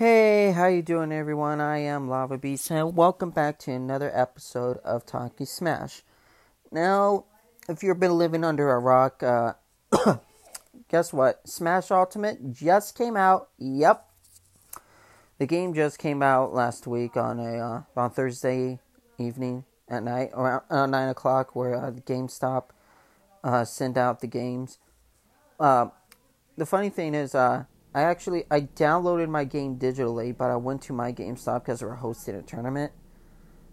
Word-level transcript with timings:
Hey, 0.00 0.52
how 0.52 0.66
you 0.66 0.80
doing 0.80 1.12
everyone? 1.12 1.60
I 1.60 1.80
am 1.80 2.08
Lava 2.08 2.38
Beast 2.38 2.70
and 2.70 2.96
welcome 2.96 3.28
back 3.28 3.58
to 3.58 3.72
another 3.72 4.10
episode 4.14 4.78
of 4.78 5.04
Talking 5.04 5.44
Smash. 5.44 6.00
Now, 6.72 7.26
if 7.68 7.82
you've 7.82 8.00
been 8.00 8.16
living 8.16 8.42
under 8.42 8.70
a 8.70 8.78
rock, 8.78 9.22
uh, 9.22 9.52
guess 10.88 11.12
what? 11.12 11.46
Smash 11.46 11.90
Ultimate 11.90 12.50
just 12.50 12.96
came 12.96 13.14
out. 13.14 13.50
Yep. 13.58 14.08
The 15.36 15.44
game 15.44 15.74
just 15.74 15.98
came 15.98 16.22
out 16.22 16.54
last 16.54 16.86
week 16.86 17.18
on 17.18 17.38
a 17.38 17.58
uh, 17.58 17.82
on 17.94 18.10
Thursday 18.10 18.78
evening 19.18 19.66
at 19.86 20.02
night 20.02 20.30
around 20.32 20.62
uh, 20.70 20.86
nine 20.86 21.10
o'clock, 21.10 21.54
where 21.54 21.74
uh, 21.74 21.90
GameStop 21.90 22.70
uh, 23.44 23.66
sent 23.66 23.98
out 23.98 24.20
the 24.20 24.28
games. 24.28 24.78
Uh, 25.60 25.88
the 26.56 26.64
funny 26.64 26.88
thing 26.88 27.14
is, 27.14 27.34
uh, 27.34 27.64
I 27.94 28.02
actually 28.02 28.44
I 28.50 28.62
downloaded 28.62 29.28
my 29.28 29.44
game 29.44 29.76
digitally, 29.76 30.36
but 30.36 30.50
I 30.50 30.56
went 30.56 30.82
to 30.82 30.92
my 30.92 31.12
GameStop 31.12 31.62
because 31.64 31.80
they 31.80 31.86
were 31.86 31.96
hosting 31.96 32.36
a 32.36 32.42
tournament. 32.42 32.92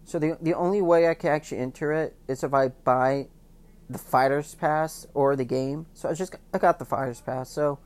So 0.05 0.19
the 0.19 0.37
the 0.41 0.53
only 0.53 0.81
way 0.81 1.07
I 1.07 1.13
can 1.13 1.31
actually 1.31 1.59
enter 1.59 1.91
it 1.93 2.15
is 2.27 2.43
if 2.43 2.53
I 2.53 2.69
buy 2.69 3.27
the 3.89 3.97
Fighters 3.97 4.55
Pass 4.55 5.05
or 5.13 5.35
the 5.35 5.45
game. 5.45 5.85
So 5.93 6.09
I 6.09 6.13
just 6.13 6.35
I 6.53 6.57
got 6.57 6.79
the 6.79 6.85
Fighters 6.85 7.21
Pass. 7.21 7.49
So 7.49 7.79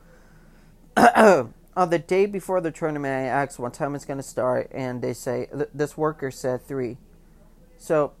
on 0.96 1.90
the 1.90 1.98
day 1.98 2.26
before 2.26 2.60
the 2.60 2.70
tournament, 2.70 3.12
I 3.12 3.28
asked 3.28 3.58
what 3.58 3.74
time 3.74 3.94
it's 3.94 4.04
to 4.04 4.22
start, 4.22 4.70
and 4.72 5.02
they 5.02 5.12
say 5.12 5.48
th- 5.54 5.70
this 5.74 5.96
worker 5.96 6.30
said 6.30 6.62
three. 6.62 6.98
So 7.78 8.12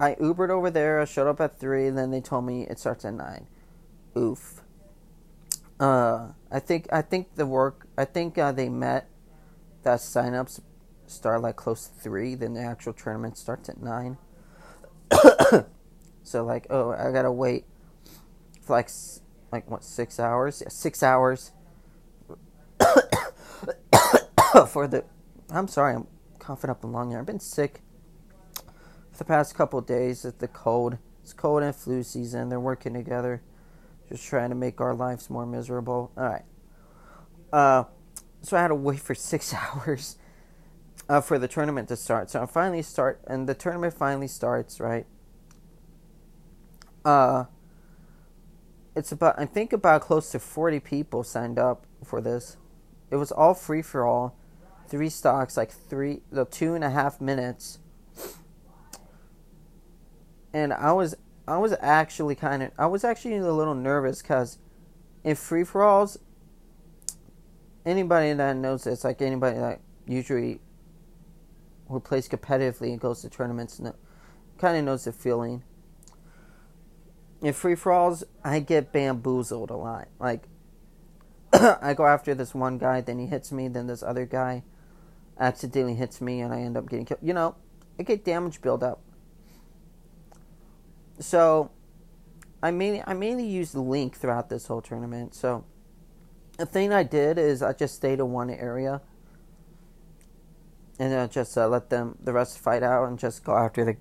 I 0.00 0.14
Ubered 0.14 0.50
over 0.50 0.70
there. 0.70 1.00
I 1.00 1.04
showed 1.04 1.28
up 1.28 1.40
at 1.40 1.58
three, 1.58 1.86
and 1.86 1.96
then 1.96 2.10
they 2.10 2.20
told 2.20 2.44
me 2.44 2.62
it 2.62 2.78
starts 2.78 3.04
at 3.04 3.14
nine. 3.14 3.46
Oof. 4.16 4.61
Uh, 5.82 6.28
I 6.48 6.60
think 6.60 6.86
I 6.92 7.02
think 7.02 7.34
the 7.34 7.44
work. 7.44 7.88
I 7.98 8.04
think 8.04 8.38
uh, 8.38 8.52
they 8.52 8.68
met 8.68 9.08
that 9.82 9.98
signups 9.98 10.60
start 11.08 11.42
like 11.42 11.56
close 11.56 11.88
to 11.88 11.94
three. 12.00 12.36
Then 12.36 12.54
the 12.54 12.60
actual 12.60 12.92
tournament 12.92 13.36
starts 13.36 13.68
at 13.68 13.82
nine. 13.82 14.16
so 16.22 16.44
like, 16.44 16.68
oh, 16.70 16.92
I 16.92 17.10
gotta 17.10 17.32
wait 17.32 17.64
for 18.60 18.74
like 18.74 18.90
like 19.50 19.68
what 19.68 19.82
six 19.82 20.20
hours? 20.20 20.62
Yeah, 20.62 20.68
six 20.68 21.02
hours 21.02 21.50
for 24.68 24.86
the. 24.86 25.04
I'm 25.50 25.66
sorry, 25.66 25.96
I'm 25.96 26.06
coughing 26.38 26.70
up 26.70 26.84
a 26.84 26.86
lung 26.86 27.10
here. 27.10 27.18
I've 27.18 27.26
been 27.26 27.40
sick 27.40 27.82
for 29.10 29.18
the 29.18 29.24
past 29.24 29.56
couple 29.56 29.80
days. 29.80 30.24
It's 30.24 30.38
the 30.38 30.46
cold. 30.46 30.98
It's 31.24 31.32
cold 31.32 31.64
and 31.64 31.74
flu 31.74 32.04
season. 32.04 32.50
They're 32.50 32.60
working 32.60 32.94
together, 32.94 33.42
just 34.12 34.26
trying 34.26 34.50
to 34.50 34.54
make 34.54 34.80
our 34.80 34.94
lives 34.94 35.30
more 35.30 35.46
miserable. 35.46 36.12
All 36.16 36.24
right. 36.24 36.44
Uh, 37.52 37.84
so 38.42 38.56
I 38.56 38.60
had 38.60 38.68
to 38.68 38.74
wait 38.74 39.00
for 39.00 39.14
six 39.16 39.52
hours 39.54 40.18
uh, 41.08 41.20
for 41.20 41.38
the 41.38 41.48
tournament 41.48 41.88
to 41.88 41.96
start. 41.96 42.30
So 42.30 42.42
I 42.42 42.46
finally 42.46 42.82
start, 42.82 43.22
and 43.26 43.48
the 43.48 43.54
tournament 43.54 43.94
finally 43.94 44.28
starts. 44.28 44.78
Right. 44.78 45.06
Uh, 47.04 47.44
it's 48.94 49.10
about 49.10 49.38
I 49.38 49.46
think 49.46 49.72
about 49.72 50.02
close 50.02 50.30
to 50.32 50.38
forty 50.38 50.78
people 50.78 51.24
signed 51.24 51.58
up 51.58 51.86
for 52.04 52.20
this. 52.20 52.56
It 53.10 53.16
was 53.16 53.32
all 53.32 53.54
free 53.54 53.82
for 53.82 54.06
all, 54.06 54.36
three 54.88 55.08
stocks, 55.08 55.56
like 55.56 55.70
three, 55.70 56.20
the 56.30 56.44
two 56.44 56.74
and 56.74 56.84
a 56.84 56.90
half 56.90 57.20
minutes. 57.20 57.78
And 60.54 60.72
I 60.72 60.92
was, 60.92 61.14
I 61.52 61.58
was 61.58 61.74
actually 61.80 62.34
kind 62.34 62.62
of, 62.62 62.70
I 62.78 62.86
was 62.86 63.04
actually 63.04 63.36
a 63.36 63.52
little 63.52 63.74
nervous 63.74 64.22
because 64.22 64.58
in 65.22 65.36
free 65.36 65.64
for 65.64 65.82
alls, 65.82 66.18
anybody 67.84 68.32
that 68.32 68.56
knows 68.56 68.84
this, 68.84 69.04
like 69.04 69.20
anybody 69.20 69.58
that 69.58 69.80
usually 70.06 70.60
who 71.88 72.00
plays 72.00 72.26
competitively 72.26 72.88
and 72.88 72.98
goes 72.98 73.20
to 73.20 73.28
tournaments, 73.28 73.82
kind 74.56 74.78
of 74.78 74.84
knows 74.84 75.04
the 75.04 75.12
feeling. 75.12 75.62
In 77.42 77.52
free 77.52 77.74
for 77.74 77.92
alls, 77.92 78.24
I 78.42 78.60
get 78.60 78.90
bamboozled 78.90 79.68
a 79.68 79.76
lot. 79.76 80.08
Like 80.18 80.44
I 81.52 81.92
go 81.92 82.06
after 82.06 82.34
this 82.34 82.54
one 82.54 82.78
guy, 82.78 83.02
then 83.02 83.18
he 83.18 83.26
hits 83.26 83.52
me, 83.52 83.68
then 83.68 83.88
this 83.88 84.02
other 84.02 84.24
guy 84.24 84.62
accidentally 85.38 85.96
hits 85.96 86.22
me, 86.22 86.40
and 86.40 86.54
I 86.54 86.60
end 86.60 86.78
up 86.78 86.88
getting 86.88 87.04
killed. 87.04 87.20
You 87.22 87.34
know, 87.34 87.56
I 87.98 88.04
get 88.04 88.24
damage 88.24 88.62
build 88.62 88.82
up. 88.82 89.02
So, 91.18 91.70
I 92.62 92.70
mainly 92.70 93.02
I 93.06 93.14
mainly 93.14 93.46
used 93.46 93.74
Link 93.74 94.16
throughout 94.16 94.48
this 94.48 94.66
whole 94.66 94.80
tournament. 94.80 95.34
So, 95.34 95.64
the 96.58 96.66
thing 96.66 96.92
I 96.92 97.02
did 97.02 97.38
is 97.38 97.62
I 97.62 97.72
just 97.72 97.94
stayed 97.94 98.18
in 98.18 98.32
one 98.32 98.50
area, 98.50 99.00
and 100.98 101.14
I 101.14 101.26
just 101.26 101.56
uh, 101.56 101.68
let 101.68 101.90
them 101.90 102.18
the 102.22 102.32
rest 102.32 102.58
fight 102.58 102.82
out, 102.82 103.08
and 103.08 103.18
just 103.18 103.44
go 103.44 103.56
after 103.56 103.84
the 103.84 103.96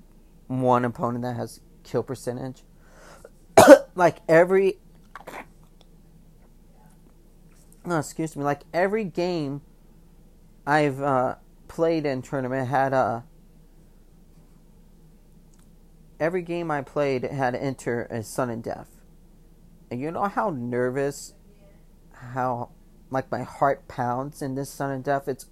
one 0.48 0.86
opponent 0.86 1.24
that 1.24 1.36
has 1.36 1.62
kill 1.84 2.04
percentage. 2.04 2.64
like 3.96 4.18
every 4.28 4.78
oh, 7.86 8.00
excuse 8.00 8.36
me, 8.36 8.44
like 8.44 8.62
every 8.74 9.04
game 9.04 9.62
I've 10.66 11.02
uh, 11.02 11.36
played 11.68 12.06
in 12.06 12.22
tournament 12.22 12.68
had 12.68 12.94
a. 12.94 13.24
Uh, 16.22 16.26
every 16.26 16.42
game 16.42 16.72
I 16.72 16.82
played 16.82 17.24
had 17.24 17.56
enter 17.56 18.04
a 18.04 18.24
sudden 18.24 18.62
death, 18.62 18.90
and 19.90 20.00
you 20.00 20.12
know 20.12 20.26
how 20.26 20.50
nervous, 20.50 21.34
how 22.14 22.70
like 23.10 23.32
my 23.32 23.44
heart 23.44 23.88
pounds 23.88 24.42
in 24.42 24.56
this 24.56 24.70
sudden 24.70 25.02
death. 25.02 25.28
It's 25.28 25.48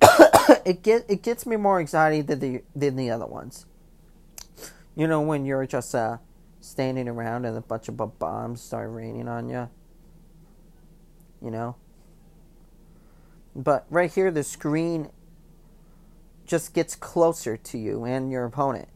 it 0.64 0.82
get 0.82 1.04
it 1.08 1.22
gets 1.22 1.46
me 1.46 1.56
more 1.56 1.80
anxiety 1.80 2.20
than 2.20 2.40
the 2.40 2.62
than 2.74 2.96
the 2.96 3.10
other 3.10 3.26
ones. 3.26 3.66
You 4.94 5.06
know 5.06 5.20
when 5.20 5.44
you're 5.44 5.66
just 5.66 5.94
uh, 5.94 6.18
standing 6.60 7.08
around 7.08 7.44
and 7.44 7.56
a 7.56 7.60
bunch 7.60 7.88
of 7.88 8.18
bombs 8.18 8.60
start 8.60 8.90
raining 8.90 9.28
on 9.28 9.48
you 9.48 9.68
you 11.42 11.50
know. 11.50 11.76
But 13.54 13.86
right 13.88 14.12
here, 14.12 14.30
the 14.30 14.44
screen 14.44 15.10
just 16.44 16.74
gets 16.74 16.94
closer 16.94 17.56
to 17.56 17.78
you 17.78 18.04
and 18.04 18.30
your 18.30 18.44
opponent. 18.44 18.88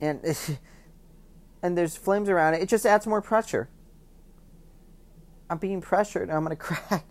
And 0.00 0.20
and 1.62 1.78
there's 1.78 1.96
flames 1.96 2.28
around 2.28 2.54
it. 2.54 2.62
It 2.62 2.68
just 2.68 2.86
adds 2.86 3.06
more 3.06 3.22
pressure. 3.22 3.68
I'm 5.48 5.58
being 5.58 5.80
pressured. 5.80 6.30
I'm 6.30 6.42
gonna 6.42 6.56
crack. 6.56 7.04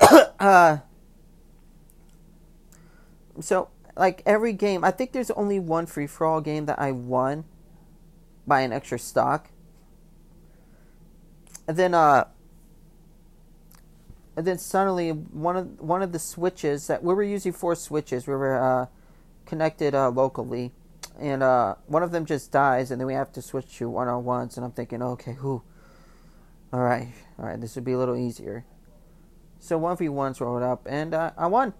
uh, 0.40 0.78
so 3.40 3.68
like 3.96 4.22
every 4.26 4.52
game, 4.52 4.84
I 4.84 4.90
think 4.90 5.12
there's 5.12 5.30
only 5.32 5.58
one 5.58 5.86
free 5.86 6.06
for 6.06 6.26
all 6.26 6.40
game 6.40 6.66
that 6.66 6.78
I 6.78 6.92
won 6.92 7.44
by 8.46 8.60
an 8.62 8.72
extra 8.72 8.98
stock. 8.98 9.50
And 11.66 11.76
then 11.76 11.94
uh 11.94 12.24
and 14.38 14.46
then 14.46 14.56
suddenly 14.56 15.10
one 15.10 15.56
of 15.56 15.80
one 15.80 16.00
of 16.00 16.12
the 16.12 16.18
switches 16.20 16.86
that 16.86 17.02
we 17.02 17.12
were 17.12 17.24
using 17.24 17.52
four 17.52 17.74
switches 17.74 18.28
we 18.28 18.34
were 18.34 18.56
uh, 18.56 18.86
connected 19.46 19.96
uh, 19.96 20.10
locally 20.10 20.70
and 21.18 21.42
uh, 21.42 21.74
one 21.86 22.02
of 22.02 22.10
them 22.10 22.24
just 22.24 22.52
dies 22.52 22.90
and 22.90 23.00
then 23.00 23.06
we 23.06 23.14
have 23.14 23.32
to 23.32 23.42
switch 23.42 23.76
to 23.78 23.88
one 23.88 24.08
on 24.08 24.24
ones 24.24 24.56
and 24.56 24.64
I'm 24.64 24.72
thinking 24.72 25.02
okay 25.02 25.34
who 25.34 25.62
all 26.72 26.80
right 26.80 27.12
all 27.38 27.46
right 27.46 27.60
this 27.60 27.74
would 27.74 27.84
be 27.84 27.92
a 27.92 27.98
little 27.98 28.16
easier. 28.16 28.64
So 29.58 29.76
one 29.78 29.96
v 29.96 30.08
ones 30.08 30.40
rolled 30.40 30.62
up 30.62 30.86
and 30.88 31.14
uh, 31.14 31.32
I 31.36 31.46
won. 31.46 31.74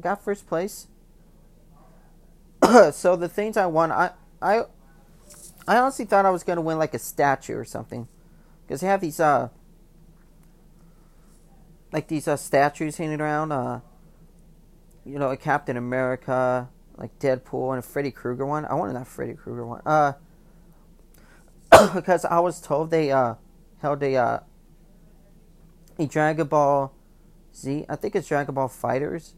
Got 0.00 0.24
first 0.24 0.46
place. 0.46 0.88
So 2.92 3.16
the 3.16 3.28
things 3.28 3.56
I 3.56 3.66
won 3.66 3.90
I 3.90 4.10
I 4.40 4.62
I 5.66 5.76
honestly 5.76 6.04
thought 6.04 6.26
I 6.26 6.30
was 6.30 6.44
gonna 6.44 6.60
win 6.60 6.78
like 6.78 6.94
a 6.94 6.98
statue 6.98 7.56
or 7.56 7.64
something. 7.64 8.08
Because 8.64 8.80
they 8.80 8.86
have 8.86 9.00
these 9.00 9.20
uh 9.20 9.48
like 11.92 12.08
these 12.08 12.26
uh, 12.26 12.36
statues 12.36 12.96
hanging 12.96 13.20
around. 13.20 13.52
Uh, 13.52 13.80
you 15.04 15.18
know, 15.18 15.30
a 15.30 15.36
Captain 15.36 15.76
America, 15.76 16.68
like 17.02 17.18
Deadpool, 17.18 17.70
and 17.70 17.80
a 17.80 17.82
Freddy 17.82 18.12
Krueger 18.12 18.46
one. 18.46 18.64
I 18.64 18.74
wanted 18.74 18.94
that 18.94 19.08
Freddy 19.08 19.34
Krueger 19.34 19.66
one. 19.66 19.82
Uh, 19.84 20.12
because 21.94 22.24
I 22.24 22.38
was 22.38 22.60
told 22.60 22.90
they 22.90 23.10
uh 23.10 23.34
held 23.80 24.02
a 24.02 24.16
uh 24.16 24.38
a 25.98 26.06
Dragon 26.06 26.46
Ball 26.46 26.94
Z. 27.54 27.84
I 27.88 27.96
think 27.96 28.14
it's 28.14 28.28
Dragon 28.28 28.54
Ball 28.54 28.68
FighterZ. 28.68 29.32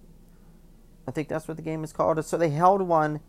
I 1.08 1.10
think 1.10 1.28
that's 1.28 1.48
what 1.48 1.56
the 1.56 1.62
game 1.62 1.82
is 1.84 1.92
called. 1.92 2.22
So 2.24 2.36
they 2.36 2.50
held 2.50 2.82
one 2.82 3.20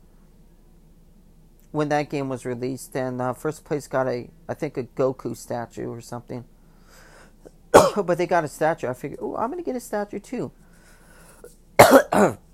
when 1.72 1.90
that 1.90 2.10
game 2.10 2.30
was 2.30 2.46
released, 2.46 2.96
and 2.96 3.22
uh, 3.22 3.34
first 3.34 3.66
place 3.66 3.88
got 3.88 4.08
a, 4.08 4.30
I 4.48 4.54
think, 4.54 4.78
a 4.78 4.84
Goku 4.84 5.36
statue 5.36 5.90
or 5.90 6.00
something. 6.00 6.46
but 7.96 8.18
they 8.18 8.28
got 8.28 8.44
a 8.44 8.48
statue. 8.48 8.88
I 8.88 8.94
figured, 8.94 9.20
oh, 9.22 9.36
I'm 9.36 9.50
gonna 9.50 9.64
get 9.64 9.76
a 9.76 9.82
statue 9.82 10.20
too. 10.20 10.52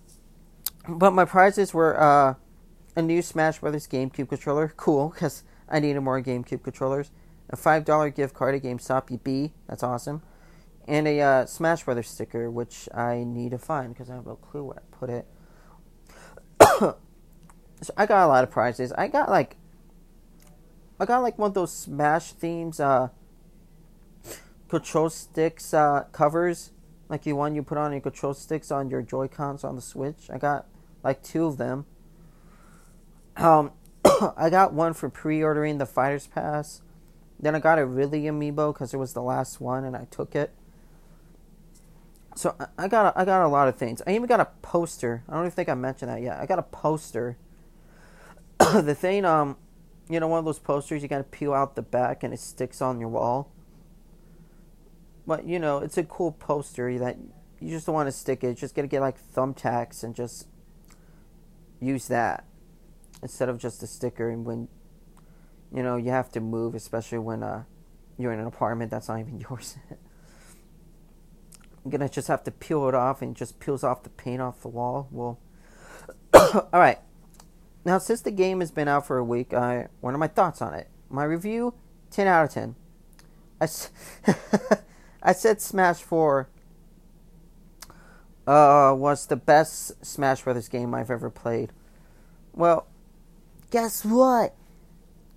but 0.88 1.12
my 1.12 1.26
prizes 1.26 1.74
were 1.74 2.00
uh, 2.00 2.36
a 2.96 3.02
new 3.02 3.22
Smash 3.22 3.60
Brothers 3.60 3.88
GameCube 3.88 4.30
controller, 4.30 4.74
cool, 4.78 5.10
because 5.10 5.44
I 5.70 5.80
needed 5.80 6.02
more 6.02 6.22
GameCube 6.22 6.64
controllers. 6.64 7.12
A 7.50 7.56
five 7.56 7.84
dollar 7.86 8.10
gift 8.10 8.34
card 8.34 8.56
at 8.56 8.64
GameStop, 8.64 9.12
you 9.12 9.18
B, 9.18 9.54
that's 9.68 9.84
awesome. 9.84 10.22
and 10.88 11.08
a 11.08 11.20
uh, 11.22 11.46
Smash 11.46 11.84
Brothers 11.84 12.10
sticker, 12.10 12.50
which 12.50 12.90
I 12.94 13.24
need 13.26 13.52
to 13.52 13.58
find 13.58 13.94
because 13.94 14.10
I 14.10 14.16
have 14.16 14.26
no 14.26 14.36
clue 14.36 14.64
where 14.64 14.78
I 14.80 14.96
put 14.96 15.10
it. 15.10 15.28
so 17.82 17.94
I 17.98 18.06
got 18.06 18.26
a 18.26 18.28
lot 18.28 18.44
of 18.44 18.52
prizes. 18.52 18.92
I 18.94 19.08
got 19.08 19.30
like, 19.30 19.58
I 21.00 21.06
got 21.06 21.20
like 21.20 21.38
one 21.38 21.50
of 21.50 21.54
those 21.54 21.74
Smash 21.74 22.34
themes, 22.34 22.80
uh, 22.80 23.10
control 24.70 25.10
sticks 25.10 25.74
uh, 25.74 26.06
covers, 26.12 26.72
like 27.12 27.26
you 27.26 27.36
one 27.36 27.54
you 27.54 27.62
put 27.62 27.78
on 27.78 27.92
your 27.92 28.00
control 28.00 28.34
sticks 28.34 28.72
on 28.72 28.90
your 28.90 29.02
Joy 29.02 29.28
Cons 29.28 29.66
on 29.66 29.76
the 29.76 29.82
Switch. 29.82 30.30
I 30.34 30.38
got 30.38 30.66
like 31.04 31.22
two 31.22 31.46
of 31.46 31.58
them. 31.58 31.86
Um, 33.36 33.74
I 34.38 34.50
got 34.50 34.74
one 34.74 34.94
for 34.94 35.10
pre-ordering 35.10 35.78
the 35.78 35.86
Fighters 35.86 36.28
Pass. 36.28 36.82
Then 37.38 37.54
I 37.54 37.60
got 37.60 37.80
a 37.80 37.86
Ridley 37.86 38.24
amiibo 38.24 38.74
because 38.74 38.94
it 38.94 38.98
was 38.98 39.12
the 39.14 39.22
last 39.22 39.60
one, 39.60 39.84
and 39.84 39.96
I 39.96 40.08
took 40.10 40.36
it. 40.36 40.54
So 42.34 42.56
I 42.78 42.88
got 42.88 43.14
a, 43.14 43.20
I 43.20 43.26
got 43.26 43.46
a 43.46 43.50
lot 43.50 43.68
of 43.68 43.76
things. 43.76 44.02
I 44.08 44.12
even 44.12 44.28
got 44.28 44.40
a 44.40 44.48
poster. 44.62 45.24
I 45.28 45.34
don't 45.34 45.42
even 45.44 45.52
think 45.52 45.68
I 45.68 45.74
mentioned 45.74 46.10
that 46.10 46.22
yet. 46.22 46.40
I 46.40 46.46
got 46.46 46.60
a 46.60 46.64
poster. 46.64 47.36
the 48.60 48.96
thing, 48.96 49.26
um, 49.26 49.58
you 50.10 50.22
know, 50.22 50.30
one 50.30 50.40
of 50.40 50.46
those 50.46 50.60
posters 50.60 51.02
you 51.02 51.10
gotta 51.10 51.26
peel 51.26 51.52
out 51.52 51.76
the 51.76 51.82
back 51.82 52.24
and 52.24 52.34
it 52.34 52.40
sticks 52.40 52.82
on 52.82 53.02
your 53.02 53.10
wall. 53.10 53.52
But 55.26 55.46
you 55.46 55.60
know, 55.60 55.80
it's 55.80 55.98
a 55.98 56.04
cool 56.04 56.32
poster 56.32 56.98
that 57.00 57.18
you 57.60 57.70
just 57.70 57.86
don't 57.86 57.96
want 57.96 58.08
to 58.08 58.12
stick 58.12 58.44
it. 58.44 58.56
Just 58.56 58.76
gonna 58.76 58.88
get 58.88 59.02
like 59.02 59.18
thumbtacks 59.34 60.04
and 60.04 60.16
just 60.16 60.48
use 61.80 62.08
that 62.08 62.46
instead 63.22 63.50
of 63.50 63.58
just 63.58 63.84
a 63.84 63.88
sticker. 63.88 64.30
And 64.30 64.46
when 64.46 64.68
you 65.74 65.84
know 65.84 65.96
you 65.96 66.12
have 66.12 66.32
to 66.32 66.42
move, 66.42 66.76
especially 66.76 67.20
when 67.20 67.44
uh, 67.44 67.64
you're 68.18 68.34
in 68.34 68.40
an 68.40 68.48
apartment 68.48 68.92
that's 68.92 69.08
not 69.08 69.20
even 69.20 69.40
yours. 69.50 69.78
I'm 71.84 71.90
gonna 71.90 72.10
just 72.10 72.28
have 72.28 72.44
to 72.44 72.52
peel 72.52 72.88
it 72.88 72.96
off 72.96 73.22
and 73.22 73.36
just 73.36 73.60
peels 73.60 73.84
off 73.84 74.04
the 74.04 74.10
paint 74.10 74.42
off 74.42 74.62
the 74.62 74.68
wall. 74.68 75.08
Well, 75.12 75.40
all 76.34 76.70
right. 76.74 77.00
Now, 77.84 77.98
since 77.98 78.22
the 78.22 78.32
game 78.32 78.60
has 78.60 78.70
been 78.70 78.88
out 78.88 79.08
for 79.08 79.18
a 79.18 79.24
week, 79.24 79.54
I 79.54 79.88
what 80.00 80.14
are 80.14 80.20
my 80.20 80.28
thoughts 80.28 80.62
on 80.62 80.74
it? 80.74 80.90
My 81.10 81.24
review: 81.24 81.74
ten 82.12 82.28
out 82.28 82.46
of 82.46 82.52
ten. 82.52 82.76
I, 83.60 83.68
I 85.22 85.34
said 85.34 85.62
Smash 85.62 86.02
Four 86.02 86.50
uh, 88.48 88.94
was 88.98 89.28
the 89.28 89.36
best 89.36 90.04
Smash 90.06 90.42
Brothers 90.42 90.68
game 90.68 90.94
I've 90.94 91.12
ever 91.12 91.30
played. 91.30 91.72
Well, 92.54 92.88
guess 93.70 94.04
what? 94.04 94.56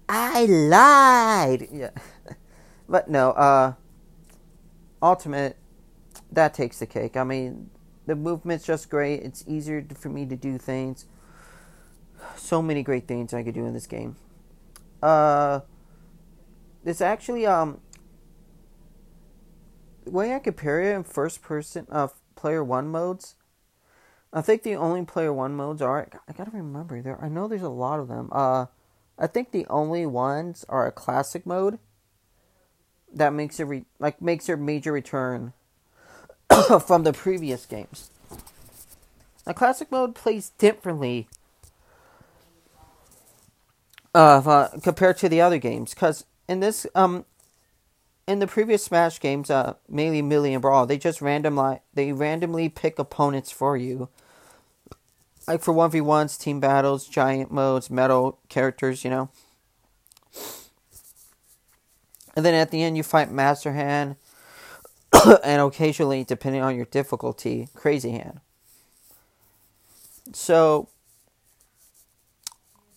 I 0.08 0.44
lied. 0.46 1.68
Yeah, 1.72 1.90
but 2.88 3.08
no. 3.08 3.30
Uh, 3.32 3.74
Ultimate 5.02 5.58
that 6.32 6.54
takes 6.54 6.78
the 6.78 6.86
cake. 6.86 7.16
I 7.16 7.24
mean, 7.24 7.70
the 8.06 8.16
movement's 8.16 8.64
just 8.64 8.90
great. 8.90 9.22
It's 9.22 9.44
easier 9.46 9.86
for 9.94 10.08
me 10.08 10.26
to 10.26 10.36
do 10.36 10.58
things. 10.58 11.06
So 12.36 12.62
many 12.62 12.82
great 12.82 13.06
things 13.06 13.34
I 13.34 13.42
could 13.42 13.54
do 13.54 13.66
in 13.66 13.74
this 13.74 13.86
game. 13.86 14.16
Uh, 15.02 15.60
it's 16.84 17.00
actually 17.00 17.46
um. 17.46 17.80
Way 20.06 20.34
I 20.34 20.38
compare 20.38 20.80
it 20.80 20.94
in 20.94 21.04
first 21.04 21.42
person 21.42 21.86
of 21.88 22.10
uh, 22.10 22.12
player 22.36 22.62
one 22.62 22.88
modes, 22.88 23.36
I 24.32 24.42
think 24.42 24.62
the 24.62 24.76
only 24.76 25.04
player 25.04 25.32
one 25.32 25.54
modes 25.54 25.80
are 25.80 26.08
I 26.28 26.32
gotta 26.32 26.50
remember 26.50 27.00
there. 27.00 27.22
I 27.22 27.28
know 27.28 27.46
there's 27.46 27.62
a 27.62 27.68
lot 27.68 28.00
of 28.00 28.08
them. 28.08 28.28
Uh, 28.32 28.66
I 29.18 29.28
think 29.28 29.52
the 29.52 29.66
only 29.70 30.04
ones 30.06 30.64
are 30.68 30.86
a 30.86 30.92
classic 30.92 31.46
mode. 31.46 31.78
That 33.12 33.32
makes 33.32 33.60
it 33.60 33.64
re- 33.64 33.84
like 34.00 34.20
makes 34.20 34.48
your 34.48 34.56
major 34.56 34.92
return 34.92 35.52
from 36.84 37.04
the 37.04 37.12
previous 37.12 37.64
games. 37.64 38.10
Now, 39.46 39.52
classic 39.52 39.92
mode 39.92 40.14
plays 40.14 40.50
differently 40.58 41.28
uh, 44.14 44.42
uh, 44.44 44.68
compared 44.82 45.18
to 45.18 45.28
the 45.28 45.40
other 45.40 45.58
games, 45.58 45.94
because 45.94 46.24
in 46.48 46.60
this, 46.60 46.86
um, 46.94 47.24
in 48.26 48.38
the 48.38 48.46
previous 48.46 48.84
Smash 48.84 49.20
games, 49.20 49.50
uh, 49.50 49.74
mainly 49.88 50.22
Melee 50.22 50.54
and 50.54 50.62
Brawl, 50.62 50.86
they 50.86 50.98
just 50.98 51.20
randomly 51.20 51.80
they 51.92 52.12
randomly 52.12 52.68
pick 52.68 52.98
opponents 52.98 53.50
for 53.50 53.76
you, 53.76 54.08
like 55.46 55.62
for 55.62 55.72
one 55.72 55.90
v 55.90 56.00
ones, 56.00 56.36
team 56.36 56.60
battles, 56.60 57.06
giant 57.06 57.52
modes, 57.52 57.90
metal 57.90 58.38
characters, 58.48 59.04
you 59.04 59.10
know. 59.10 59.28
And 62.36 62.44
then 62.44 62.54
at 62.54 62.70
the 62.70 62.82
end, 62.82 62.96
you 62.96 63.02
fight 63.02 63.30
Master 63.30 63.72
Hand 63.72 64.16
and 65.44 65.62
occasionally, 65.62 66.24
depending 66.24 66.62
on 66.62 66.74
your 66.74 66.86
difficulty, 66.86 67.68
Crazy 67.74 68.10
Hand. 68.10 68.40
So, 70.32 70.88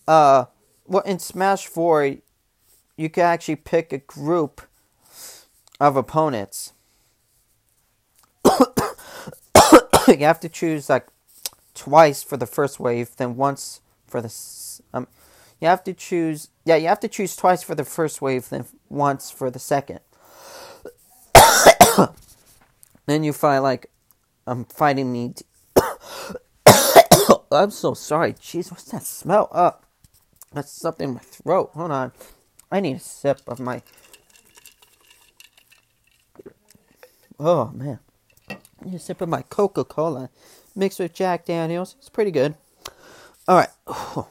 uh, 0.08 0.46
well, 0.86 1.04
in 1.04 1.20
Smash 1.20 1.68
4, 1.68 2.16
you 2.96 3.10
can 3.10 3.24
actually 3.24 3.58
pick 3.58 3.94
a 3.94 4.00
group 4.00 4.62
of 5.80 5.96
opponents. 5.96 6.74
you 8.46 10.18
have 10.20 10.40
to 10.40 10.50
choose 10.50 10.90
like 10.90 11.08
twice 11.74 12.24
for 12.24 12.38
the 12.38 12.46
first 12.46 12.80
wave, 12.80 13.16
then 13.18 13.36
once 13.36 13.82
for 14.08 14.22
the 14.22 14.34
um. 14.94 15.08
You 15.60 15.68
have 15.68 15.84
to 15.86 15.94
choose. 15.94 16.50
Yeah, 16.66 16.76
you 16.76 16.88
have 16.88 17.00
to 17.00 17.08
choose 17.08 17.36
twice 17.36 17.64
for 17.64 17.74
the 17.74 17.84
first 17.84 18.22
wave, 18.22 18.50
then 18.50 18.66
once 18.90 19.32
for 19.32 19.50
the 19.50 19.60
second. 19.60 20.00
then 23.08 23.24
you 23.24 23.34
fight 23.34 23.60
like 23.60 23.90
I'm 24.46 24.66
fighting 24.66 25.12
me. 25.12 25.34
I'm 27.52 27.72
so 27.72 27.94
sorry. 27.94 28.34
Jeez, 28.34 28.72
what's 28.72 28.86
that 28.86 29.04
smell? 29.04 29.50
Uh, 29.52 29.72
that's 30.54 30.72
something 30.72 31.10
in 31.10 31.16
my 31.16 31.22
throat. 31.22 31.72
Hold 31.74 31.92
on. 31.92 32.12
I 32.72 32.80
need 32.80 32.98
a 32.98 33.00
sip 33.00 33.42
of 33.48 33.60
my. 33.60 33.82
Oh 37.40 37.72
man, 37.74 38.00
I 38.50 38.58
need 38.84 38.96
a 38.96 39.00
sip 39.00 39.22
of 39.22 39.30
my 39.30 39.44
Coca 39.44 39.84
Cola 39.84 40.30
mixed 40.76 41.00
with 41.00 41.14
Jack 41.14 41.46
Daniels. 41.46 41.96
It's 42.00 42.10
pretty 42.10 42.32
good. 42.32 42.56
All 43.48 43.58
right. 43.58 43.70
Oh. 43.86 44.28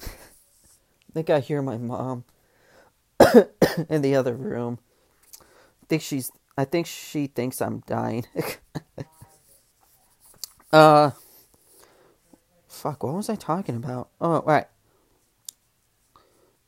I 0.02 1.12
think 1.12 1.30
I 1.30 1.40
hear 1.40 1.62
my 1.62 1.76
mom 1.76 2.24
in 3.88 4.02
the 4.02 4.16
other 4.16 4.34
room. 4.34 4.78
I 5.40 5.86
think 5.88 6.02
she's 6.02 6.32
I 6.56 6.64
think 6.64 6.86
she 6.86 7.26
thinks 7.26 7.60
I'm 7.60 7.82
dying. 7.86 8.26
uh, 10.72 11.10
fuck, 12.68 13.02
what 13.02 13.14
was 13.14 13.30
I 13.30 13.36
talking 13.36 13.76
about? 13.76 14.08
Oh, 14.20 14.34
all 14.34 14.42
right. 14.42 14.66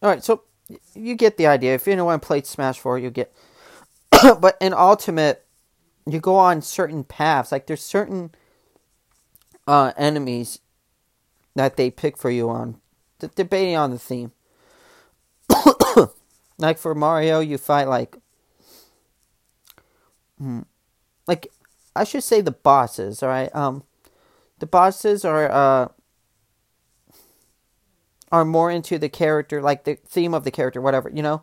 All 0.03 0.11
right, 0.11 0.25
so 0.25 0.43
you 0.95 1.15
get 1.15 1.37
the 1.37 1.47
idea. 1.47 1.75
If 1.75 1.89
anyone 1.89 2.21
played 2.21 2.47
Smash 2.47 2.79
4, 2.79 2.99
you 2.99 3.11
get. 3.11 3.35
but 4.41 4.57
in 4.61 4.73
Ultimate, 4.75 5.45
you 6.07 6.21
go 6.21 6.37
on 6.37 6.63
certain 6.63 7.05
paths. 7.05 7.53
Like, 7.53 7.67
there's 7.67 7.83
certain 7.83 8.31
uh, 9.67 9.93
enemies 9.97 10.61
that 11.55 11.77
they 11.77 11.91
pick 11.91 12.19
for 12.19 12.31
you 12.31 12.51
on, 12.51 12.81
d- 13.19 13.29
debating 13.35 13.77
on 13.77 13.91
the 13.91 13.99
theme. 13.99 14.33
like 16.59 16.79
for 16.79 16.95
Mario, 16.95 17.41
you 17.41 17.59
fight 17.59 17.89
like 17.89 18.17
Hmm. 20.39 20.61
like 21.27 21.53
I 21.95 22.05
should 22.05 22.25
say 22.25 22.41
the 22.41 22.51
bosses, 22.51 23.23
all 23.23 23.29
right? 23.29 23.55
Um 23.55 23.85
the 24.59 24.67
bosses 24.67 25.25
are 25.25 25.51
uh 25.51 25.89
are 28.33 28.45
more 28.45 28.71
into 28.71 28.99
the 28.99 29.09
character, 29.09 29.63
like 29.63 29.85
the 29.85 29.95
theme 29.95 30.35
of 30.35 30.45
the 30.45 30.51
character, 30.51 30.81
whatever, 30.81 31.09
you 31.09 31.23
know? 31.23 31.43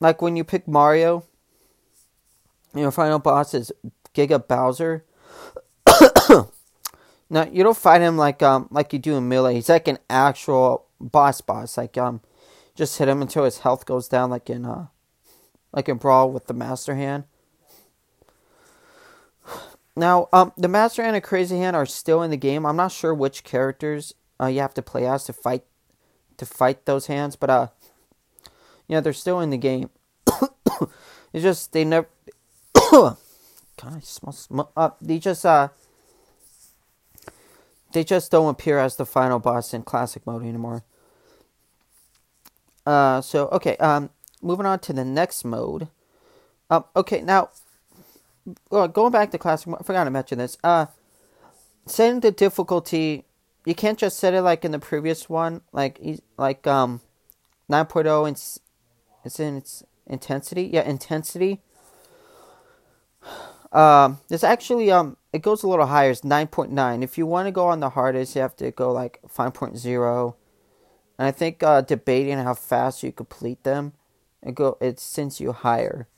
Like 0.00 0.20
when 0.20 0.36
you 0.36 0.44
pick 0.44 0.66
Mario, 0.66 1.24
your 2.80 2.90
final 2.90 3.18
boss 3.18 3.54
is 3.54 3.72
Giga 4.14 4.46
Bowser. 4.46 5.04
now 7.30 7.46
you 7.50 7.62
don't 7.62 7.76
fight 7.76 8.00
him 8.00 8.16
like 8.16 8.42
um 8.42 8.68
like 8.70 8.92
you 8.92 8.98
do 8.98 9.16
in 9.16 9.28
Melee. 9.28 9.54
He's 9.54 9.68
like 9.68 9.88
an 9.88 9.98
actual 10.08 10.86
boss 11.00 11.40
boss. 11.40 11.76
Like 11.76 11.96
um 11.98 12.20
just 12.74 12.98
hit 12.98 13.08
him 13.08 13.22
until 13.22 13.44
his 13.44 13.58
health 13.58 13.86
goes 13.86 14.08
down 14.08 14.30
like 14.30 14.50
in 14.50 14.64
uh 14.64 14.86
like 15.72 15.88
in 15.88 15.98
Brawl 15.98 16.30
with 16.30 16.46
the 16.46 16.54
Master 16.54 16.94
Hand. 16.94 17.24
Now, 19.98 20.28
um, 20.30 20.52
the 20.58 20.68
Master 20.68 21.02
Hand 21.02 21.16
and 21.16 21.24
Crazy 21.24 21.56
Hand 21.56 21.74
are 21.74 21.86
still 21.86 22.22
in 22.22 22.30
the 22.30 22.36
game. 22.36 22.66
I'm 22.66 22.76
not 22.76 22.92
sure 22.92 23.14
which 23.14 23.44
characters 23.44 24.12
uh, 24.38 24.44
you 24.44 24.60
have 24.60 24.74
to 24.74 24.82
play 24.82 25.06
as 25.06 25.24
to 25.24 25.32
fight 25.32 25.64
to 26.36 26.44
fight 26.44 26.84
those 26.84 27.06
hands, 27.06 27.34
but 27.34 27.48
uh, 27.48 27.68
yeah, 28.88 29.00
they're 29.00 29.14
still 29.14 29.40
in 29.40 29.48
the 29.48 29.56
game. 29.56 29.88
it's 31.32 31.42
just 31.42 31.72
they 31.72 31.84
never. 31.84 32.08
God, 32.90 33.16
I 33.84 34.00
smell 34.00 34.32
smoke. 34.32 34.72
Uh, 34.76 34.90
they 35.00 35.18
just 35.18 35.44
uh, 35.44 35.68
they 37.92 38.04
just 38.04 38.30
don't 38.30 38.48
appear 38.48 38.78
as 38.78 38.96
the 38.96 39.06
final 39.06 39.38
boss 39.38 39.74
in 39.74 39.82
classic 39.82 40.26
mode 40.26 40.42
anymore. 40.42 40.84
Uh, 42.84 43.20
so 43.20 43.48
okay. 43.48 43.76
Um, 43.78 44.10
moving 44.42 44.66
on 44.66 44.78
to 44.80 44.92
the 44.92 45.04
next 45.04 45.44
mode. 45.44 45.88
Um, 46.70 46.84
okay, 46.94 47.22
now 47.22 47.50
well, 48.70 48.88
going 48.88 49.12
back 49.12 49.30
to 49.32 49.38
classic, 49.38 49.72
I 49.78 49.82
forgot 49.82 50.04
to 50.04 50.10
mention 50.10 50.38
this. 50.38 50.56
Uh, 50.62 50.86
setting 51.86 52.20
the 52.20 52.30
difficulty, 52.30 53.24
you 53.64 53.74
can't 53.74 53.98
just 53.98 54.18
set 54.18 54.34
it 54.34 54.42
like 54.42 54.64
in 54.64 54.70
the 54.70 54.78
previous 54.78 55.28
one, 55.28 55.62
like 55.72 56.00
like 56.36 56.66
um, 56.66 57.00
9.0 57.70 58.28
and 58.28 58.36
it's 59.24 59.40
in 59.40 59.56
its 59.56 59.82
intensity. 60.06 60.70
Yeah, 60.72 60.82
intensity. 60.82 61.60
Um, 63.72 64.20
there's 64.28 64.44
actually 64.44 64.90
um, 64.90 65.16
it 65.32 65.42
goes 65.42 65.62
a 65.62 65.68
little 65.68 65.86
higher. 65.86 66.10
It's 66.10 66.22
9.9. 66.22 67.02
If 67.02 67.18
you 67.18 67.26
want 67.26 67.46
to 67.46 67.52
go 67.52 67.68
on 67.68 67.80
the 67.80 67.90
hardest, 67.90 68.34
you 68.34 68.42
have 68.42 68.56
to 68.56 68.70
go 68.70 68.90
like 68.92 69.20
5.0. 69.28 70.34
And 71.18 71.28
I 71.28 71.30
think 71.30 71.62
uh, 71.62 71.80
debating 71.82 72.38
how 72.38 72.54
fast 72.54 73.02
you 73.02 73.12
complete 73.12 73.62
them, 73.64 73.92
it 74.42 74.54
go 74.54 74.76
it 74.80 75.00
sends 75.00 75.40
you 75.40 75.52
higher. 75.52 76.08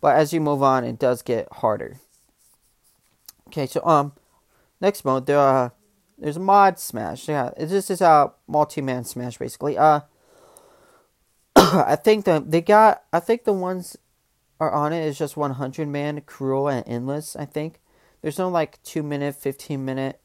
But 0.00 0.16
as 0.16 0.32
you 0.32 0.40
move 0.40 0.62
on, 0.62 0.84
it 0.84 0.98
does 0.98 1.22
get 1.22 1.48
harder. 1.50 1.96
Okay, 3.48 3.66
so 3.66 3.84
um, 3.84 4.12
next 4.80 5.04
mode 5.04 5.26
there 5.26 5.38
uh, 5.38 5.70
there's 6.18 6.38
mob 6.38 6.78
smash. 6.78 7.28
Yeah, 7.28 7.50
this 7.56 7.90
is 7.90 8.00
a 8.00 8.32
multi-man 8.46 9.04
smash 9.04 9.38
basically. 9.38 9.78
Uh, 9.78 10.00
I 11.56 11.96
think 11.96 12.24
the 12.24 12.44
they 12.44 12.60
got. 12.60 13.02
I 13.12 13.20
think 13.20 13.44
the 13.44 13.52
ones 13.52 13.96
are 14.60 14.72
on 14.72 14.92
it 14.92 15.04
is 15.04 15.18
just 15.18 15.36
100 15.36 15.88
man, 15.88 16.20
cruel 16.22 16.68
and 16.68 16.84
endless. 16.86 17.36
I 17.36 17.44
think 17.44 17.80
there's 18.22 18.38
no 18.38 18.48
like 18.48 18.82
two 18.82 19.02
minute, 19.02 19.34
15 19.34 19.84
minute, 19.84 20.20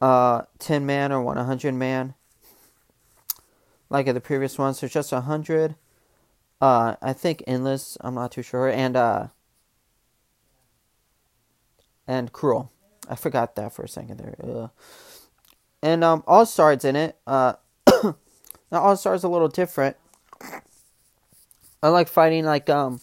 uh, 0.00 0.42
10 0.58 0.84
man 0.84 1.12
or 1.12 1.22
100 1.22 1.74
man. 1.74 2.14
Like 3.90 4.06
at 4.08 4.14
the 4.14 4.20
previous 4.20 4.58
ones, 4.58 4.80
there's 4.80 4.92
just 4.92 5.12
100. 5.12 5.76
Uh, 6.60 6.96
I 7.02 7.12
think 7.12 7.42
endless. 7.46 7.96
I'm 8.00 8.14
not 8.14 8.32
too 8.32 8.42
sure, 8.42 8.68
and 8.68 8.96
uh, 8.96 9.28
and 12.06 12.32
cruel. 12.32 12.70
I 13.08 13.16
forgot 13.16 13.54
that 13.56 13.72
for 13.72 13.82
a 13.82 13.88
second 13.88 14.18
there. 14.18 14.36
Ugh. 14.42 14.70
And 15.82 16.02
um, 16.02 16.24
All 16.26 16.46
Stars 16.46 16.84
in 16.84 16.96
it. 16.96 17.18
Uh, 17.26 17.54
now 18.02 18.14
All 18.72 18.96
Stars 18.96 19.24
a 19.24 19.28
little 19.28 19.48
different. 19.48 19.96
I 21.84 21.88
like 21.88 22.08
fighting 22.08 22.46
like 22.46 22.70
um, 22.70 22.98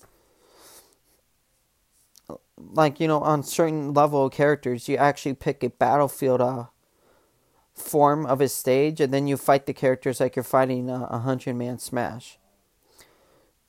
like 2.58 3.00
you 3.00 3.08
know 3.08 3.20
on 3.20 3.44
certain 3.44 3.94
level 3.94 4.26
of 4.26 4.32
characters, 4.32 4.90
you 4.90 4.98
actually 4.98 5.36
pick 5.36 5.64
a 5.64 5.70
battlefield 5.70 6.42
uh 6.42 6.66
form 7.76 8.26
of 8.26 8.42
a 8.42 8.50
stage, 8.50 9.00
and 9.00 9.14
then 9.14 9.28
you 9.28 9.38
fight 9.38 9.68
the 9.68 9.74
characters 9.74 10.20
like 10.20 10.36
you're 10.36 10.42
fighting 10.42 10.90
a, 10.90 11.08
a 11.12 11.20
hundred 11.20 11.58
man 11.58 11.78
smash. 11.78 12.40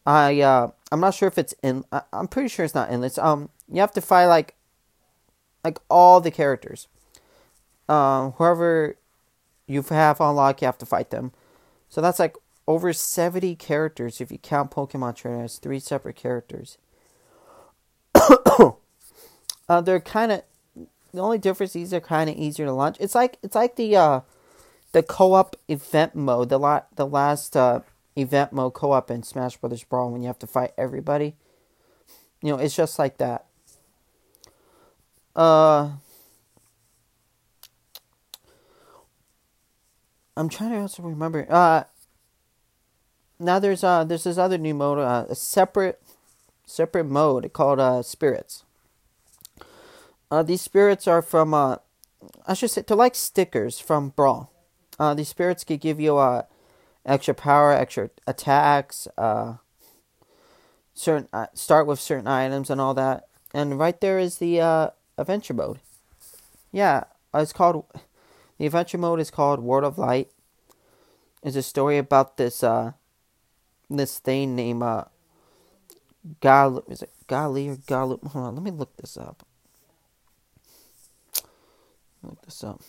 I 0.07 0.41
uh, 0.41 0.71
I'm 0.91 1.01
not 1.01 1.13
sure 1.13 1.29
if 1.29 1.37
it's 1.37 1.55
in. 1.63 1.85
I'm 2.11 2.27
pretty 2.27 2.49
sure 2.49 2.65
it's 2.65 2.75
not 2.75 2.91
endless. 2.91 3.19
Um, 3.19 3.51
you 3.71 3.83
have 3.83 3.93
to 3.93 4.01
fight 4.01 4.29
like, 4.29 4.55
like 5.63 5.79
all 5.91 6.23
the 6.23 6.31
characters. 6.31 6.89
Um, 7.87 8.33
whoever 8.33 8.97
you 9.67 9.83
have 9.83 10.23
unlocked, 10.23 10.63
you 10.63 10.67
have 10.67 10.79
to 10.79 10.87
fight 10.87 11.11
them. 11.11 11.33
So 11.91 12.01
that's 12.01 12.19
like 12.19 12.35
over 12.67 12.93
seventy 12.93 13.55
characters 13.55 14.21
if 14.21 14.31
you 14.31 14.39
count 14.39 14.71
Pokemon 14.71 15.17
Trainer 15.17 15.45
as 15.45 15.59
three 15.59 15.79
separate 15.79 16.17
characters. 16.17 16.79
uh, 18.15 19.81
they're 19.81 20.01
kind 20.01 20.33
of 20.33 20.43
the 21.13 21.21
only 21.21 21.39
difference. 21.39 21.73
These 21.73 21.93
are 21.93 22.01
kind 22.01 22.31
of 22.31 22.37
easier 22.37 22.67
to 22.67 22.73
launch. 22.73 22.97
It's 23.01 23.15
like 23.15 23.39
it's 23.43 23.55
like 23.55 23.77
the 23.77 23.97
uh, 23.97 24.21
the 24.93 25.03
co-op 25.03 25.57
event 25.69 26.15
mode. 26.15 26.49
The 26.49 26.59
lot 26.59 26.89
the 26.97 27.07
last 27.07 27.57
uh, 27.57 27.81
event 28.17 28.53
mode 28.53 28.75
co-op 28.75 29.11
in 29.11 29.23
Smash 29.23 29.57
Brothers 29.57 29.85
Brawl 29.85 30.11
when 30.11 30.23
you 30.23 30.29
have 30.29 30.39
to 30.41 30.47
fight 30.47 30.73
everybody. 30.77 31.35
You 32.43 32.53
know, 32.53 32.59
it's 32.59 32.77
just 32.77 32.99
like 32.99 33.19
that. 33.19 33.47
Uh 35.35 35.93
I'm 40.37 40.49
trying 40.49 40.71
to 40.71 40.81
also 40.81 41.03
remember. 41.03 41.47
Uh 41.49 41.85
now 43.43 43.59
there's 43.59 43.85
uh 43.85 44.05
there's 44.05 44.25
this 44.25 44.39
other 44.39 44.59
new 44.59 44.75
mode, 44.75 44.99
uh, 44.99 45.27
a 45.29 45.35
separate 45.35 46.01
separate 46.67 47.05
mode 47.05 47.53
called 47.53 47.81
uh 47.81 48.03
spirits. 48.03 48.65
Uh 50.31 50.43
these 50.43 50.63
spirits 50.63 51.07
are 51.07 51.23
from 51.23 51.53
uh 51.53 51.77
I 52.47 52.55
should 52.55 52.71
say 52.71 52.83
they're 52.83 52.97
like 52.97 53.15
stickers 53.15 53.79
from 53.79 54.11
Brawl. 54.11 54.51
Uh 54.99 55.15
these 55.15 55.29
spirits 55.29 55.65
could 55.65 55.81
give 55.81 56.01
you 56.01 56.17
uh 56.17 56.43
extra 57.05 57.35
power, 57.35 57.73
extra 57.73 58.11
attacks, 58.27 59.09
uh, 59.19 59.55
certain 60.95 61.29
uh, 61.33 61.47
start 61.55 61.87
with 61.87 62.01
certain 62.01 62.27
items 62.27 62.71
and 62.71 62.81
all 62.81 62.95
that. 62.95 63.27
And 63.55 63.79
right 63.79 64.01
there 64.01 64.19
is 64.19 64.39
the 64.39 64.61
uh, 64.61 64.91
adventure 65.19 65.55
mode. 65.55 65.81
Yeah, 66.71 67.05
it's 67.35 67.53
called 67.53 67.85
the 68.59 68.67
adventure 68.67 68.99
mode 68.99 69.21
is 69.21 69.31
called 69.31 69.61
World 69.61 69.85
of 69.85 69.99
Light. 69.99 70.31
It's 71.43 71.57
a 71.57 71.63
story 71.63 71.99
about 71.99 72.37
this 72.37 72.63
uh, 72.63 72.93
this 73.97 74.19
thing 74.19 74.57
named 74.57 74.83
uh, 74.83 75.05
Gal. 76.41 76.83
Is 76.89 77.03
it 77.03 77.11
Gali 77.29 77.73
or 77.73 77.77
Gal? 77.87 78.09
Hold 78.09 78.47
on, 78.47 78.55
let 78.55 78.63
me 78.63 78.71
look 78.71 78.97
this 78.97 79.17
up. 79.17 79.47
Look 82.23 82.43
this 82.43 82.65
up. 82.65 82.81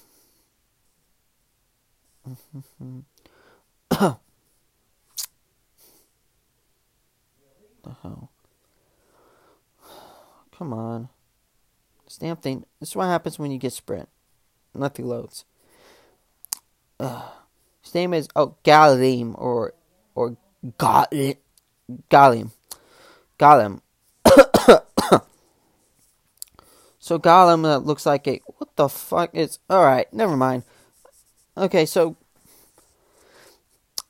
The 7.83 7.91
hell? 8.01 8.31
Come 10.57 10.73
on. 10.73 11.09
This 12.05 12.17
damn 12.17 12.37
thing. 12.37 12.65
This 12.79 12.89
is 12.89 12.95
what 12.95 13.07
happens 13.07 13.37
when 13.37 13.51
you 13.51 13.57
get 13.57 13.73
sprint. 13.73 14.07
Nothing 14.73 15.07
loads. 15.07 15.43
Ugh. 16.99 17.31
His 17.81 17.93
name 17.93 18.13
is 18.13 18.29
oh 18.35 18.55
Galeem 18.63 19.37
or 19.37 19.73
or 20.15 20.37
Galeem 20.77 21.37
Galeem 22.09 22.51
Galeem. 23.39 23.81
so 26.99 27.19
Gollum 27.19 27.65
uh, 27.65 27.77
looks 27.77 28.05
like 28.05 28.27
a 28.27 28.41
what 28.57 28.75
the 28.75 28.87
fuck 28.87 29.33
is 29.33 29.59
all 29.69 29.83
right. 29.83 30.11
Never 30.13 30.37
mind. 30.37 30.63
Okay, 31.57 31.85
so 31.85 32.15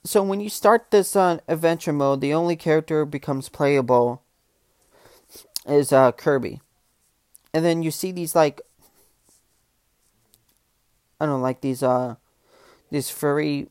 so 0.05 0.21
when 0.21 0.39
you 0.39 0.49
start 0.49 0.91
this 0.91 1.15
on 1.15 1.37
uh, 1.37 1.41
adventure 1.47 1.93
mode, 1.93 2.21
the 2.21 2.33
only 2.33 2.55
character 2.55 3.05
becomes 3.05 3.49
playable 3.49 4.21
is 5.65 5.91
uh, 5.93 6.11
Kirby, 6.11 6.61
and 7.53 7.63
then 7.65 7.83
you 7.83 7.91
see 7.91 8.11
these 8.11 8.35
like 8.35 8.61
I 11.19 11.25
don't 11.25 11.37
know, 11.37 11.41
like 11.41 11.61
these 11.61 11.81
uh 11.81 12.15
these 12.91 13.09
furry 13.09 13.69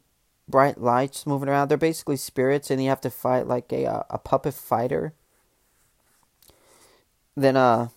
bright 0.52 0.80
lights 0.80 1.26
moving 1.26 1.49
around. 1.49 1.68
They're 1.68 1.78
basically 1.78 2.18
spirits, 2.18 2.71
and 2.71 2.80
you 2.82 2.88
have 2.90 3.00
to 3.02 3.11
fight 3.11 3.49
like 3.49 3.73
a 3.73 3.87
uh, 3.87 4.02
a 4.11 4.18
puppet 4.18 4.54
fighter. 4.54 5.14
Then 7.37 7.56
uh 7.56 7.88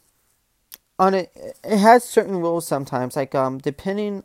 on 0.98 1.14
it 1.14 1.32
it 1.64 1.78
has 1.78 2.04
certain 2.04 2.38
rules 2.38 2.66
sometimes 2.66 3.16
like 3.16 3.36
um 3.36 3.60
depending 3.60 4.24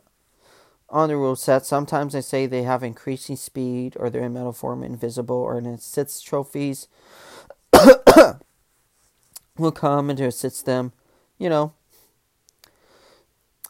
on 0.89 1.09
the 1.09 1.17
rule 1.17 1.35
set. 1.35 1.65
Sometimes 1.65 2.13
they 2.13 2.21
say 2.21 2.45
they 2.45 2.63
have 2.63 2.83
increasing 2.83 3.35
speed, 3.35 3.95
or 3.99 4.09
they're 4.09 4.23
in 4.23 4.33
metal 4.33 4.53
form 4.53 4.83
invisible, 4.83 5.37
or 5.37 5.57
in 5.57 5.65
assist 5.65 6.25
trophies 6.25 6.87
will 9.57 9.71
come 9.71 10.09
and 10.09 10.19
assist 10.19 10.65
them. 10.65 10.91
You 11.37 11.49
know, 11.49 11.73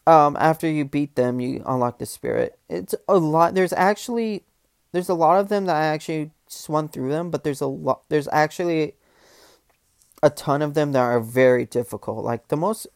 um, 0.06 0.36
after 0.38 0.68
you 0.68 0.84
beat 0.84 1.14
them, 1.14 1.40
you 1.40 1.62
unlock 1.66 1.98
the 1.98 2.06
spirit. 2.06 2.58
It's 2.68 2.94
a 3.08 3.16
lot. 3.16 3.54
There's 3.54 3.72
actually 3.72 4.44
there's 4.92 5.08
a 5.08 5.14
lot 5.14 5.40
of 5.40 5.48
them 5.48 5.66
that 5.66 5.76
I 5.76 5.86
actually 5.86 6.30
swung 6.46 6.88
through 6.88 7.10
them, 7.10 7.30
but 7.30 7.44
there's 7.44 7.60
a 7.60 7.66
lot. 7.66 8.02
There's 8.08 8.28
actually 8.30 8.94
a 10.22 10.30
ton 10.30 10.62
of 10.62 10.74
them 10.74 10.92
that 10.92 11.00
are 11.00 11.20
very 11.20 11.66
difficult. 11.66 12.24
Like 12.24 12.48
the 12.48 12.56
most 12.56 12.86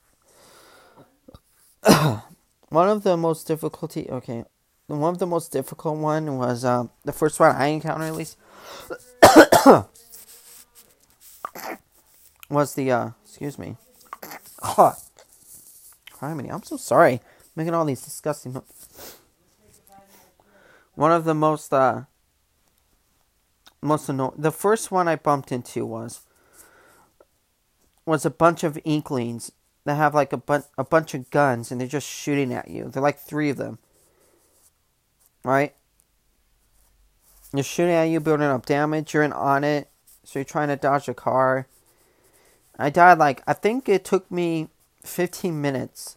one 2.69 2.89
of 2.89 3.03
the 3.05 3.17
most 3.17 3.47
difficulty 3.47 4.09
okay 4.11 4.45
one 4.87 5.13
of 5.15 5.19
the 5.19 5.27
most 5.27 5.53
difficult 5.53 5.99
one 5.99 6.37
was 6.37 6.65
um, 6.65 6.91
the 7.05 7.13
first 7.13 7.39
one 7.39 7.55
I 7.55 7.67
encountered 7.69 8.07
at 8.07 8.15
least 8.15 8.37
was 12.51 12.75
the 12.75 12.91
uh 12.91 13.11
excuse 13.25 13.59
me 13.59 13.77
oh 14.63 14.95
criminy 16.13 16.53
I'm 16.53 16.63
so 16.63 16.77
sorry 16.77 17.21
making 17.55 17.75
all 17.75 17.85
these 17.85 18.03
disgusting 18.03 18.61
one 20.97 21.13
of 21.13 21.25
the 21.25 21.35
most 21.35 21.73
uh 21.73 22.03
most 23.81 24.09
annoying 24.09 24.33
the 24.37 24.51
first 24.51 24.91
one 24.91 25.07
I 25.07 25.17
bumped 25.17 25.53
into 25.53 25.87
was 25.87 26.23
was 28.05 28.25
a 28.25 28.31
bunch 28.31 28.65
of 28.65 28.79
inklings 28.85 29.53
that 29.85 29.97
have 29.97 30.15
like 30.15 30.33
a, 30.33 30.37
bu- 30.37 30.63
a 30.77 30.85
bunch 30.85 31.15
of 31.15 31.31
guns 31.31 31.71
and 31.71 31.81
they're 31.81 31.89
just 31.89 32.09
shooting 32.09 32.53
at 32.53 32.69
you. 32.69 32.89
They're 32.89 33.03
like 33.03 33.19
three 33.19 33.51
of 33.51 33.57
them. 33.57 33.79
Right? 35.45 35.75
They're 37.53 37.63
shooting 37.63 37.95
at 37.95 38.05
you, 38.05 38.21
building 38.21 38.47
up 38.47 38.67
damage. 38.67 39.15
You're 39.15 39.23
in 39.23 39.33
on 39.33 39.65
it, 39.65 39.89
so 40.25 40.39
you're 40.39 40.45
trying 40.45 40.69
to 40.69 40.77
dodge 40.77 41.09
a 41.09 41.15
car. 41.15 41.69
I 42.79 42.91
died 42.91 43.19
like 43.19 43.43
I 43.47 43.53
think 43.53 43.89
it 43.89 44.05
took 44.05 44.31
me 44.31 44.69
15 45.05 45.61
minutes 45.61 46.17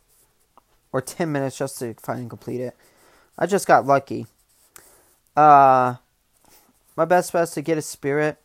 or 0.91 1.01
10 1.01 1.31
minutes 1.31 1.57
just 1.57 1.77
to 1.79 1.93
finally 2.01 2.27
complete 2.27 2.61
it. 2.61 2.75
I 3.37 3.45
just 3.45 3.67
got 3.67 3.85
lucky. 3.85 4.25
Uh 5.39 5.95
my 6.97 7.05
best 7.05 7.31
bet 7.31 7.43
is 7.43 7.51
to 7.51 7.61
get 7.61 7.77
a 7.77 7.81
spirit 7.81 8.39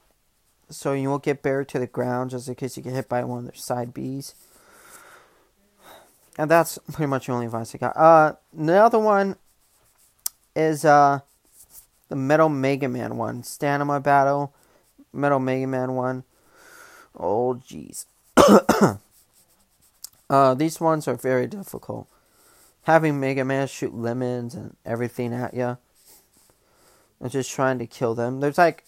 so 0.71 0.93
you 0.93 1.11
won't 1.11 1.25
get 1.25 1.43
buried 1.43 1.67
to 1.67 1.81
the 1.81 1.89
ground 1.89 2.31
just 2.31 2.47
in 2.47 2.55
case 2.55 2.77
you 2.77 2.85
get 2.85 2.93
hit 2.93 3.09
by 3.09 3.25
one 3.25 3.39
of 3.39 3.45
their 3.47 3.55
side 3.55 3.93
Bs. 3.93 4.35
And 6.39 6.49
that's 6.49 6.79
pretty 6.93 7.09
much 7.09 7.27
the 7.27 7.33
only 7.33 7.47
advice 7.47 7.75
I 7.75 7.79
got. 7.79 7.97
Uh 7.97 8.35
the 8.53 8.77
other 8.77 9.01
one 9.01 9.35
is 10.55 10.85
uh 10.85 11.19
the 12.11 12.15
Metal 12.15 12.49
Mega 12.49 12.89
Man 12.89 13.17
one. 13.17 13.43
Stamina 13.43 13.99
Battle. 13.99 14.55
Metal 15.13 15.41
Mega 15.41 15.67
Man 15.67 15.95
one. 15.97 16.23
Oh 17.19 17.61
jeez. 17.69 18.07
uh 20.31 20.55
these 20.55 20.81
ones 20.81 21.09
are 21.09 21.17
very 21.17 21.49
difficult. 21.49 22.07
Having 22.85 23.19
Mega 23.19 23.45
Man 23.45 23.67
shoot 23.67 23.93
lemons 23.97 24.55
and 24.55 24.77
everything 24.87 25.35
at 25.35 25.55
you 25.55 25.77
and 27.25 27.33
just 27.33 27.51
trying 27.51 27.79
to 27.79 27.87
kill 27.87 28.15
them. 28.15 28.41
There's 28.41 28.59
like, 28.59 28.85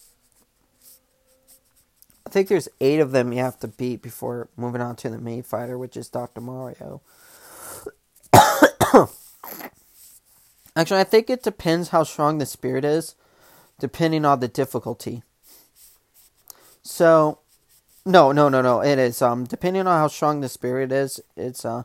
I 2.25 2.29
think 2.29 2.47
there's 2.49 2.69
eight 2.79 2.99
of 2.99 3.11
them 3.11 3.33
you 3.33 3.39
have 3.39 3.59
to 3.61 3.67
beat 3.67 4.03
before 4.03 4.47
moving 4.55 4.79
on 4.79 4.95
to 4.97 5.09
the 5.09 5.17
main 5.17 5.41
fighter, 5.41 5.75
which 5.75 5.97
is 5.97 6.07
Dr. 6.07 6.39
Mario. 6.39 7.01
Actually, 10.75 10.99
I 10.99 11.05
think 11.05 11.31
it 11.31 11.41
depends 11.41 11.89
how 11.89 12.03
strong 12.03 12.37
the 12.37 12.45
spirit 12.45 12.85
is, 12.85 13.15
depending 13.79 14.23
on 14.23 14.39
the 14.39 14.47
difficulty. 14.47 15.23
So, 16.83 17.39
no, 18.05 18.31
no, 18.31 18.49
no, 18.49 18.61
no. 18.61 18.81
It 18.83 18.99
is 18.99 19.19
um 19.19 19.45
depending 19.45 19.87
on 19.87 19.97
how 19.97 20.09
strong 20.09 20.41
the 20.41 20.49
spirit 20.49 20.91
is. 20.91 21.19
It's 21.35 21.65
uh 21.65 21.83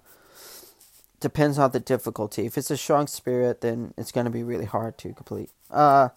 depends 1.22 1.58
on 1.58 1.70
the 1.70 1.80
difficulty. 1.80 2.44
If 2.44 2.58
it's 2.58 2.70
a 2.70 2.76
strong 2.76 3.06
spirit, 3.06 3.62
then 3.62 3.94
it's 3.96 4.12
gonna 4.12 4.30
be 4.30 4.42
really 4.42 4.66
hard 4.66 4.98
to 4.98 5.14
complete. 5.14 5.50
Uh, 5.70 6.10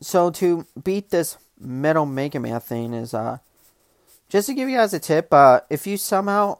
so 0.00 0.30
to 0.30 0.66
beat 0.82 1.10
this 1.10 1.36
Metal 1.60 2.06
Mega 2.06 2.40
Man 2.40 2.58
thing 2.60 2.94
is 2.94 3.14
uh, 3.14 3.38
just 4.28 4.48
to 4.48 4.54
give 4.54 4.68
you 4.68 4.76
guys 4.76 4.94
a 4.94 4.98
tip. 4.98 5.32
Uh, 5.32 5.60
if 5.68 5.86
you 5.86 5.96
somehow 5.96 6.58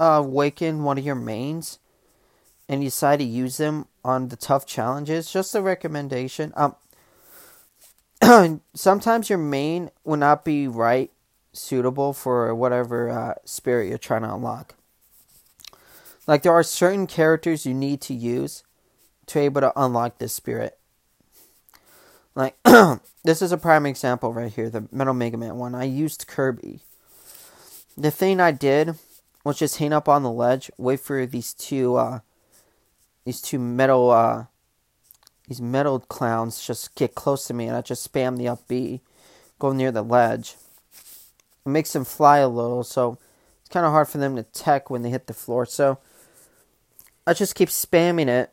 uh, 0.00 0.22
awaken 0.24 0.82
one 0.82 0.98
of 0.98 1.04
your 1.04 1.14
mains 1.14 1.78
and 2.68 2.82
you 2.82 2.88
decide 2.88 3.18
to 3.18 3.24
use 3.24 3.58
them 3.58 3.86
on 4.04 4.28
the 4.28 4.36
tough 4.36 4.66
challenges, 4.66 5.30
just 5.30 5.54
a 5.54 5.60
recommendation. 5.60 6.52
Um, 6.56 6.74
sometimes 8.74 9.28
your 9.28 9.38
main 9.38 9.90
will 10.04 10.16
not 10.16 10.44
be 10.44 10.66
right 10.66 11.10
suitable 11.52 12.12
for 12.12 12.54
whatever 12.54 13.10
uh, 13.10 13.34
spirit 13.44 13.88
you're 13.88 13.98
trying 13.98 14.22
to 14.22 14.34
unlock. 14.34 14.74
Like 16.28 16.42
there 16.42 16.52
are 16.52 16.62
certain 16.62 17.06
characters 17.06 17.64
you 17.64 17.72
need 17.72 18.02
to 18.02 18.14
use 18.14 18.62
to 19.26 19.38
be 19.38 19.44
able 19.46 19.62
to 19.62 19.72
unlock 19.74 20.18
this 20.18 20.34
spirit. 20.34 20.78
Like 22.34 22.54
this 23.24 23.40
is 23.40 23.50
a 23.50 23.56
prime 23.56 23.86
example 23.86 24.34
right 24.34 24.52
here, 24.52 24.68
the 24.68 24.86
Metal 24.92 25.14
Mega 25.14 25.38
Man 25.38 25.56
one. 25.56 25.74
I 25.74 25.84
used 25.84 26.26
Kirby. 26.28 26.80
The 27.96 28.10
thing 28.10 28.40
I 28.40 28.52
did 28.52 28.96
was 29.42 29.58
just 29.58 29.78
hang 29.78 29.94
up 29.94 30.06
on 30.06 30.22
the 30.22 30.30
ledge, 30.30 30.70
wait 30.76 31.00
for 31.00 31.24
these 31.24 31.54
two 31.54 31.96
uh 31.96 32.20
these 33.24 33.40
two 33.40 33.58
metal 33.58 34.10
uh 34.10 34.44
these 35.48 35.62
metal 35.62 35.98
clowns 35.98 36.64
just 36.64 36.94
get 36.94 37.14
close 37.14 37.46
to 37.46 37.54
me 37.54 37.66
and 37.68 37.76
I 37.76 37.80
just 37.80 38.12
spam 38.12 38.36
the 38.36 38.48
up 38.48 38.68
B, 38.68 39.00
go 39.58 39.72
near 39.72 39.90
the 39.90 40.02
ledge. 40.02 40.56
It 41.64 41.70
makes 41.70 41.94
them 41.94 42.04
fly 42.04 42.38
a 42.38 42.48
little, 42.48 42.84
so 42.84 43.16
it's 43.62 43.70
kinda 43.70 43.88
hard 43.88 44.08
for 44.08 44.18
them 44.18 44.36
to 44.36 44.42
tech 44.42 44.90
when 44.90 45.00
they 45.00 45.08
hit 45.08 45.26
the 45.26 45.32
floor. 45.32 45.64
So 45.64 45.98
I 47.28 47.34
just 47.34 47.54
keep 47.54 47.68
spamming 47.68 48.28
it. 48.28 48.50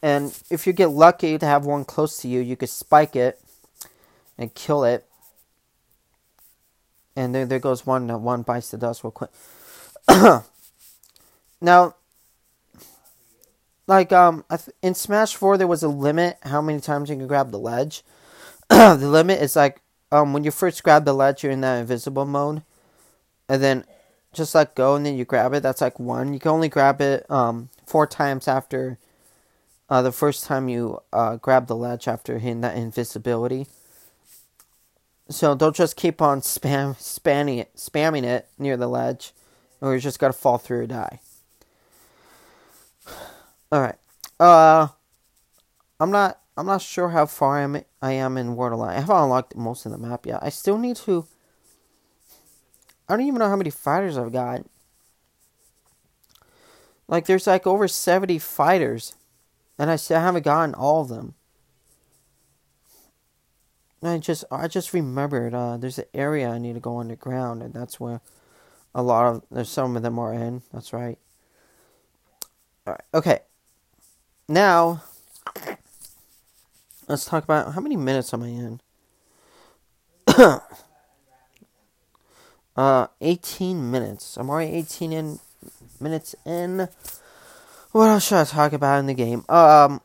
And 0.00 0.38
if 0.48 0.66
you 0.66 0.72
get 0.72 0.88
lucky 0.88 1.36
to 1.36 1.44
have 1.44 1.66
one 1.66 1.84
close 1.84 2.18
to 2.22 2.28
you, 2.28 2.40
you 2.40 2.56
could 2.56 2.70
spike 2.70 3.14
it 3.14 3.38
and 4.38 4.54
kill 4.54 4.84
it. 4.84 5.06
And 7.14 7.34
there, 7.34 7.44
there 7.44 7.58
goes 7.58 7.84
one. 7.84 8.08
One 8.22 8.40
bites 8.40 8.70
the 8.70 8.78
dust 8.78 9.04
real 9.04 9.10
quick. 9.10 9.30
now, 11.60 11.94
like 13.86 14.12
um, 14.12 14.46
in 14.80 14.94
Smash 14.94 15.36
Four, 15.36 15.58
there 15.58 15.66
was 15.66 15.82
a 15.82 15.88
limit 15.88 16.38
how 16.42 16.62
many 16.62 16.80
times 16.80 17.10
you 17.10 17.16
can 17.16 17.26
grab 17.26 17.50
the 17.50 17.58
ledge. 17.58 18.02
the 18.70 18.96
limit 18.96 19.42
is 19.42 19.56
like 19.56 19.82
um 20.10 20.32
when 20.32 20.42
you 20.42 20.50
first 20.50 20.82
grab 20.82 21.04
the 21.04 21.12
ledge, 21.12 21.42
you're 21.42 21.52
in 21.52 21.60
that 21.60 21.80
invisible 21.80 22.24
mode, 22.24 22.62
and 23.46 23.62
then 23.62 23.84
just 24.34 24.54
let 24.54 24.74
go 24.74 24.94
and 24.94 25.04
then 25.06 25.16
you 25.16 25.24
grab 25.24 25.54
it. 25.54 25.62
That's 25.62 25.80
like 25.80 25.98
one. 25.98 26.32
You 26.34 26.40
can 26.40 26.50
only 26.50 26.68
grab 26.68 27.00
it 27.00 27.30
um 27.30 27.68
four 27.86 28.06
times 28.06 28.48
after 28.48 28.98
uh, 29.88 30.02
the 30.02 30.12
first 30.12 30.44
time 30.44 30.68
you 30.68 31.00
uh, 31.12 31.36
grab 31.36 31.66
the 31.66 31.76
ledge 31.76 32.08
after 32.08 32.38
hitting 32.38 32.62
that 32.62 32.76
invisibility. 32.76 33.66
So 35.28 35.54
don't 35.54 35.76
just 35.76 35.96
keep 35.96 36.20
on 36.20 36.40
spam 36.40 36.96
spamming 36.96 37.58
it, 37.58 37.74
spamming 37.76 38.24
it 38.24 38.48
near 38.58 38.76
the 38.76 38.88
ledge, 38.88 39.32
or 39.80 39.90
you're 39.90 40.00
just 40.00 40.18
gonna 40.18 40.32
fall 40.32 40.58
through 40.58 40.80
or 40.80 40.86
die. 40.86 41.20
All 43.72 43.80
right. 43.80 43.96
Uh, 44.38 44.88
I'm 46.00 46.10
not. 46.10 46.40
I'm 46.56 46.66
not 46.66 46.82
sure 46.82 47.08
how 47.08 47.26
far 47.26 47.58
I 47.58 47.62
am. 47.62 47.82
I 48.00 48.12
am 48.12 48.36
in 48.36 48.54
Borderline. 48.54 48.96
I 48.96 49.00
haven't 49.00 49.16
unlocked 49.16 49.56
most 49.56 49.86
of 49.86 49.92
the 49.92 49.98
map 49.98 50.26
yet. 50.26 50.40
I 50.42 50.50
still 50.50 50.78
need 50.78 50.96
to. 50.96 51.26
I 53.08 53.16
don't 53.16 53.26
even 53.26 53.38
know 53.38 53.48
how 53.48 53.56
many 53.56 53.70
fighters 53.70 54.16
I've 54.16 54.32
got. 54.32 54.64
Like, 57.06 57.26
there's 57.26 57.46
like 57.46 57.66
over 57.66 57.86
70 57.86 58.38
fighters, 58.38 59.14
and 59.78 59.90
I 59.90 59.96
still 59.96 60.20
haven't 60.20 60.44
gotten 60.44 60.74
all 60.74 61.02
of 61.02 61.08
them. 61.08 61.34
I 64.02 64.18
just, 64.18 64.44
I 64.50 64.68
just 64.68 64.92
remembered, 64.92 65.54
uh, 65.54 65.76
there's 65.76 65.98
an 65.98 66.04
area 66.12 66.48
I 66.48 66.58
need 66.58 66.74
to 66.74 66.80
go 66.80 66.98
underground, 66.98 67.62
and 67.62 67.72
that's 67.72 67.98
where 67.98 68.20
a 68.94 69.02
lot 69.02 69.34
of, 69.34 69.42
there's 69.50 69.70
some 69.70 69.96
of 69.96 70.02
them 70.02 70.18
are 70.18 70.32
in. 70.32 70.62
That's 70.72 70.92
right. 70.92 71.18
Alright, 72.86 73.00
okay. 73.14 73.40
Now, 74.46 75.02
let's 77.08 77.24
talk 77.24 77.44
about 77.44 77.72
how 77.72 77.80
many 77.80 77.96
minutes 77.96 78.34
am 78.34 78.42
I 78.42 78.48
in? 78.48 78.80
uh, 82.76 83.06
18 83.20 83.90
minutes. 83.90 84.36
I'm 84.36 84.50
already 84.50 84.72
18 84.72 85.12
in 85.12 85.38
minutes 86.00 86.34
in. 86.44 86.88
What 87.92 88.08
else 88.08 88.26
should 88.26 88.38
I 88.38 88.44
talk 88.44 88.72
about 88.72 88.98
in 88.98 89.06
the 89.06 89.14
game? 89.14 89.44
Um, 89.48 90.00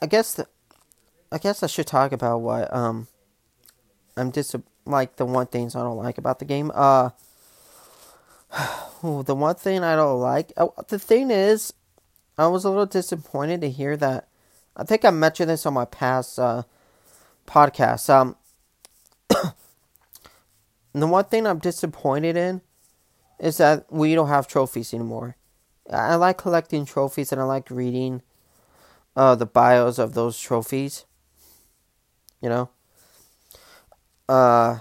I 0.00 0.06
guess 0.06 0.34
the, 0.34 0.46
I 1.30 1.38
guess 1.38 1.62
I 1.62 1.66
should 1.66 1.86
talk 1.86 2.12
about 2.12 2.38
what 2.38 2.72
um, 2.74 3.08
I'm 4.16 4.32
just 4.32 4.54
like 4.86 5.16
the 5.16 5.26
one 5.26 5.46
things 5.46 5.76
I 5.76 5.82
don't 5.82 5.98
like 5.98 6.18
about 6.18 6.38
the 6.38 6.44
game. 6.44 6.72
Uh, 6.74 7.10
the 9.02 9.34
one 9.34 9.54
thing 9.54 9.84
I 9.84 9.96
don't 9.96 10.20
like. 10.20 10.52
Uh, 10.56 10.68
the 10.88 10.98
thing 10.98 11.30
is, 11.30 11.74
I 12.38 12.46
was 12.46 12.64
a 12.64 12.70
little 12.70 12.86
disappointed 12.86 13.60
to 13.60 13.70
hear 13.70 13.96
that. 13.96 14.28
I 14.76 14.84
think 14.84 15.04
I 15.04 15.10
mentioned 15.10 15.50
this 15.50 15.66
on 15.66 15.74
my 15.74 15.84
past 15.84 16.38
uh, 16.38 16.62
podcast. 17.46 18.08
Um, 18.08 18.36
the 21.02 21.06
one 21.06 21.24
thing 21.24 21.46
I'm 21.46 21.58
disappointed 21.58 22.36
in 22.36 22.62
is 23.38 23.58
that 23.58 23.90
we 23.90 24.14
don't 24.14 24.28
have 24.28 24.48
trophies 24.48 24.92
anymore. 24.92 25.36
I 25.90 26.16
like 26.16 26.38
collecting 26.38 26.84
trophies 26.84 27.32
and 27.32 27.40
I 27.40 27.44
like 27.44 27.70
reading 27.70 28.22
uh, 29.16 29.34
the 29.34 29.46
bios 29.46 29.98
of 29.98 30.14
those 30.14 30.38
trophies. 30.40 31.04
You 32.40 32.48
know? 32.48 32.70
Uh, 34.28 34.78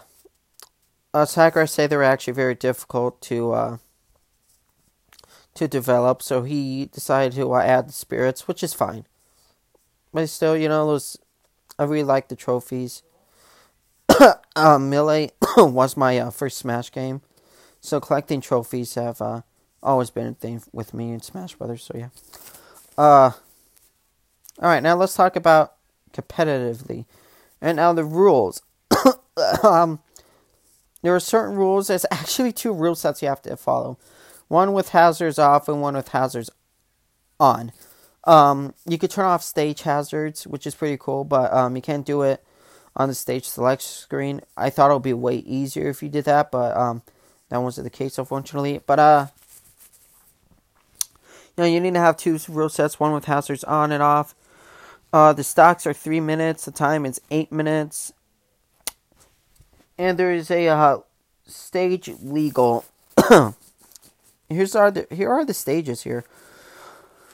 Sakurai 1.26 1.68
say 1.68 1.88
they're 1.88 2.04
actually 2.04 2.34
very 2.34 2.56
difficult 2.56 3.22
to 3.24 3.54
uh, 3.54 3.78
to 5.56 5.68
develop, 5.68 6.22
so 6.22 6.44
he 6.44 6.86
decided 6.86 7.34
to 7.36 7.52
uh, 7.54 7.62
add 7.62 7.90
the 7.90 7.94
spirits, 7.94 8.48
which 8.48 8.62
is 8.62 8.74
fine. 8.74 9.08
But 10.14 10.30
still, 10.30 10.56
you 10.56 10.70
know, 10.70 10.86
those 10.86 11.18
I 11.80 11.84
really 11.84 12.04
like 12.04 12.28
the 12.28 12.36
trophies. 12.36 13.04
uh, 14.56 14.80
Melee 14.80 15.32
was 15.58 15.98
my 15.98 16.18
uh, 16.18 16.30
first 16.30 16.58
Smash 16.58 16.92
game, 16.92 17.22
so 17.82 18.00
collecting 18.00 18.42
trophies 18.42 18.96
have 18.96 19.22
uh, 19.22 19.42
always 19.82 20.10
been 20.10 20.28
a 20.28 20.34
thing 20.34 20.62
with 20.72 20.94
me 20.94 21.12
in 21.12 21.22
Smash 21.22 21.56
Brothers. 21.56 21.84
So 21.84 21.94
yeah. 21.98 22.10
Uh, 22.98 23.32
all 24.60 24.70
right, 24.70 24.82
now 24.82 24.96
let's 24.96 25.14
talk 25.14 25.36
about 25.36 25.74
competitively, 26.14 27.06
and 27.62 27.76
now 27.78 27.94
the 27.94 28.04
rules. 28.04 28.62
um, 29.64 30.00
there 31.02 31.16
are 31.16 31.20
certain 31.20 31.56
rules. 31.56 31.88
There's 31.88 32.06
actually 32.12 32.52
two 32.52 32.74
rule 32.74 32.96
sets 32.96 33.22
you 33.22 33.28
have 33.28 33.42
to 33.44 33.58
follow. 33.58 33.98
One 34.48 34.74
with 34.74 34.90
hazards 34.90 35.38
off 35.38 35.68
and 35.68 35.82
one 35.82 35.96
with 35.96 36.10
hazards 36.10 36.50
on. 37.40 37.72
Um, 38.24 38.74
you 38.86 38.98
could 38.98 39.12
turn 39.12 39.26
off 39.26 39.44
stage 39.44 39.84
hazards, 39.84 40.48
which 40.48 40.66
is 40.66 40.76
pretty 40.76 40.98
cool, 41.00 41.24
but 41.24 41.54
um, 41.54 41.76
you 41.76 41.82
can't 41.82 42.06
do 42.06 42.24
it 42.24 42.44
on 42.98 43.08
the 43.08 43.16
stage 43.16 43.46
select 43.46 43.82
screen. 43.84 44.42
I 44.58 44.70
thought 44.70 44.92
it 44.92 44.94
would 44.94 45.04
be 45.04 45.14
way 45.14 45.38
easier 45.38 45.88
if 45.88 46.04
you 46.04 46.10
did 46.10 46.26
that, 46.26 46.52
but 46.52 46.76
um, 46.76 47.04
that 47.50 47.60
wasn't 47.60 47.86
the 47.86 47.98
case, 47.98 48.18
unfortunately. 48.18 48.82
But 48.86 49.00
uh, 49.00 49.28
you 51.56 51.64
know, 51.64 51.66
you 51.66 51.80
need 51.80 51.94
to 51.94 52.00
have 52.00 52.18
two 52.18 52.38
rule 52.50 52.70
sets, 52.70 53.00
one 53.00 53.14
with 53.14 53.26
hazards 53.26 53.64
on 53.64 53.92
and 53.92 54.04
off. 54.04 54.36
Uh, 55.14 55.32
the 55.32 55.44
stocks 55.44 55.88
are 55.88 55.94
three 55.94 56.20
minutes. 56.20 56.66
The 56.66 56.72
time 56.72 57.06
is 57.06 57.22
eight 57.32 57.52
minutes. 57.52 58.12
And 59.98 60.18
there 60.18 60.34
is 60.34 60.52
a 60.52 60.68
uh, 60.68 60.98
stage 61.46 62.10
legal. 62.22 62.84
Here's 64.50 64.76
are 64.76 64.92
the 64.92 65.08
here 65.12 65.32
are 65.32 65.46
the 65.46 65.54
stages 65.54 66.04
here. 66.04 66.24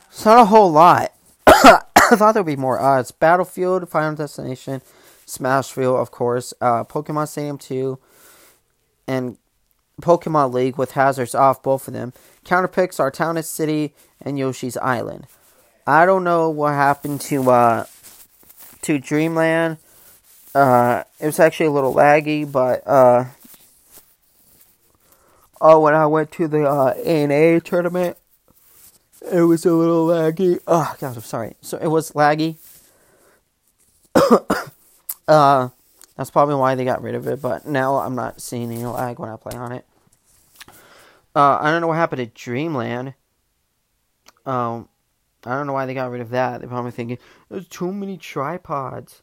It's 0.10 0.26
not 0.26 0.40
a 0.40 0.46
whole 0.46 0.72
lot. 0.72 1.14
I 1.48 2.16
thought 2.16 2.34
there'd 2.34 2.46
be 2.46 2.56
more. 2.56 2.80
Uh, 2.80 3.00
it's 3.00 3.12
Battlefield, 3.12 3.90
Final 3.90 4.16
Destination, 4.16 4.82
Smashville, 5.26 6.00
of 6.00 6.12
course, 6.12 6.54
uh, 6.62 6.84
Pokemon 6.84 7.28
Stadium 7.28 7.58
2, 7.58 8.00
and 9.08 9.38
Pokemon 10.02 10.54
League 10.54 10.78
with 10.78 10.92
hazards 10.92 11.36
off 11.36 11.62
both 11.62 11.88
of 11.88 11.94
them. 11.94 12.14
Counterpicks 12.46 13.00
are 13.00 13.12
Town 13.12 13.42
City 13.44 13.94
and 14.22 14.38
Yoshi's 14.38 14.78
Island. 14.78 15.28
I 15.86 16.06
don't 16.06 16.24
know 16.24 16.50
what 16.50 16.74
happened 16.74 17.22
to 17.22 17.50
uh 17.52 17.86
to 18.84 19.00
Dreamland. 19.00 19.78
Uh, 20.56 21.04
it 21.20 21.26
was 21.26 21.40
actually 21.40 21.66
a 21.66 21.72
little 21.72 21.94
laggy, 21.94 22.50
but 22.50 22.86
uh, 22.88 23.26
oh, 25.60 25.80
when 25.80 25.96
I 25.96 26.06
went 26.06 26.32
to 26.34 26.48
the 26.48 26.64
uh, 26.64 26.94
A 26.96 27.60
tournament, 27.60 28.18
it 29.32 29.42
was 29.42 29.66
a 29.66 29.74
little 29.74 30.08
laggy. 30.08 30.60
Oh 30.68 30.96
God, 31.00 31.16
I'm 31.16 31.24
sorry. 31.24 31.56
So 31.62 31.78
it 31.78 31.88
was 31.88 32.12
laggy. 32.12 32.58
uh, 35.28 35.70
that's 36.18 36.32
probably 36.32 36.56
why 36.56 36.76
they 36.76 36.86
got 36.86 37.02
rid 37.02 37.16
of 37.16 37.28
it. 37.28 37.42
But 37.42 37.66
now 37.68 37.98
I'm 37.98 38.16
not 38.16 38.42
seeing 38.42 38.72
any 38.72 38.86
lag 38.86 39.20
when 39.20 39.30
I 39.30 39.38
play 39.38 39.58
on 39.58 39.72
it. 39.72 39.86
Uh, 41.36 41.58
I 41.60 41.72
don't 41.72 41.82
know 41.82 41.88
what 41.88 41.98
happened 41.98 42.20
to 42.20 42.26
Dreamland. 42.28 43.16
Um, 44.46 44.88
I 45.46 45.56
don't 45.56 45.68
know 45.68 45.74
why 45.74 45.86
they 45.86 45.94
got 45.94 46.12
rid 46.12 46.22
of 46.22 46.30
that. 46.30 46.60
They're 46.60 46.70
probably 46.70 46.92
thinking 46.92 47.18
there's 47.50 47.68
too 47.68 47.92
many 47.92 48.18
tripods. 48.18 49.22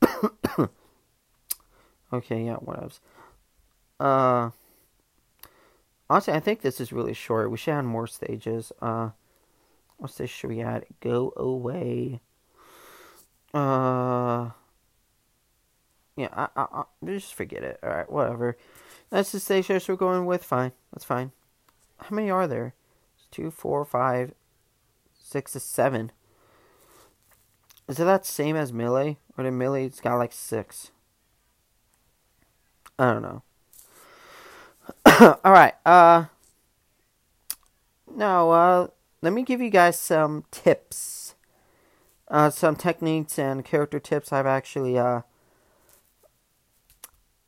okay, 2.12 2.44
yeah, 2.44 2.56
whatever. 2.56 2.90
Uh, 3.98 4.50
honestly, 6.08 6.34
I 6.34 6.40
think 6.40 6.60
this 6.60 6.80
is 6.80 6.92
really 6.92 7.14
short. 7.14 7.50
We 7.50 7.56
should 7.56 7.72
add 7.74 7.84
more 7.84 8.06
stages. 8.06 8.72
Uh, 8.80 9.10
what 9.96 10.12
stage 10.12 10.30
should 10.30 10.50
we 10.50 10.62
add? 10.62 10.86
Go 11.00 11.32
away. 11.36 12.20
Uh, 13.52 14.50
yeah, 16.18 16.28
I, 16.32 16.48
I, 16.56 16.66
I 16.80 16.84
just 17.06 17.32
forget 17.32 17.62
it. 17.62 17.78
All 17.80 17.90
right, 17.90 18.10
whatever. 18.10 18.56
That's 19.08 19.30
the 19.30 19.38
stages 19.38 19.86
we're 19.86 19.94
going 19.94 20.26
with. 20.26 20.42
Fine, 20.42 20.72
that's 20.92 21.04
fine. 21.04 21.30
How 21.98 22.14
many 22.14 22.28
are 22.28 22.48
there? 22.48 22.74
Two, 23.30 23.52
four, 23.52 23.84
five, 23.84 24.32
six 25.16 25.52
seven. 25.52 26.10
Is 27.88 28.00
it 28.00 28.04
that 28.04 28.26
same 28.26 28.56
as 28.56 28.72
Melee? 28.72 29.18
Or 29.36 29.44
the 29.44 29.50
Melee's 29.52 30.00
got 30.00 30.16
like 30.16 30.32
six? 30.32 30.90
I 32.98 33.12
don't 33.12 33.22
know. 33.22 33.42
Alright, 35.44 35.74
uh 35.86 36.24
now 38.12 38.50
uh 38.50 38.88
let 39.22 39.32
me 39.32 39.44
give 39.44 39.60
you 39.60 39.70
guys 39.70 39.98
some 39.98 40.44
tips. 40.50 41.36
Uh 42.26 42.50
some 42.50 42.74
techniques 42.74 43.38
and 43.38 43.64
character 43.64 44.00
tips 44.00 44.32
I've 44.32 44.46
actually 44.46 44.98
uh 44.98 45.20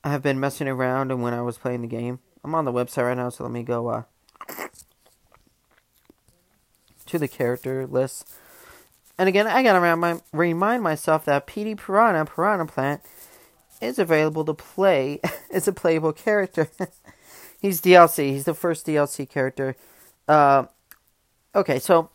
I 0.02 0.10
have 0.10 0.22
been 0.22 0.40
messing 0.40 0.68
around 0.68 1.10
and 1.10 1.22
when 1.22 1.34
I 1.34 1.42
was 1.42 1.58
playing 1.58 1.82
the 1.82 1.88
game. 1.88 2.20
I'm 2.42 2.54
on 2.54 2.64
the 2.64 2.72
website 2.72 3.04
right 3.04 3.16
now, 3.16 3.28
so 3.28 3.44
let 3.44 3.52
me 3.52 3.62
go 3.62 3.88
uh 3.88 4.02
to 7.06 7.18
the 7.18 7.28
character 7.28 7.86
list. 7.86 8.32
And 9.18 9.28
again, 9.28 9.46
I 9.46 9.62
gotta 9.62 9.80
remind, 9.80 10.22
remind 10.32 10.82
myself 10.82 11.24
that 11.26 11.46
Petey 11.46 11.74
Piranha, 11.74 12.24
Piranha 12.24 12.66
Plant, 12.66 13.02
is 13.80 13.98
available 13.98 14.44
to 14.46 14.54
play. 14.54 15.20
it's 15.50 15.68
a 15.68 15.72
playable 15.72 16.12
character. 16.12 16.70
He's 17.60 17.82
DLC. 17.82 18.30
He's 18.30 18.44
the 18.44 18.54
first 18.54 18.86
DLC 18.86 19.28
character. 19.28 19.76
Uh, 20.26 20.64
okay, 21.54 21.78
so 21.78 22.10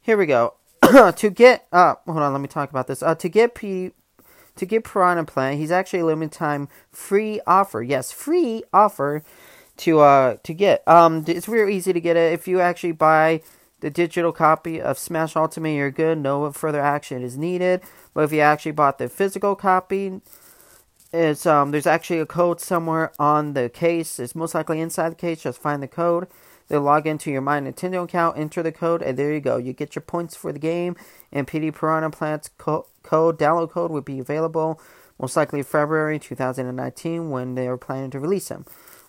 here 0.00 0.16
we 0.16 0.26
go. 0.26 0.54
to 1.16 1.30
get, 1.30 1.66
uh, 1.72 1.96
hold 2.06 2.18
on, 2.18 2.32
let 2.32 2.40
me 2.40 2.48
talk 2.48 2.70
about 2.70 2.86
this. 2.86 3.02
Uh, 3.02 3.16
to 3.16 3.28
get 3.28 3.54
P, 3.54 3.90
to 4.58 4.66
get 4.66 4.84
Piranha 4.84 5.24
Plant, 5.24 5.58
he's 5.58 5.70
actually 5.70 6.00
a 6.00 6.06
limited 6.06 6.36
time 6.36 6.68
free 6.90 7.40
offer. 7.46 7.82
Yes, 7.82 8.12
free 8.12 8.62
offer 8.72 9.22
to 9.78 10.00
uh 10.00 10.36
to 10.42 10.54
get. 10.54 10.86
Um, 10.86 11.24
it's 11.26 11.46
very 11.46 11.74
easy 11.74 11.92
to 11.92 12.00
get 12.00 12.16
it 12.16 12.32
if 12.32 12.46
you 12.46 12.60
actually 12.60 12.92
buy 12.92 13.42
the 13.80 13.90
digital 13.90 14.32
copy 14.32 14.80
of 14.80 14.98
Smash 14.98 15.36
Ultimate, 15.36 15.76
you're 15.76 15.90
good. 15.90 16.18
No 16.18 16.50
further 16.52 16.80
action 16.80 17.22
is 17.22 17.38
needed. 17.38 17.80
But 18.12 18.24
if 18.24 18.32
you 18.32 18.40
actually 18.40 18.72
bought 18.72 18.98
the 18.98 19.08
physical 19.08 19.54
copy, 19.54 20.20
it's 21.12 21.46
um 21.46 21.70
there's 21.70 21.86
actually 21.86 22.18
a 22.18 22.26
code 22.26 22.60
somewhere 22.60 23.12
on 23.18 23.54
the 23.54 23.68
case. 23.68 24.18
It's 24.18 24.34
most 24.34 24.54
likely 24.54 24.80
inside 24.80 25.10
the 25.10 25.16
case. 25.16 25.42
Just 25.42 25.60
find 25.60 25.82
the 25.82 25.88
code. 25.88 26.26
Then 26.68 26.84
log 26.84 27.06
into 27.06 27.30
your 27.30 27.40
My 27.40 27.60
Nintendo 27.60 28.04
account, 28.04 28.36
enter 28.36 28.62
the 28.62 28.72
code, 28.72 29.00
and 29.00 29.18
there 29.18 29.32
you 29.32 29.40
go. 29.40 29.56
You 29.56 29.72
get 29.72 29.94
your 29.94 30.02
points 30.02 30.36
for 30.36 30.52
the 30.52 30.58
game. 30.58 30.96
And 31.32 31.46
Petey 31.46 31.70
Piranha 31.70 32.10
Plant's 32.10 32.50
code 33.08 33.38
download 33.38 33.70
code 33.70 33.90
would 33.90 34.04
be 34.04 34.18
available 34.18 34.80
most 35.20 35.36
likely 35.36 35.62
February 35.62 36.18
2019 36.18 37.30
when 37.30 37.54
they 37.54 37.66
are 37.66 37.76
planning 37.76 38.10
to 38.10 38.20
release 38.20 38.48
them. 38.48 38.64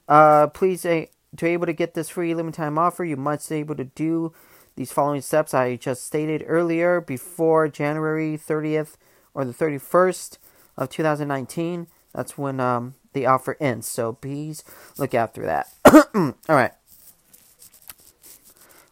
Uh, 0.07 0.47
please, 0.47 0.85
uh, 0.85 1.05
to 1.37 1.45
be 1.45 1.51
able 1.51 1.67
to 1.67 1.73
get 1.73 1.93
this 1.93 2.09
free 2.09 2.33
limited 2.33 2.57
time 2.57 2.77
offer, 2.77 3.05
you 3.05 3.15
must 3.15 3.49
be 3.49 3.57
able 3.57 3.75
to 3.75 3.83
do 3.83 4.33
these 4.75 4.91
following 4.91 5.21
steps 5.21 5.53
I 5.53 5.75
just 5.75 6.05
stated 6.05 6.43
earlier 6.47 7.01
before 7.01 7.67
January 7.67 8.37
30th 8.37 8.95
or 9.33 9.45
the 9.45 9.53
31st 9.53 10.37
of 10.77 10.89
2019. 10.89 11.87
That's 12.13 12.37
when 12.37 12.59
um, 12.59 12.95
the 13.13 13.25
offer 13.27 13.55
ends. 13.59 13.87
So 13.87 14.13
please 14.13 14.63
look 14.97 15.11
for 15.11 15.45
that. 15.45 15.67
All 16.15 16.33
right. 16.47 16.71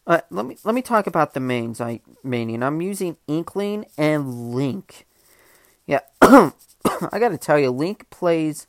Uh, 0.08 0.22
let 0.32 0.46
me 0.46 0.58
let 0.64 0.74
me 0.74 0.82
talk 0.82 1.06
about 1.06 1.34
the 1.34 1.40
mains 1.42 1.82
I 1.82 2.00
maining. 2.26 2.64
I'm 2.64 2.82
using 2.82 3.18
Inkling 3.28 3.86
and 3.98 4.54
Link. 4.56 5.06
Yeah, 5.86 6.00
I 6.22 7.20
got 7.20 7.30
to 7.30 7.38
tell 7.38 7.60
you, 7.60 7.72
Link 7.72 8.10
plays 8.10 8.68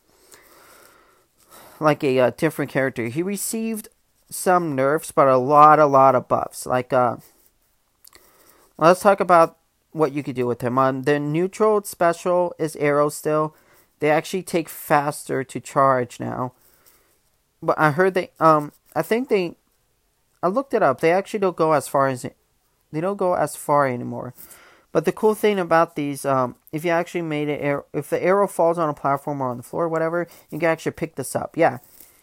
like 1.78 2.02
a 2.02 2.18
uh, 2.18 2.30
different 2.36 2.72
character. 2.72 3.06
He 3.06 3.22
received 3.22 3.88
some 4.30 4.74
nerfs, 4.74 5.12
but 5.12 5.28
a 5.28 5.36
lot, 5.36 5.78
a 5.78 5.86
lot 5.86 6.16
of 6.16 6.26
buffs. 6.26 6.66
Like, 6.66 6.92
uh, 6.92 7.16
let's 8.76 9.00
talk 9.00 9.20
about 9.20 9.58
what 9.92 10.12
you 10.12 10.24
could 10.24 10.36
do 10.36 10.46
with 10.46 10.60
him. 10.60 10.76
On 10.76 11.02
the 11.02 11.20
neutral 11.20 11.82
special 11.84 12.52
is 12.58 12.76
arrow 12.76 13.08
still. 13.08 13.54
They 14.00 14.10
actually 14.10 14.42
take 14.42 14.68
faster 14.68 15.42
to 15.42 15.60
charge 15.60 16.20
now. 16.20 16.52
But 17.62 17.78
I 17.78 17.90
heard 17.90 18.14
they, 18.14 18.30
um, 18.38 18.72
I 18.94 19.02
think 19.02 19.28
they, 19.28 19.56
I 20.42 20.48
looked 20.48 20.74
it 20.74 20.82
up. 20.82 21.00
They 21.00 21.12
actually 21.12 21.40
don't 21.40 21.56
go 21.56 21.72
as 21.72 21.88
far 21.88 22.08
as, 22.08 22.22
they 22.92 23.00
don't 23.00 23.16
go 23.16 23.34
as 23.34 23.56
far 23.56 23.86
anymore. 23.86 24.34
But 24.90 25.04
the 25.04 25.12
cool 25.12 25.34
thing 25.34 25.58
about 25.58 25.96
these, 25.96 26.24
um, 26.24 26.56
if 26.72 26.84
you 26.84 26.90
actually 26.90 27.22
made 27.22 27.48
it, 27.48 27.84
if 27.92 28.08
the 28.08 28.22
arrow 28.22 28.48
falls 28.48 28.78
on 28.78 28.88
a 28.88 28.94
platform 28.94 29.40
or 29.40 29.50
on 29.50 29.58
the 29.58 29.62
floor 29.62 29.84
or 29.84 29.88
whatever, 29.88 30.26
you 30.50 30.58
can 30.58 30.68
actually 30.68 30.92
pick 30.92 31.16
this 31.16 31.36
up. 31.36 31.56
Yeah, 31.56 31.78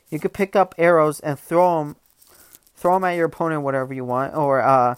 you 0.10 0.19
could 0.19 0.34
pick 0.34 0.56
up 0.56 0.73
arrows 0.78 1.19
and 1.19 1.39
throw 1.39 1.80
them, 1.80 1.95
throw 2.75 2.95
them 2.95 3.04
at 3.04 3.15
your 3.15 3.28
opponent, 3.28 3.62
whatever 3.62 3.93
you 3.93 4.04
want, 4.04 4.36
or 4.36 4.62
uh, 4.62 4.95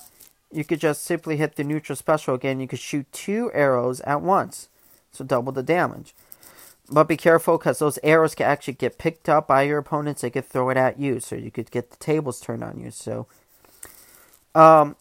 you 0.51 0.63
could 0.63 0.79
just 0.79 1.03
simply 1.03 1.37
hit 1.37 1.55
the 1.55 1.63
neutral 1.63 1.95
special 1.95 2.35
again. 2.35 2.61
You 2.61 2.67
could 2.67 2.79
shoot 2.79 3.11
two 3.11 3.51
arrows 3.53 3.99
at 4.01 4.21
once, 4.21 4.69
so 5.11 5.25
double 5.25 5.51
the 5.51 5.61
damage. 5.63 6.15
But 6.89 7.07
be 7.07 7.17
careful 7.17 7.57
because 7.57 7.79
those 7.79 7.99
arrows 8.01 8.33
can 8.33 8.45
actually 8.45 8.75
get 8.75 8.97
picked 8.97 9.27
up 9.27 9.47
by 9.47 9.63
your 9.63 9.77
opponents. 9.77 10.21
They 10.21 10.29
could 10.29 10.45
throw 10.45 10.69
it 10.69 10.77
at 10.77 10.99
you, 10.99 11.19
so 11.19 11.35
you 11.35 11.51
could 11.51 11.69
get 11.69 11.91
the 11.91 11.97
tables 11.97 12.39
turned 12.39 12.63
on 12.63 12.79
you. 12.79 12.91
So, 12.91 13.27
um, 14.55 14.95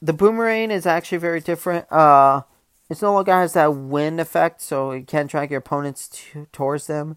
the 0.00 0.12
boomerang 0.12 0.70
is 0.70 0.86
actually 0.86 1.18
very 1.18 1.40
different. 1.40 1.90
Uh, 1.90 2.42
it's 2.88 3.02
no 3.02 3.12
longer 3.12 3.32
has 3.32 3.54
that 3.54 3.74
wind 3.74 4.20
effect, 4.20 4.62
so 4.62 4.92
you 4.92 5.02
can't 5.02 5.30
drag 5.30 5.50
your 5.50 5.58
opponents 5.58 6.08
to, 6.08 6.46
towards 6.52 6.86
them 6.86 7.16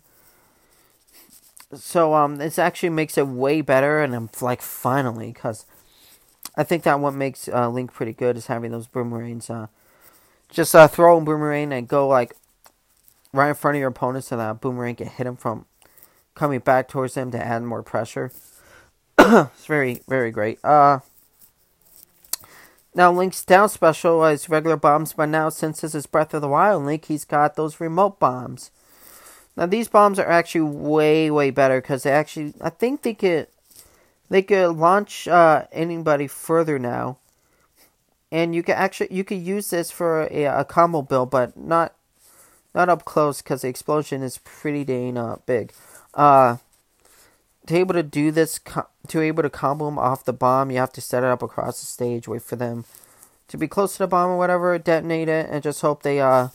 so 1.73 2.13
um, 2.13 2.37
this 2.37 2.59
actually 2.59 2.89
makes 2.89 3.17
it 3.17 3.27
way 3.27 3.61
better, 3.61 4.01
and 4.01 4.15
I'm 4.15 4.29
like 4.41 4.61
finally 4.61 5.31
because 5.31 5.65
I 6.55 6.63
think 6.63 6.83
that 6.83 6.99
what 6.99 7.13
makes 7.13 7.47
uh, 7.47 7.69
Link 7.69 7.93
pretty 7.93 8.13
good 8.13 8.37
is 8.37 8.47
having 8.47 8.71
those 8.71 8.87
boomerangs. 8.87 9.49
Uh, 9.49 9.67
just 10.49 10.75
uh, 10.75 10.87
throw 10.87 11.17
a 11.17 11.21
boomerang 11.21 11.73
and 11.73 11.87
go 11.87 12.07
like 12.07 12.35
right 13.35 13.49
in 13.49 13.55
front 13.55 13.75
of 13.75 13.79
your 13.79 13.89
opponent, 13.89 14.25
so 14.25 14.37
that 14.37 14.61
boomerang 14.61 14.95
can 14.95 15.07
hit 15.07 15.27
him 15.27 15.35
from 15.35 15.65
coming 16.35 16.59
back 16.59 16.87
towards 16.87 17.13
them 17.13 17.31
to 17.31 17.43
add 17.43 17.63
more 17.63 17.83
pressure. 17.83 18.31
it's 19.19 19.65
very 19.65 20.01
very 20.07 20.31
great. 20.31 20.59
Uh, 20.63 20.99
Now, 22.95 23.11
Link's 23.11 23.43
down 23.43 23.67
special 23.67 24.23
is 24.25 24.47
regular 24.47 24.77
bombs, 24.77 25.11
but 25.11 25.27
now 25.27 25.49
since 25.49 25.81
this 25.81 25.93
is 25.93 26.05
Breath 26.05 26.33
of 26.33 26.41
the 26.41 26.47
Wild 26.47 26.85
Link, 26.85 27.05
he's 27.05 27.25
got 27.25 27.55
those 27.55 27.81
remote 27.81 28.19
bombs. 28.19 28.71
Now, 29.57 29.65
these 29.65 29.89
bombs 29.89 30.17
are 30.17 30.29
actually 30.29 30.61
way, 30.61 31.29
way 31.29 31.49
better 31.51 31.81
because 31.81 32.03
they 32.03 32.11
actually, 32.11 32.53
I 32.61 32.69
think 32.69 33.01
they 33.01 33.13
could, 33.13 33.47
they 34.29 34.41
could 34.41 34.77
launch 34.77 35.27
uh, 35.27 35.65
anybody 35.73 36.27
further 36.27 36.79
now, 36.79 37.17
and 38.31 38.55
you 38.55 38.63
can 38.63 38.75
actually 38.75 39.13
you 39.13 39.25
could 39.25 39.39
use 39.39 39.71
this 39.71 39.91
for 39.91 40.23
a, 40.31 40.45
a 40.45 40.65
combo 40.65 41.01
build, 41.01 41.29
but 41.29 41.57
not 41.57 41.94
not 42.75 42.89
up 42.89 43.05
close 43.05 43.41
because 43.41 43.61
the 43.61 43.69
explosion 43.69 44.21
is 44.21 44.37
pretty 44.39 44.83
dang 44.83 45.17
uh, 45.17 45.37
big. 45.45 45.71
Uh, 46.13 46.57
to 47.65 47.73
be 47.73 47.79
able 47.79 47.95
to 47.95 48.03
do 48.03 48.29
this, 48.29 48.59
to 49.07 49.19
be 49.19 49.27
able 49.27 49.41
to 49.41 49.49
combo 49.49 49.85
them 49.85 49.97
off 49.97 50.25
the 50.25 50.33
bomb, 50.33 50.69
you 50.69 50.77
have 50.77 50.93
to 50.93 51.01
set 51.01 51.23
it 51.23 51.27
up 51.27 51.41
across 51.41 51.79
the 51.79 51.87
stage, 51.87 52.27
wait 52.27 52.43
for 52.43 52.55
them 52.55 52.85
to 53.47 53.57
be 53.57 53.67
close 53.67 53.93
to 53.93 53.99
the 53.99 54.07
bomb 54.07 54.31
or 54.31 54.37
whatever, 54.37 54.77
detonate 54.77 55.29
it, 55.29 55.47
and 55.49 55.63
just 55.63 55.81
hope 55.81 56.03
they 56.03 56.19
uh, 56.19 56.49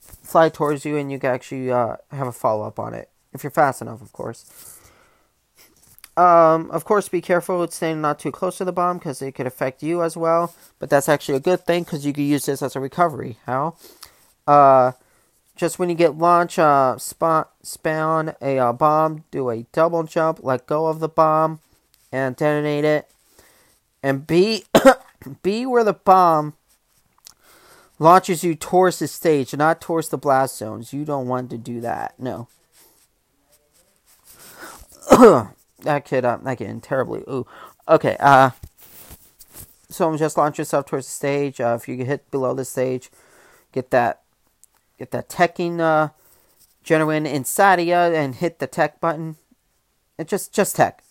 fly 0.00 0.48
towards 0.48 0.84
you 0.84 0.96
and 0.96 1.10
you 1.10 1.18
can 1.18 1.30
actually 1.30 1.70
uh, 1.70 1.96
have 2.10 2.26
a 2.26 2.32
follow 2.32 2.66
up 2.66 2.78
on 2.78 2.94
it. 2.94 3.10
If 3.32 3.42
you're 3.42 3.50
fast 3.50 3.82
enough, 3.82 4.00
of 4.00 4.12
course. 4.12 4.80
Um, 6.16 6.70
of 6.70 6.84
course, 6.84 7.08
be 7.08 7.20
careful 7.20 7.58
with 7.58 7.74
staying 7.74 8.00
not 8.00 8.20
too 8.20 8.30
close 8.30 8.58
to 8.58 8.64
the 8.64 8.72
bomb 8.72 8.98
because 8.98 9.20
it 9.20 9.32
could 9.32 9.48
affect 9.48 9.82
you 9.82 10.02
as 10.02 10.16
well. 10.16 10.54
But 10.78 10.88
that's 10.88 11.08
actually 11.08 11.36
a 11.36 11.40
good 11.40 11.66
thing 11.66 11.82
because 11.82 12.06
you 12.06 12.12
could 12.12 12.22
use 12.22 12.46
this 12.46 12.62
as 12.62 12.76
a 12.76 12.80
recovery. 12.80 13.38
How? 13.46 13.76
Uh, 14.46 14.92
just 15.56 15.78
when 15.78 15.88
you 15.88 15.94
get 15.94 16.18
launch, 16.18 16.58
uh, 16.58 16.98
spot, 16.98 17.52
spawn 17.62 18.34
a 18.42 18.58
uh, 18.58 18.72
bomb, 18.72 19.24
do 19.30 19.50
a 19.50 19.64
double 19.72 20.02
jump, 20.02 20.40
let 20.42 20.66
go 20.66 20.86
of 20.86 21.00
the 21.00 21.08
bomb, 21.08 21.60
and 22.10 22.34
detonate 22.34 22.84
it. 22.84 23.08
And 24.02 24.26
be, 24.26 24.64
be 25.42 25.64
where 25.64 25.84
the 25.84 25.92
bomb 25.92 26.54
launches 27.98 28.42
you 28.42 28.54
towards 28.54 28.98
the 28.98 29.08
stage, 29.08 29.54
not 29.56 29.80
towards 29.80 30.08
the 30.08 30.18
blast 30.18 30.58
zones. 30.58 30.92
You 30.92 31.04
don't 31.04 31.28
want 31.28 31.50
to 31.50 31.58
do 31.58 31.80
that. 31.80 32.18
No. 32.18 32.48
that 35.82 36.04
could, 36.04 36.24
uh, 36.24 36.38
that 36.42 36.58
could 36.58 36.82
terribly. 36.82 37.20
Ooh. 37.28 37.46
Okay. 37.88 38.16
Uh. 38.18 38.50
So 39.88 40.16
just 40.16 40.36
launch 40.36 40.58
yourself 40.58 40.86
towards 40.86 41.06
the 41.06 41.12
stage. 41.12 41.60
Uh, 41.60 41.78
if 41.80 41.86
you 41.86 42.04
hit 42.04 42.28
below 42.32 42.52
the 42.52 42.64
stage, 42.64 43.10
get 43.70 43.90
that 43.90 44.23
get 44.98 45.10
that 45.10 45.28
teching 45.28 45.80
uh, 45.80 46.10
generator 46.82 47.26
inside 47.26 47.80
of 47.80 47.86
you 47.86 47.94
and 47.94 48.36
hit 48.36 48.58
the 48.58 48.66
tech 48.66 49.00
button. 49.00 49.36
It 50.18 50.28
just 50.28 50.52
just 50.52 50.76
tech. 50.76 51.02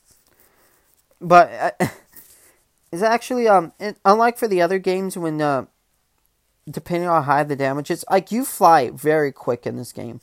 But 1.20 1.76
uh, 1.80 1.88
it's 2.92 3.04
actually 3.04 3.48
um 3.48 3.74
it, 3.80 3.98
unlike 4.06 4.38
for 4.38 4.48
the 4.48 4.62
other 4.62 4.80
games 4.80 5.18
when 5.18 5.42
uh, 5.42 5.66
depending 6.70 7.10
on 7.10 7.24
how 7.24 7.34
high 7.34 7.44
the 7.44 7.56
damage 7.56 7.92
is, 7.92 8.06
like 8.10 8.32
you 8.32 8.46
fly 8.46 8.90
very 8.90 9.32
quick 9.32 9.66
in 9.66 9.76
this 9.76 9.92
game. 9.92 10.22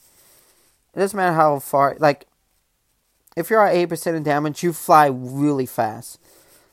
It 0.94 1.00
doesn't 1.00 1.16
matter 1.16 1.34
how 1.34 1.58
far. 1.58 1.96
Like 1.98 2.26
if 3.36 3.50
you're 3.50 3.66
at 3.66 3.74
eight 3.74 3.88
percent 3.88 4.16
of 4.16 4.24
damage, 4.24 4.62
you 4.62 4.72
fly 4.72 5.06
really 5.06 5.66
fast. 5.66 6.18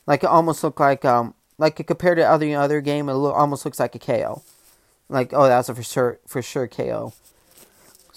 Like 0.05 0.23
it 0.23 0.29
almost 0.29 0.63
look 0.63 0.79
like 0.79 1.03
um 1.03 1.33
like 1.57 1.75
compared 1.87 2.17
to 2.17 2.23
other 2.23 2.55
other 2.55 2.81
game, 2.81 3.09
it 3.09 3.13
almost 3.13 3.65
looks 3.65 3.79
like 3.79 3.95
a 3.95 3.99
KO. 3.99 4.43
Like, 5.09 5.33
oh, 5.33 5.47
that's 5.47 5.69
a 5.69 5.75
for 5.75 5.83
sure 5.83 6.19
for 6.27 6.41
sure 6.41 6.67
KO. 6.67 7.13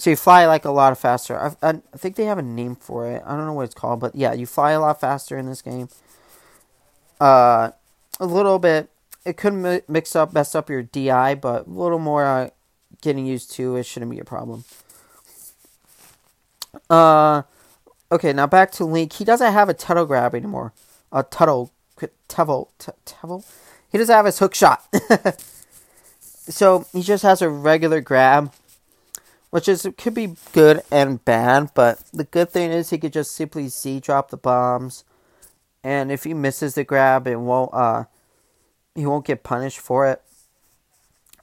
So 0.01 0.11
you 0.11 0.17
fly 0.17 0.47
like 0.47 0.65
a 0.65 0.71
lot 0.71 0.97
faster. 0.97 1.39
I, 1.39 1.55
I, 1.63 1.73
think 1.97 2.17
they 2.17 2.25
have 2.25 2.39
a 2.39 2.43
name 2.43 2.75
for 2.75 3.07
it. 3.07 3.23
I 3.27 3.37
don't 3.37 3.45
know 3.45 3.53
what 3.53 3.67
it's 3.67 3.75
called, 3.75 4.01
but 4.01 4.15
yeah, 4.15 4.33
you 4.33 4.47
fly 4.47 4.71
a 4.71 4.81
lot 4.81 4.99
faster 4.99 5.37
in 5.37 5.45
this 5.45 5.61
game. 5.61 5.91
Uh, 7.21 7.73
a 8.19 8.27
little 8.27 8.59
bit. 8.59 8.89
It 9.27 9.37
could 9.37 9.53
mix 9.89 10.17
up, 10.17 10.33
mess 10.33 10.55
up 10.55 10.71
your 10.71 10.83
DI, 10.83 11.35
but 11.35 11.67
a 11.67 11.71
little 11.71 11.99
more 11.99 12.25
uh, 12.25 12.49
getting 13.03 13.27
used 13.27 13.53
to 13.53 13.77
it 13.77 13.85
shouldn't 13.85 14.11
be 14.11 14.19
a 14.19 14.25
problem. 14.25 14.65
Uh, 16.89 17.43
okay, 18.11 18.33
now 18.33 18.47
back 18.47 18.73
to 18.73 18.87
Link. 18.87 19.13
He 19.13 19.25
doesn't 19.25 19.53
have 19.53 19.69
a 19.69 19.75
tuttle 19.75 20.07
grab 20.07 20.35
anymore. 20.35 20.73
A 21.13 21.23
tuttle, 21.23 21.73
tuttle, 22.27 22.71
tuttle. 23.05 23.45
He 23.93 23.99
doesn't 23.99 24.15
have 24.15 24.25
his 24.25 24.39
hook 24.39 24.55
shot. 24.55 24.83
so 26.51 26.87
he 26.93 27.03
just 27.03 27.23
has 27.23 27.41
a 27.43 27.49
regular 27.49 28.01
grab, 28.01 28.53
which 29.51 29.69
is 29.69 29.89
could 29.97 30.15
be 30.15 30.37
good 30.53 30.83
and 30.91 31.25
bad. 31.25 31.71
But 31.75 32.03
the 32.13 32.25
good 32.25 32.51
thing 32.51 32.71
is 32.71 32.91
he 32.91 32.99
could 32.99 33.13
just 33.13 33.33
simply 33.33 33.69
Z 33.69 34.01
drop 34.01 34.31
the 34.31 34.37
bombs, 34.37 35.05
and 35.83 36.13
if 36.13 36.25
he 36.25 36.35
misses 36.35 36.75
the 36.75 36.85
grab, 36.85 37.27
it 37.27 37.37
won't 37.37 37.73
uh 37.73 38.05
he 38.95 39.07
won't 39.07 39.27
get 39.27 39.43
punished 39.43 39.79
for 39.79 40.07
it. 40.07 40.23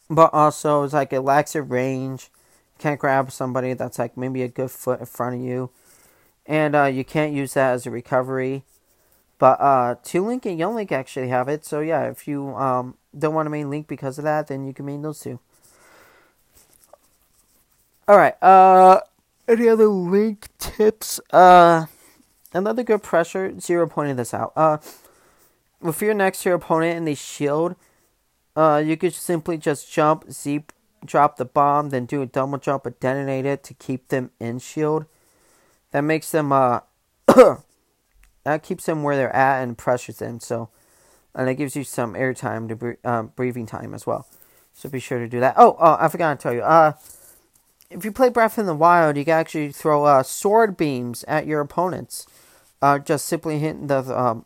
But 0.09 0.33
also, 0.33 0.83
it's 0.83 0.93
like 0.93 1.11
it 1.11 1.21
lacks 1.21 1.55
a 1.55 1.61
range. 1.61 2.29
Can't 2.77 2.99
grab 2.99 3.31
somebody 3.31 3.73
that's 3.73 3.99
like 3.99 4.15
maybe 4.15 4.43
a 4.43 4.47
good 4.47 4.71
foot 4.71 4.99
in 4.99 5.05
front 5.05 5.35
of 5.35 5.41
you, 5.41 5.71
and 6.45 6.75
uh, 6.75 6.85
you 6.85 7.03
can't 7.03 7.33
use 7.33 7.53
that 7.55 7.73
as 7.73 7.85
a 7.85 7.91
recovery. 7.91 8.63
But 9.39 9.59
uh, 9.59 9.95
Toon 10.03 10.27
Link 10.27 10.45
and 10.45 10.57
Young 10.57 10.75
Link 10.75 10.91
actually 10.91 11.27
have 11.29 11.47
it. 11.47 11.65
So 11.65 11.79
yeah, 11.79 12.09
if 12.09 12.27
you 12.27 12.49
um 12.55 12.95
don't 13.17 13.33
want 13.33 13.45
to 13.45 13.49
main 13.51 13.69
Link 13.69 13.87
because 13.87 14.17
of 14.17 14.23
that, 14.23 14.47
then 14.47 14.65
you 14.65 14.73
can 14.73 14.85
main 14.85 15.01
those 15.01 15.19
two. 15.19 15.39
Alright, 18.09 18.41
uh 18.41 19.01
any 19.49 19.67
other 19.67 19.87
link 19.87 20.47
tips? 20.59 21.19
Uh 21.33 21.87
another 22.53 22.81
good 22.81 23.03
pressure, 23.03 23.59
zero 23.59 23.85
pointed 23.85 24.15
this 24.15 24.33
out. 24.33 24.53
Uh 24.55 24.77
if 25.83 26.01
you're 26.01 26.13
next 26.13 26.43
to 26.43 26.49
your 26.49 26.55
opponent 26.55 26.97
and 26.97 27.05
they 27.05 27.15
shield, 27.15 27.75
uh 28.55 28.81
you 28.85 28.95
could 28.95 29.13
simply 29.13 29.57
just 29.57 29.91
jump, 29.91 30.31
Z 30.31 30.63
drop 31.03 31.35
the 31.35 31.43
bomb, 31.43 31.89
then 31.89 32.05
do 32.05 32.21
a 32.21 32.25
double 32.25 32.57
jump 32.57 32.85
and 32.85 32.97
detonate 33.01 33.45
it 33.45 33.61
to 33.65 33.73
keep 33.73 34.07
them 34.07 34.31
in 34.39 34.59
shield. 34.59 35.05
That 35.91 36.01
makes 36.01 36.31
them 36.31 36.53
uh 36.53 36.79
that 37.27 38.63
keeps 38.63 38.85
them 38.85 39.03
where 39.03 39.17
they're 39.17 39.35
at 39.35 39.63
and 39.63 39.77
pressures 39.77 40.19
them. 40.19 40.39
So 40.39 40.69
and 41.35 41.49
it 41.49 41.55
gives 41.55 41.75
you 41.75 41.83
some 41.83 42.15
air 42.15 42.33
time 42.33 42.67
to 42.67 42.97
um, 43.03 43.31
breathing 43.35 43.65
time 43.65 43.93
as 43.93 44.05
well. 44.05 44.27
So 44.73 44.89
be 44.89 44.99
sure 44.99 45.19
to 45.19 45.27
do 45.27 45.39
that. 45.39 45.55
Oh, 45.57 45.75
oh, 45.79 45.97
I 45.99 46.07
forgot 46.07 46.39
to 46.39 46.43
tell 46.43 46.53
you. 46.53 46.61
Uh, 46.61 46.93
if 47.89 48.03
you 48.05 48.11
play 48.11 48.29
Breath 48.29 48.59
in 48.59 48.65
the 48.65 48.75
Wild, 48.75 49.17
you 49.17 49.25
can 49.25 49.33
actually 49.33 49.71
throw 49.71 50.05
uh, 50.05 50.23
sword 50.23 50.77
beams 50.77 51.23
at 51.27 51.47
your 51.47 51.61
opponents. 51.61 52.27
Uh, 52.81 52.99
just 52.99 53.25
simply 53.25 53.59
hitting 53.59 53.87
the 53.87 53.99
um, 54.17 54.45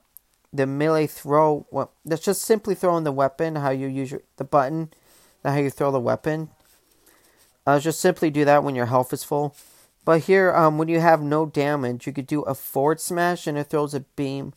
the 0.53 0.65
melee 0.65 1.07
throw. 1.07 1.65
Well, 1.71 1.91
that's 2.05 2.23
just 2.23 2.43
simply 2.43 2.75
throwing 2.75 3.03
the 3.03 3.11
weapon. 3.11 3.55
How 3.55 3.71
you 3.71 3.87
use 3.87 4.11
your, 4.11 4.21
the 4.37 4.43
button. 4.43 4.89
How 5.43 5.57
you 5.57 5.69
throw 5.69 5.91
the 5.91 5.99
weapon. 5.99 6.49
Uh, 7.65 7.79
just 7.79 7.99
simply 7.99 8.29
do 8.29 8.45
that 8.45 8.63
when 8.63 8.75
your 8.75 8.87
health 8.87 9.11
is 9.13 9.23
full. 9.23 9.55
But 10.03 10.21
here, 10.21 10.53
um, 10.55 10.77
when 10.77 10.87
you 10.87 10.99
have 10.99 11.21
no 11.21 11.45
damage, 11.45 12.07
you 12.07 12.13
could 12.13 12.27
do 12.27 12.41
a 12.43 12.55
forward 12.55 12.99
smash 12.99 13.45
and 13.47 13.57
it 13.57 13.65
throws 13.65 13.93
a 13.93 13.99
beam. 14.01 14.53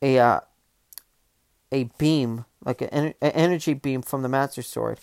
A 0.00 0.18
uh, 0.18 0.40
a 1.70 1.84
beam, 1.98 2.44
like 2.64 2.82
an, 2.82 3.14
energy 3.20 3.74
beam 3.74 4.02
from 4.02 4.22
the 4.22 4.28
Master 4.28 4.62
Sword, 4.62 5.00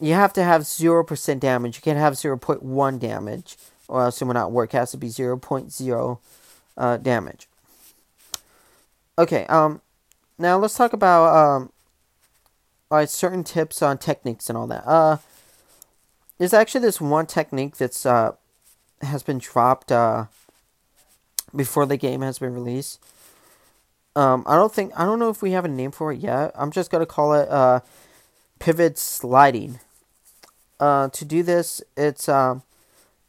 you 0.00 0.14
have 0.14 0.32
to 0.34 0.42
have 0.42 0.62
0% 0.62 1.40
damage. 1.40 1.76
You 1.76 1.82
can't 1.82 1.98
have 1.98 2.14
0.1 2.14 2.98
damage, 2.98 3.56
or 3.88 4.02
else 4.02 4.20
it 4.20 4.24
will 4.24 4.34
not 4.34 4.52
work. 4.52 4.74
It 4.74 4.78
has 4.78 4.90
to 4.90 4.96
be 4.96 5.08
0.0 5.08 6.18
uh, 6.76 6.96
damage. 6.98 7.48
Okay, 9.16 9.46
um, 9.46 9.80
now 10.38 10.58
let's 10.58 10.76
talk 10.76 10.92
about 10.92 11.34
um, 11.34 11.72
right, 12.90 13.08
certain 13.08 13.44
tips 13.44 13.82
on 13.82 13.98
techniques 13.98 14.48
and 14.48 14.58
all 14.58 14.66
that. 14.66 14.86
Uh, 14.86 15.18
there's 16.38 16.52
actually 16.52 16.80
this 16.80 17.00
one 17.00 17.26
technique 17.26 17.76
that's 17.76 18.04
uh, 18.04 18.32
has 19.02 19.22
been 19.22 19.38
dropped 19.38 19.92
uh, 19.92 20.26
before 21.54 21.86
the 21.86 21.96
game 21.96 22.22
has 22.22 22.40
been 22.40 22.52
released. 22.52 23.00
Um, 24.16 24.44
I 24.46 24.54
don't 24.56 24.72
think 24.72 24.92
I 24.96 25.04
don't 25.04 25.18
know 25.18 25.30
if 25.30 25.42
we 25.42 25.52
have 25.52 25.64
a 25.64 25.68
name 25.68 25.90
for 25.90 26.12
it 26.12 26.20
yet. 26.20 26.52
I'm 26.54 26.70
just 26.70 26.90
gonna 26.90 27.06
call 27.06 27.34
it 27.34 27.48
uh, 27.48 27.80
pivot 28.58 28.98
sliding. 28.98 29.80
Uh, 30.78 31.08
to 31.08 31.24
do 31.24 31.42
this, 31.42 31.82
it's 31.96 32.28
um, 32.28 32.62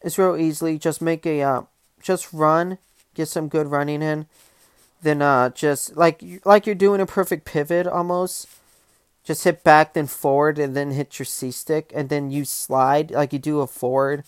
it's 0.02 0.18
real 0.18 0.38
easily. 0.38 0.78
Just 0.78 1.02
make 1.02 1.26
a 1.26 1.42
uh, 1.42 1.62
just 2.02 2.32
run, 2.32 2.78
get 3.16 3.28
some 3.28 3.48
good 3.48 3.68
running 3.68 4.04
in, 4.04 4.28
then 5.02 5.22
uh, 5.22 5.50
just 5.50 5.98
like 5.98 6.24
like 6.46 6.66
you're 6.68 6.76
doing 6.76 7.02
a 7.02 7.06
perfect 7.06 7.46
pivot 7.46 7.88
almost. 7.88 8.48
Just 9.24 9.44
hit 9.44 9.64
back, 9.64 9.94
then 9.94 10.06
forward, 10.06 10.60
and 10.60 10.76
then 10.76 10.92
hit 10.92 11.18
your 11.18 11.26
C 11.26 11.50
stick, 11.50 11.92
and 11.96 12.10
then 12.10 12.30
you 12.30 12.46
slide 12.46 13.10
like 13.10 13.34
you 13.34 13.40
do 13.40 13.60
a 13.60 13.66
forward, 13.66 14.24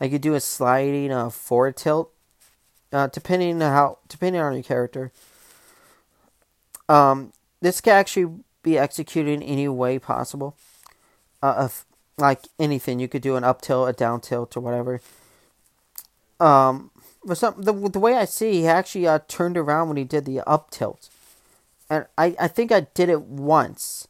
like 0.00 0.12
you 0.12 0.20
do 0.20 0.34
a 0.34 0.40
sliding 0.40 1.10
uh, 1.10 1.30
forward 1.30 1.76
tilt. 1.76 2.12
Uh, 2.92 3.08
depending 3.08 3.60
on 3.60 3.72
how 3.72 3.98
depending 4.08 4.40
on 4.40 4.54
your 4.54 4.62
character. 4.62 5.10
Um, 6.90 7.32
this 7.60 7.80
can 7.80 7.92
actually 7.94 8.42
be 8.62 8.76
executed 8.76 9.30
in 9.30 9.42
any 9.42 9.68
way 9.68 9.98
possible. 9.98 10.56
Uh, 11.42 11.54
of 11.56 11.86
like 12.18 12.40
anything, 12.58 12.98
you 12.98 13.08
could 13.08 13.22
do 13.22 13.36
an 13.36 13.44
up 13.44 13.62
tilt, 13.62 13.88
a 13.88 13.92
down 13.92 14.20
tilt, 14.20 14.56
or 14.56 14.60
whatever. 14.60 15.00
Um, 16.40 16.90
but 17.24 17.38
some 17.38 17.62
the 17.62 17.72
the 17.72 18.00
way 18.00 18.14
I 18.14 18.24
see, 18.24 18.60
he 18.60 18.66
actually 18.66 19.06
uh, 19.06 19.20
turned 19.28 19.56
around 19.56 19.88
when 19.88 19.96
he 19.96 20.04
did 20.04 20.24
the 20.24 20.40
up 20.40 20.70
tilt. 20.70 21.08
and 21.88 22.06
I, 22.18 22.34
I 22.38 22.48
think 22.48 22.72
I 22.72 22.80
did 22.80 23.08
it 23.08 23.22
once. 23.22 24.08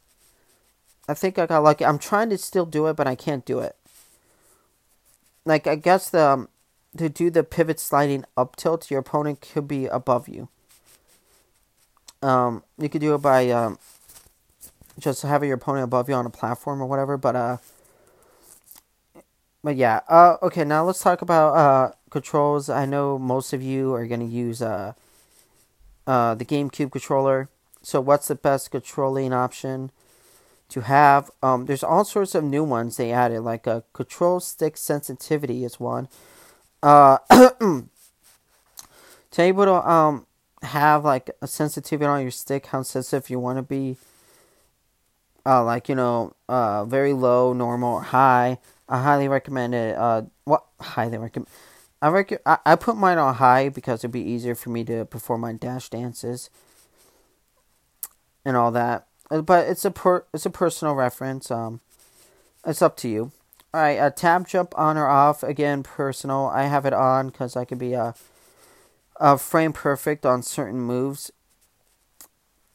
I 1.07 1.13
think 1.13 1.37
I 1.37 1.45
got 1.45 1.63
lucky. 1.63 1.85
I'm 1.85 1.99
trying 1.99 2.29
to 2.31 2.37
still 2.37 2.65
do 2.65 2.87
it, 2.87 2.95
but 2.95 3.07
I 3.07 3.15
can't 3.15 3.45
do 3.45 3.59
it. 3.59 3.75
Like 5.45 5.67
I 5.67 5.75
guess 5.75 6.09
the 6.09 6.27
um, 6.27 6.49
to 6.97 7.09
do 7.09 7.29
the 7.29 7.43
pivot 7.43 7.79
sliding 7.79 8.25
up 8.35 8.55
tilt, 8.55 8.89
your 8.89 9.01
opponent 9.01 9.41
could 9.41 9.67
be 9.67 9.85
above 9.85 10.27
you. 10.27 10.49
Um, 12.21 12.63
you 12.77 12.89
could 12.89 13.01
do 13.01 13.15
it 13.15 13.19
by 13.19 13.49
um, 13.49 13.79
just 14.99 15.23
having 15.23 15.49
your 15.49 15.57
opponent 15.57 15.85
above 15.85 16.07
you 16.09 16.15
on 16.15 16.25
a 16.25 16.29
platform 16.29 16.81
or 16.81 16.85
whatever. 16.85 17.17
But 17.17 17.35
uh, 17.35 17.57
but 19.63 19.75
yeah. 19.75 20.01
Uh, 20.07 20.37
okay. 20.41 20.63
Now 20.63 20.83
let's 20.83 21.01
talk 21.01 21.21
about 21.21 21.53
uh 21.55 21.91
controls. 22.09 22.69
I 22.69 22.85
know 22.85 23.17
most 23.17 23.53
of 23.53 23.61
you 23.61 23.93
are 23.93 24.05
gonna 24.05 24.25
use 24.25 24.61
uh 24.61 24.93
uh 26.07 26.35
the 26.35 26.45
GameCube 26.45 26.91
controller. 26.91 27.49
So 27.83 27.99
what's 27.99 28.27
the 28.27 28.35
best 28.35 28.71
controlling 28.71 29.33
option 29.33 29.91
to 30.69 30.81
have? 30.81 31.31
Um, 31.41 31.65
there's 31.65 31.83
all 31.83 32.05
sorts 32.05 32.35
of 32.35 32.43
new 32.43 32.63
ones 32.63 32.97
they 32.97 33.11
added, 33.11 33.41
like 33.41 33.65
a 33.65 33.83
control 33.93 34.39
stick 34.39 34.77
sensitivity 34.77 35.63
is 35.63 35.79
one. 35.79 36.07
Uh, 36.83 37.17
to 39.31 39.41
able 39.41 39.65
to 39.65 39.89
um 39.89 40.25
have 40.63 41.03
like 41.03 41.29
a 41.41 41.47
sensitivity 41.47 42.07
on 42.07 42.21
your 42.21 42.31
stick, 42.31 42.67
how 42.67 42.83
sensitive 42.83 43.29
you 43.29 43.39
want 43.39 43.57
to 43.57 43.63
be. 43.63 43.97
Uh, 45.45 45.63
like 45.63 45.89
you 45.89 45.95
know, 45.95 46.33
uh, 46.47 46.85
very 46.85 47.13
low, 47.13 47.53
normal, 47.53 47.95
or 47.95 48.01
high. 48.03 48.59
I 48.87 49.01
highly 49.01 49.27
recommend 49.27 49.73
it. 49.73 49.97
Uh, 49.97 50.23
what 50.43 50.65
highly 50.79 51.17
recommend? 51.17 51.49
I 52.01 52.09
rec- 52.09 52.41
I, 52.45 52.57
I 52.65 52.75
put 52.75 52.97
mine 52.97 53.17
on 53.17 53.35
high 53.35 53.69
because 53.69 54.01
it'd 54.01 54.11
be 54.11 54.21
easier 54.21 54.55
for 54.55 54.69
me 54.69 54.83
to 54.85 55.05
perform 55.05 55.41
my 55.41 55.53
dash 55.53 55.89
dances 55.89 56.49
and 58.43 58.57
all 58.57 58.71
that. 58.71 59.07
Uh, 59.29 59.41
but 59.41 59.67
it's 59.67 59.85
a 59.85 59.91
per 59.91 60.25
it's 60.33 60.45
a 60.45 60.49
personal 60.49 60.93
reference. 60.93 61.49
Um, 61.49 61.79
it's 62.65 62.81
up 62.81 62.97
to 62.97 63.07
you. 63.07 63.31
All 63.73 63.81
right, 63.81 63.97
a 63.97 64.11
tap 64.11 64.47
jump 64.47 64.77
on 64.77 64.97
or 64.97 65.07
off 65.07 65.43
again 65.43 65.81
personal. 65.81 66.47
I 66.47 66.63
have 66.63 66.85
it 66.85 66.93
on 66.93 67.27
because 67.27 67.55
I 67.55 67.65
could 67.65 67.79
be 67.79 67.93
a, 67.93 68.13
a 69.21 69.37
frame 69.37 69.71
perfect 69.71 70.25
on 70.25 70.43
certain 70.43 70.81
moves. 70.81 71.31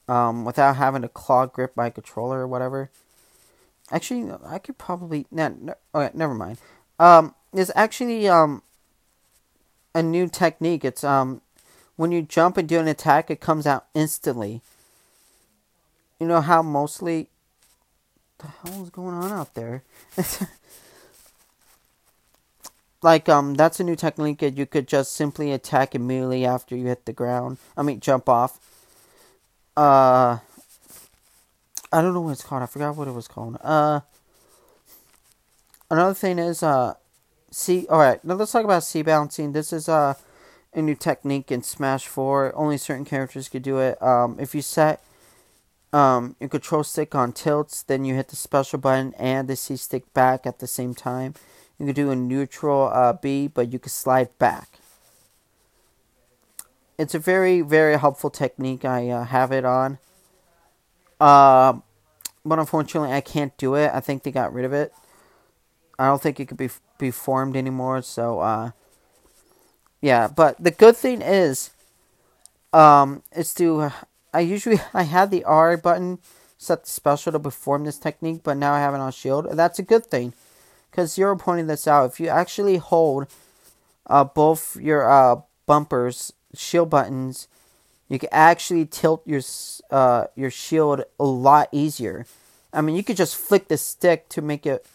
Um, 0.09 0.45
without 0.45 0.77
having 0.77 1.03
to 1.03 1.09
claw 1.09 1.47
grip 1.47 1.73
my 1.77 1.91
controller 1.91 2.39
or 2.39 2.47
whatever. 2.47 2.91
Actually, 3.91 4.33
I 4.47 4.59
could 4.59 4.79
probably. 4.79 5.27
Nah, 5.31 5.51
no, 5.61 5.75
okay, 5.95 6.17
never 6.17 6.33
mind. 6.33 6.59
Um, 6.99 7.35
there's 7.53 7.73
actually 7.75 8.29
um 8.29 8.63
a 9.95 10.03
new 10.03 10.29
technique. 10.29 10.85
It's 10.85 11.03
um 11.03 11.43
when 11.97 12.13
you 12.13 12.23
jump 12.23 12.57
and 12.57 12.69
do 12.69 12.79
an 12.79 12.89
attack, 12.89 13.31
it 13.31 13.41
comes 13.41 13.67
out 13.67 13.87
instantly 13.95 14.63
you 16.19 16.27
know 16.27 16.41
how 16.41 16.63
mostly 16.63 17.29
the 18.39 18.47
hell 18.47 18.83
is 18.83 18.91
going 18.91 19.15
on 19.15 19.33
out 19.33 19.55
there? 19.55 19.83
like 23.03 23.29
um 23.29 23.55
that's 23.55 23.81
a 23.81 23.85
new 23.85 23.97
technique 23.97 24.39
that 24.39 24.57
you 24.57 24.67
could 24.67 24.89
just 24.89 25.15
simply 25.15 25.53
attack 25.53 25.95
immediately 25.95 26.45
after 26.45 26.77
you 26.77 26.87
hit 26.87 27.07
the 27.07 27.13
ground. 27.13 27.59
I 27.77 27.83
mean 27.83 28.01
jump 28.01 28.29
off. 28.29 28.59
Uh 29.77 30.39
I 31.93 32.03
don't 32.03 32.15
know 32.15 32.21
what 32.21 32.33
it's 32.33 32.45
called. 32.45 32.63
I 32.63 32.67
forgot 32.67 32.97
what 32.97 33.09
it 33.09 33.15
was 33.15 33.29
called. 33.29 33.59
Uh 33.63 34.01
another 35.91 36.15
thing 36.15 36.39
is 36.39 36.63
uh 36.63 36.95
see 37.51 37.87
alright, 37.89 38.25
now 38.25 38.35
let's 38.35 38.53
talk 38.53 38.65
about 38.65 38.85
C 38.85 39.03
bouncing. 39.03 39.53
This 39.53 39.73
is 39.73 39.89
uh 39.89 40.15
a 40.75 40.83
new 40.83 40.95
technique 40.95 41.51
in 41.51 41.63
Smash 41.63 42.07
4. 42.07 42.53
Only 42.55 42.77
certain 42.77 43.05
characters 43.05 43.49
could 43.49 43.63
do 43.63 43.79
it. 43.79 44.01
Um 44.03 44.37
if 44.41 44.55
you 44.55 44.63
set 44.63 45.03
um, 45.93 46.37
your 46.41 46.49
control 46.51 46.85
stick 46.85 47.15
on 47.15 47.33
tilts, 47.33 47.83
then 47.83 48.05
you 48.05 48.15
hit 48.15 48.29
the 48.29 48.37
special 48.37 48.79
button 48.79 49.15
and 49.19 49.49
the 49.49 49.57
C 49.57 49.77
stick 49.77 50.13
back 50.13 50.47
at 50.47 50.59
the 50.59 50.67
same 50.67 50.95
time. 50.95 51.35
You 51.79 51.87
can 51.87 51.95
do 51.95 52.11
a 52.11 52.17
neutral 52.17 52.91
uh, 52.93 53.13
B, 53.13 53.49
but 53.49 53.73
you 53.73 53.79
can 53.79 53.91
slide 53.91 54.37
back. 54.39 54.79
It's 56.99 57.15
a 57.15 57.19
very, 57.19 57.61
very 57.61 57.99
helpful 57.99 58.31
technique. 58.31 58.85
I 58.85 59.11
uh, 59.11 59.25
have 59.25 59.53
it 59.53 59.65
on. 59.65 59.99
Uh, 61.21 61.75
but 62.45 62.59
unfortunately, 62.59 63.13
I 63.13 63.21
can't 63.21 63.57
do 63.59 63.75
it. 63.75 63.91
I 63.93 64.01
think 64.01 64.23
they 64.23 64.31
got 64.31 64.53
rid 64.53 64.65
of 64.65 64.73
it. 64.73 64.93
I 65.99 66.07
don't 66.07 66.23
think 66.23 66.41
it 66.41 66.47
could 66.47 66.57
be 66.57 66.71
be 66.99 67.11
formed 67.11 67.57
anymore. 67.57 68.01
So, 68.03 68.41
uh, 68.41 68.71
yeah. 70.01 70.29
But 70.29 70.57
the 70.63 70.71
good 70.71 70.97
thing 70.97 71.21
is, 71.21 71.71
um, 72.73 73.23
is 73.35 73.53
to 73.55 73.93
I 74.33 74.41
usually 74.41 74.81
I 74.95 75.03
had 75.03 75.31
the 75.31 75.45
R 75.45 75.77
button 75.77 76.19
set 76.59 76.87
special 76.87 77.33
to 77.33 77.39
perform 77.39 77.85
this 77.85 77.99
technique, 77.99 78.41
but 78.43 78.57
now 78.57 78.73
I 78.73 78.81
have 78.81 78.95
it 78.95 79.01
on 79.01 79.13
shield. 79.13 79.49
That's 79.53 79.79
a 79.79 79.83
good 79.83 80.07
thing, 80.07 80.33
because 80.97 81.19
you're 81.19 81.37
pointing 81.37 81.67
this 81.67 81.87
out. 81.87 82.11
If 82.11 82.21
you 82.21 82.29
actually 82.29 82.79
hold 82.79 83.27
uh, 84.07 84.25
both 84.25 84.77
your 84.77 85.09
uh, 85.09 85.43
bumpers, 85.67 86.33
shield 86.55 86.89
buttons, 86.89 87.49
you 88.09 88.19
can 88.19 88.31
actually 88.33 88.87
tilt 88.87 89.21
your 89.27 89.43
uh, 89.91 90.29
your 90.35 90.51
shield 90.51 91.05
a 91.21 91.25
lot 91.25 91.69
easier. 91.71 92.25
I 92.73 92.81
mean, 92.81 92.97
you 92.97 93.03
could 93.03 93.19
just 93.19 93.37
flick 93.37 93.69
the 93.69 93.77
stick 93.77 94.31
to 94.31 94.41
make 94.41 94.65
it, 94.65 94.87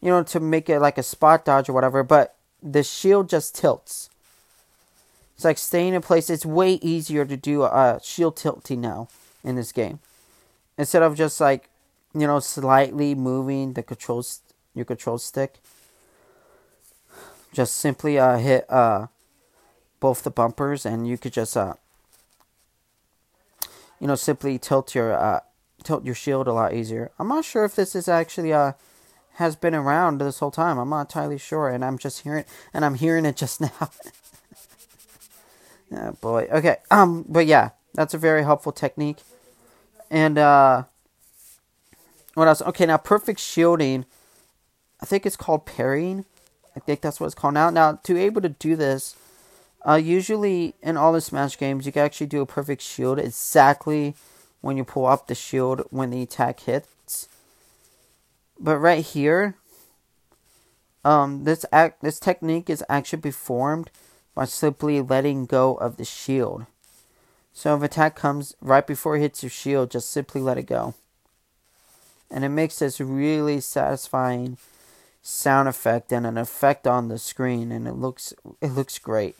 you 0.00 0.10
know, 0.10 0.22
to 0.22 0.38
make 0.38 0.70
it 0.70 0.78
like 0.78 0.96
a 0.96 1.02
spot 1.02 1.44
dodge 1.44 1.68
or 1.68 1.72
whatever, 1.72 2.04
but 2.04 2.36
the 2.62 2.84
shield 2.84 3.28
just 3.28 3.56
tilts. 3.56 4.10
It's 5.34 5.44
like 5.44 5.58
staying 5.58 5.94
in 5.94 6.02
place. 6.02 6.30
It's 6.30 6.46
way 6.46 6.74
easier 6.74 7.24
to 7.24 7.36
do 7.36 7.64
a 7.64 7.98
shield 8.00 8.36
tilting 8.36 8.80
now 8.80 9.08
in 9.42 9.56
this 9.56 9.72
game. 9.72 9.98
Instead 10.78 11.02
of 11.02 11.16
just 11.16 11.40
like, 11.40 11.68
you 12.14 12.28
know, 12.28 12.38
slightly 12.38 13.14
moving 13.16 13.72
the 13.72 13.82
controls 13.82 14.41
your 14.74 14.84
control 14.84 15.18
stick. 15.18 15.60
Just 17.52 17.76
simply 17.76 18.18
uh, 18.18 18.38
hit 18.38 18.70
uh, 18.70 19.08
both 20.00 20.22
the 20.22 20.30
bumpers 20.30 20.86
and 20.86 21.06
you 21.06 21.18
could 21.18 21.32
just 21.32 21.56
uh, 21.56 21.74
you 24.00 24.08
know, 24.08 24.16
simply 24.16 24.58
tilt 24.58 24.94
your 24.94 25.14
uh, 25.14 25.40
tilt 25.84 26.04
your 26.04 26.14
shield 26.14 26.48
a 26.48 26.52
lot 26.52 26.74
easier. 26.74 27.12
I'm 27.18 27.28
not 27.28 27.44
sure 27.44 27.64
if 27.64 27.76
this 27.76 27.94
is 27.94 28.08
actually 28.08 28.52
uh 28.52 28.72
has 29.34 29.56
been 29.56 29.74
around 29.74 30.20
this 30.20 30.40
whole 30.40 30.50
time. 30.50 30.78
I'm 30.78 30.90
not 30.90 31.02
entirely 31.02 31.38
sure, 31.38 31.68
and 31.68 31.84
I'm 31.84 31.98
just 31.98 32.22
hearing 32.22 32.44
and 32.74 32.84
I'm 32.84 32.94
hearing 32.94 33.24
it 33.24 33.36
just 33.36 33.60
now. 33.60 33.90
Oh 35.94 36.12
boy. 36.20 36.48
Okay. 36.50 36.76
Um. 36.90 37.24
But 37.28 37.46
yeah, 37.46 37.70
that's 37.94 38.14
a 38.14 38.18
very 38.18 38.42
helpful 38.42 38.72
technique. 38.72 39.18
And 40.10 40.36
uh, 40.36 40.84
what 42.34 42.48
else? 42.48 42.62
Okay. 42.62 42.86
Now, 42.86 42.96
perfect 42.96 43.40
shielding. 43.40 44.04
I 45.02 45.04
think 45.04 45.26
it's 45.26 45.36
called 45.36 45.66
parrying. 45.66 46.24
I 46.76 46.80
think 46.80 47.00
that's 47.00 47.18
what 47.18 47.26
it's 47.26 47.34
called 47.34 47.54
now. 47.54 47.70
Now, 47.70 47.98
to 48.04 48.14
be 48.14 48.20
able 48.20 48.40
to 48.40 48.48
do 48.48 48.76
this, 48.76 49.16
uh, 49.86 49.96
usually 49.96 50.74
in 50.80 50.96
all 50.96 51.12
the 51.12 51.20
Smash 51.20 51.58
games, 51.58 51.84
you 51.84 51.92
can 51.92 52.04
actually 52.04 52.28
do 52.28 52.40
a 52.40 52.46
perfect 52.46 52.80
shield 52.80 53.18
exactly 53.18 54.14
when 54.60 54.76
you 54.76 54.84
pull 54.84 55.06
up 55.06 55.26
the 55.26 55.34
shield 55.34 55.82
when 55.90 56.10
the 56.10 56.22
attack 56.22 56.60
hits. 56.60 57.28
But 58.58 58.78
right 58.78 59.04
here, 59.04 59.56
um, 61.04 61.42
this 61.44 61.66
act 61.72 62.00
this 62.00 62.20
technique 62.20 62.70
is 62.70 62.84
actually 62.88 63.22
performed 63.22 63.90
by 64.36 64.44
simply 64.44 65.00
letting 65.00 65.46
go 65.46 65.74
of 65.74 65.96
the 65.96 66.04
shield. 66.04 66.66
So 67.52 67.76
if 67.76 67.82
attack 67.82 68.14
comes 68.14 68.54
right 68.60 68.86
before 68.86 69.16
it 69.16 69.20
hits 69.20 69.42
your 69.42 69.50
shield, 69.50 69.90
just 69.90 70.10
simply 70.10 70.40
let 70.40 70.58
it 70.58 70.62
go. 70.62 70.94
And 72.30 72.44
it 72.44 72.50
makes 72.50 72.78
this 72.78 73.00
really 73.00 73.60
satisfying 73.60 74.56
sound 75.22 75.68
effect 75.68 76.12
and 76.12 76.26
an 76.26 76.36
effect 76.36 76.86
on 76.86 77.08
the 77.08 77.18
screen 77.18 77.70
and 77.70 77.86
it 77.86 77.94
looks 77.94 78.34
it 78.60 78.72
looks 78.72 78.98
great. 78.98 79.36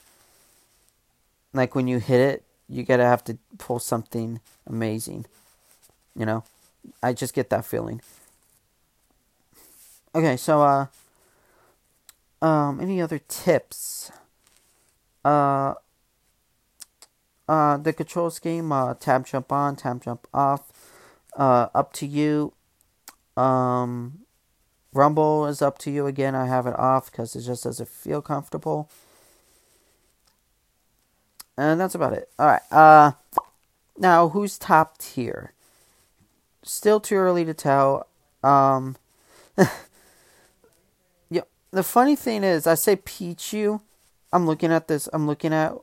Like 1.53 1.75
when 1.75 1.88
you 1.88 1.99
hit 1.99 2.21
it, 2.21 2.45
you 2.68 2.83
gotta 2.85 3.05
have 3.05 3.25
to 3.25 3.38
pull 3.59 3.79
something 3.79 4.40
amazing. 4.66 5.27
You 6.16 6.27
know? 6.27 6.45
I 7.03 7.12
just 7.12 7.35
get 7.35 7.51
that 7.51 7.65
feeling. 7.65 8.00
Okay, 10.15 10.37
so 10.37 10.63
uh 10.63 10.87
um 12.40 12.81
any 12.81 13.00
other 13.00 13.19
tips? 13.19 14.11
Uh, 15.25 15.75
uh, 17.48 17.77
the 17.77 17.92
control 17.92 18.31
scheme, 18.31 18.73
uh, 18.73 18.94
tap 18.94 19.27
jump 19.27 19.52
on, 19.52 19.77
tap 19.77 20.02
jump 20.02 20.27
off, 20.33 20.73
uh, 21.37 21.69
up 21.75 21.92
to 21.94 22.07
you. 22.07 22.52
Um, 23.37 24.21
rumble 24.93 25.47
is 25.47 25.63
up 25.63 25.79
to 25.79 25.90
you 25.90 26.07
again. 26.07 26.35
I 26.35 26.47
have 26.47 26.67
it 26.67 26.79
off 26.79 27.11
because 27.11 27.35
it 27.35 27.43
just 27.43 27.65
doesn't 27.65 27.88
feel 27.88 28.23
comfortable. 28.23 28.88
And 31.57 31.81
that's 31.81 31.95
about 31.95 32.15
it. 32.15 32.29
Alright, 32.38 32.63
uh, 32.71 33.13
now 33.99 34.31
who's 34.31 34.59
top 34.59 34.99
tier? 34.99 35.53
Still 36.63 37.01
too 37.01 37.17
early 37.17 37.45
to 37.45 37.55
tell. 37.55 38.07
Um, 38.43 38.97
yeah, 41.31 41.43
the 41.71 41.83
funny 41.83 42.17
thing 42.17 42.45
is, 42.45 42.67
I 42.67 42.75
say 42.75 42.97
Pichu. 42.97 43.81
I'm 44.33 44.47
looking 44.47 44.73
at 44.73 44.88
this. 44.88 45.09
I'm 45.13 45.27
looking 45.27 45.53
at 45.53 45.75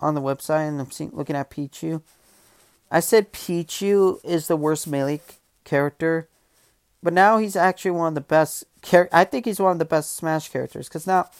on 0.00 0.14
the 0.14 0.20
website, 0.20 0.68
and 0.68 0.80
I'm 0.80 0.90
seeing, 0.90 1.10
looking 1.12 1.36
at 1.36 1.50
Pichu. 1.50 2.02
I 2.90 3.00
said 3.00 3.32
Pichu 3.32 4.24
is 4.24 4.46
the 4.46 4.56
worst 4.56 4.86
melee 4.86 5.20
character, 5.64 6.28
but 7.06 7.14
now 7.14 7.38
he's 7.38 7.54
actually 7.54 7.92
one 7.92 8.08
of 8.08 8.14
the 8.16 8.20
best. 8.20 8.64
Char- 8.82 9.08
I 9.12 9.22
think 9.22 9.44
he's 9.44 9.60
one 9.60 9.70
of 9.70 9.78
the 9.78 9.84
best 9.84 10.16
Smash 10.16 10.48
characters 10.48 10.88
because 10.88 11.06
now 11.06 11.30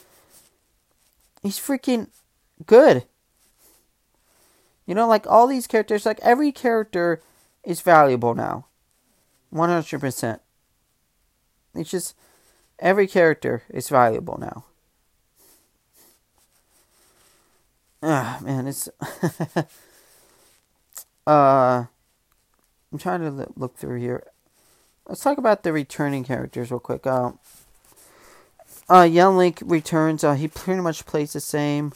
he's 1.42 1.58
freaking 1.58 2.06
good. 2.66 3.02
You 4.86 4.94
know, 4.94 5.08
like 5.08 5.26
all 5.26 5.48
these 5.48 5.66
characters, 5.66 6.06
like 6.06 6.20
every 6.22 6.52
character 6.52 7.20
is 7.64 7.80
valuable 7.80 8.32
now. 8.32 8.66
100%. 9.52 10.38
It's 11.74 11.90
just 11.90 12.14
every 12.78 13.08
character 13.08 13.64
is 13.68 13.88
valuable 13.88 14.38
now. 14.38 14.66
Ah, 18.04 18.38
man, 18.40 18.68
it's 18.68 18.88
uh 21.26 21.86
I'm 22.92 22.98
trying 23.00 23.22
to 23.22 23.48
look 23.56 23.76
through 23.76 23.98
here. 23.98 24.22
Let's 25.08 25.20
talk 25.20 25.38
about 25.38 25.62
the 25.62 25.72
returning 25.72 26.24
characters 26.24 26.70
real 26.70 26.80
quick. 26.80 27.06
Uh, 27.06 27.32
uh 28.88 29.02
Young 29.02 29.36
Link 29.36 29.62
returns. 29.64 30.24
Uh, 30.24 30.34
he 30.34 30.48
pretty 30.48 30.80
much 30.80 31.06
plays 31.06 31.32
the 31.32 31.40
same, 31.40 31.92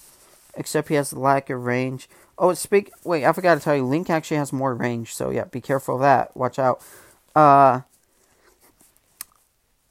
except 0.55 0.89
he 0.89 0.95
has 0.95 1.13
lack 1.13 1.51
of 1.51 1.65
range. 1.65 2.09
Oh, 2.39 2.55
speak. 2.55 2.91
Wait, 3.05 3.25
I 3.25 3.33
forgot 3.33 3.57
to 3.57 3.61
tell 3.61 3.77
you. 3.77 3.85
Link 3.85 4.09
actually 4.09 4.37
has 4.37 4.53
more 4.53 4.75
range, 4.75 5.15
so 5.15 5.31
yeah, 5.31 5.45
be 5.45 5.61
careful 5.61 5.97
of 5.97 6.01
that. 6.03 6.37
Watch 6.37 6.59
out. 6.59 6.83
Uh, 7.35 7.81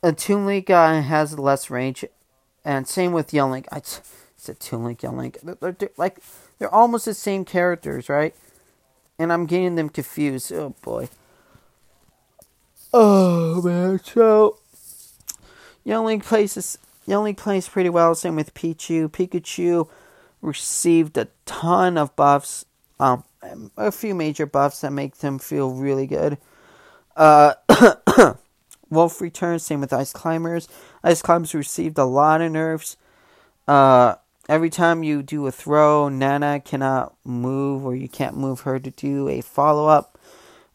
a 0.01 0.13
Toon 0.13 0.45
Link 0.45 0.67
guy 0.67 1.01
has 1.01 1.37
less 1.37 1.69
range, 1.69 2.05
and 2.63 2.87
same 2.87 3.11
with 3.11 3.33
Young 3.33 3.51
Link. 3.51 3.67
I 3.71 3.81
said 4.37 4.59
Toon 4.61 4.85
Link, 4.85 5.03
Young 5.03 5.17
Link. 5.17 5.37
They're, 5.43 5.73
they're, 5.73 5.89
like 5.97 6.19
they're 6.57 6.73
almost 6.73 7.05
the 7.05 7.13
same 7.13 7.43
characters, 7.43 8.07
right? 8.07 8.33
And 9.17 9.33
I'm 9.33 9.45
getting 9.45 9.75
them 9.75 9.89
confused. 9.89 10.53
Oh 10.53 10.73
boy. 10.81 11.09
Oh 12.91 13.61
man, 13.61 13.99
so 14.03 14.57
Link 15.85 16.25
plays 16.25 16.77
Young 17.05 17.23
Link 17.23 17.37
plays 17.37 17.67
pretty 17.67 17.89
well. 17.89 18.13
Same 18.13 18.35
with 18.35 18.53
Pichu. 18.53 19.09
Pikachu 19.09 19.89
received 20.41 21.17
a 21.17 21.27
ton 21.45 21.97
of 21.97 22.15
buffs, 22.15 22.65
um, 22.99 23.23
a 23.75 23.91
few 23.91 24.13
major 24.13 24.45
buffs 24.45 24.81
that 24.81 24.91
make 24.91 25.17
them 25.17 25.39
feel 25.39 25.71
really 25.71 26.05
good. 26.05 26.37
Uh, 27.15 27.55
Wolf 28.89 29.21
returns, 29.21 29.63
same 29.63 29.81
with 29.81 29.91
Ice 29.91 30.13
Climbers. 30.13 30.67
Ice 31.03 31.21
Climbers 31.21 31.55
received 31.55 31.97
a 31.97 32.05
lot 32.05 32.41
of 32.41 32.51
nerfs. 32.51 32.95
Uh, 33.67 34.15
every 34.47 34.69
time 34.69 35.03
you 35.03 35.23
do 35.23 35.47
a 35.47 35.51
throw, 35.51 36.09
Nana 36.09 36.59
cannot 36.59 37.15
move, 37.23 37.85
or 37.85 37.95
you 37.95 38.07
can't 38.07 38.37
move 38.37 38.61
her 38.61 38.79
to 38.79 38.91
do 38.91 39.27
a 39.27 39.41
follow 39.41 39.87
up. 39.87 40.18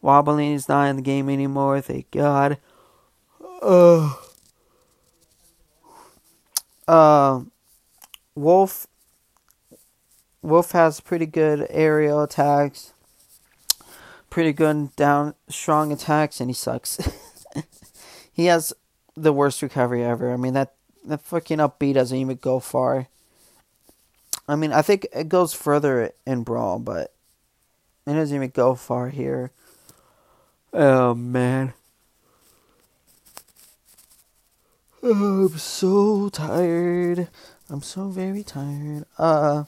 Wobbling 0.05 0.53
is 0.53 0.69
not 0.69 0.85
in 0.85 0.97
the 0.97 1.01
game 1.01 1.31
anymore, 1.31 1.81
thank 1.81 2.11
God. 2.11 2.59
Uh, 3.59 4.13
uh, 6.87 7.41
Wolf 8.35 8.85
Wolf 10.43 10.73
has 10.73 10.99
pretty 10.99 11.25
good 11.25 11.65
aerial 11.71 12.21
attacks, 12.21 12.93
pretty 14.29 14.53
good 14.53 14.95
down 14.95 15.33
strong 15.49 15.91
attacks, 15.91 16.39
and 16.39 16.51
he 16.51 16.53
sucks. 16.53 16.99
he 18.31 18.45
has 18.45 18.73
the 19.15 19.33
worst 19.33 19.63
recovery 19.63 20.03
ever. 20.03 20.31
I 20.31 20.37
mean 20.37 20.53
that 20.53 20.75
that 21.05 21.21
fucking 21.21 21.59
up 21.59 21.79
B 21.79 21.93
doesn't 21.93 22.15
even 22.15 22.37
go 22.37 22.59
far. 22.59 23.07
I 24.47 24.55
mean, 24.55 24.71
I 24.71 24.83
think 24.83 25.07
it 25.11 25.29
goes 25.29 25.55
further 25.55 26.11
in 26.27 26.43
Brawl, 26.43 26.77
but 26.77 27.11
it 28.05 28.13
doesn't 28.13 28.35
even 28.35 28.51
go 28.51 28.75
far 28.75 29.09
here. 29.09 29.51
Oh 30.77 31.15
man. 31.15 31.73
Oh, 35.01 35.47
I'm 35.49 35.57
so 35.57 36.27
tired. 36.29 37.29
I'm 37.69 37.81
so 37.81 38.09
very 38.09 38.43
tired. 38.43 39.05
Uh 39.17 39.63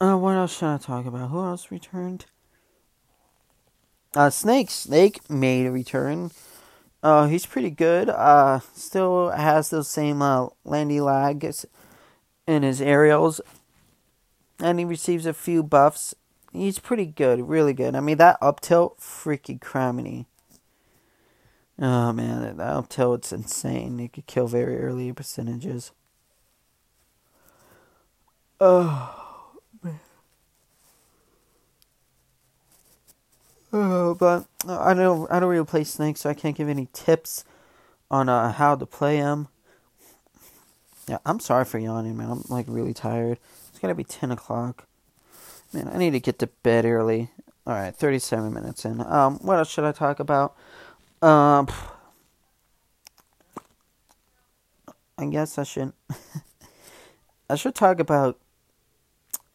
Uh, 0.00 0.16
what 0.16 0.34
else 0.34 0.56
should 0.56 0.66
I 0.66 0.78
talk 0.78 1.04
about? 1.04 1.28
Who 1.28 1.44
else 1.44 1.70
returned? 1.70 2.24
Uh, 4.14 4.30
Snake. 4.30 4.70
Snake 4.70 5.28
made 5.30 5.66
a 5.66 5.70
return. 5.70 6.30
Uh, 7.02 7.26
he's 7.26 7.44
pretty 7.46 7.70
good. 7.70 8.08
Uh, 8.08 8.60
still 8.74 9.30
has 9.30 9.68
those 9.70 9.88
same 9.88 10.22
uh, 10.22 10.48
landy 10.64 11.00
lags 11.00 11.66
in 12.46 12.62
his 12.62 12.80
aerials, 12.80 13.42
and 14.58 14.78
he 14.78 14.86
receives 14.86 15.26
a 15.26 15.34
few 15.34 15.62
buffs. 15.62 16.14
He's 16.52 16.78
pretty 16.78 17.06
good, 17.06 17.48
really 17.48 17.72
good. 17.72 17.94
I 17.94 18.00
mean, 18.00 18.18
that 18.18 18.38
up 18.40 18.60
tilt, 18.60 18.98
freaking 18.98 19.60
criminy. 19.60 20.26
Oh 21.78 22.12
man, 22.12 22.56
that 22.56 22.60
up 22.60 22.88
tilt's 22.88 23.32
insane. 23.32 23.98
You 23.98 24.08
could 24.08 24.26
kill 24.26 24.46
very 24.46 24.78
early 24.78 25.12
percentages. 25.12 25.92
Oh. 28.60 29.54
man. 29.82 30.00
Oh, 33.72 34.14
but 34.14 34.46
I 34.68 34.92
don't 34.92 35.30
I 35.30 35.40
don't 35.40 35.48
really 35.48 35.64
play 35.64 35.84
Snake, 35.84 36.16
so 36.16 36.28
I 36.28 36.34
can't 36.34 36.56
give 36.56 36.68
any 36.68 36.88
tips 36.92 37.44
on 38.10 38.28
uh, 38.28 38.52
how 38.52 38.74
to 38.74 38.84
play 38.84 39.16
him. 39.16 39.48
Yeah, 41.08 41.18
I'm 41.24 41.40
sorry 41.40 41.64
for 41.64 41.78
yawning, 41.78 42.16
man. 42.16 42.30
I'm 42.30 42.44
like 42.48 42.66
really 42.68 42.92
tired. 42.92 43.38
It's 43.68 43.78
gonna 43.78 43.94
be 43.94 44.04
ten 44.04 44.30
o'clock. 44.30 44.86
Man, 45.72 45.88
I 45.92 45.98
need 45.98 46.10
to 46.12 46.20
get 46.20 46.38
to 46.40 46.46
bed 46.46 46.84
early. 46.84 47.30
All 47.66 47.74
right, 47.74 47.94
thirty-seven 47.94 48.52
minutes 48.52 48.84
in. 48.84 49.00
Um, 49.00 49.38
what 49.38 49.58
else 49.58 49.70
should 49.70 49.84
I 49.84 49.92
talk 49.92 50.18
about? 50.18 50.56
Um, 51.22 51.68
I 55.18 55.26
guess 55.26 55.58
I 55.58 55.62
should. 55.64 55.92
I 57.50 57.54
should 57.54 57.74
talk 57.74 58.00
about. 58.00 58.38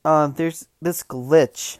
Uh, 0.03 0.27
there's 0.27 0.67
this 0.81 1.01
glitch 1.01 1.79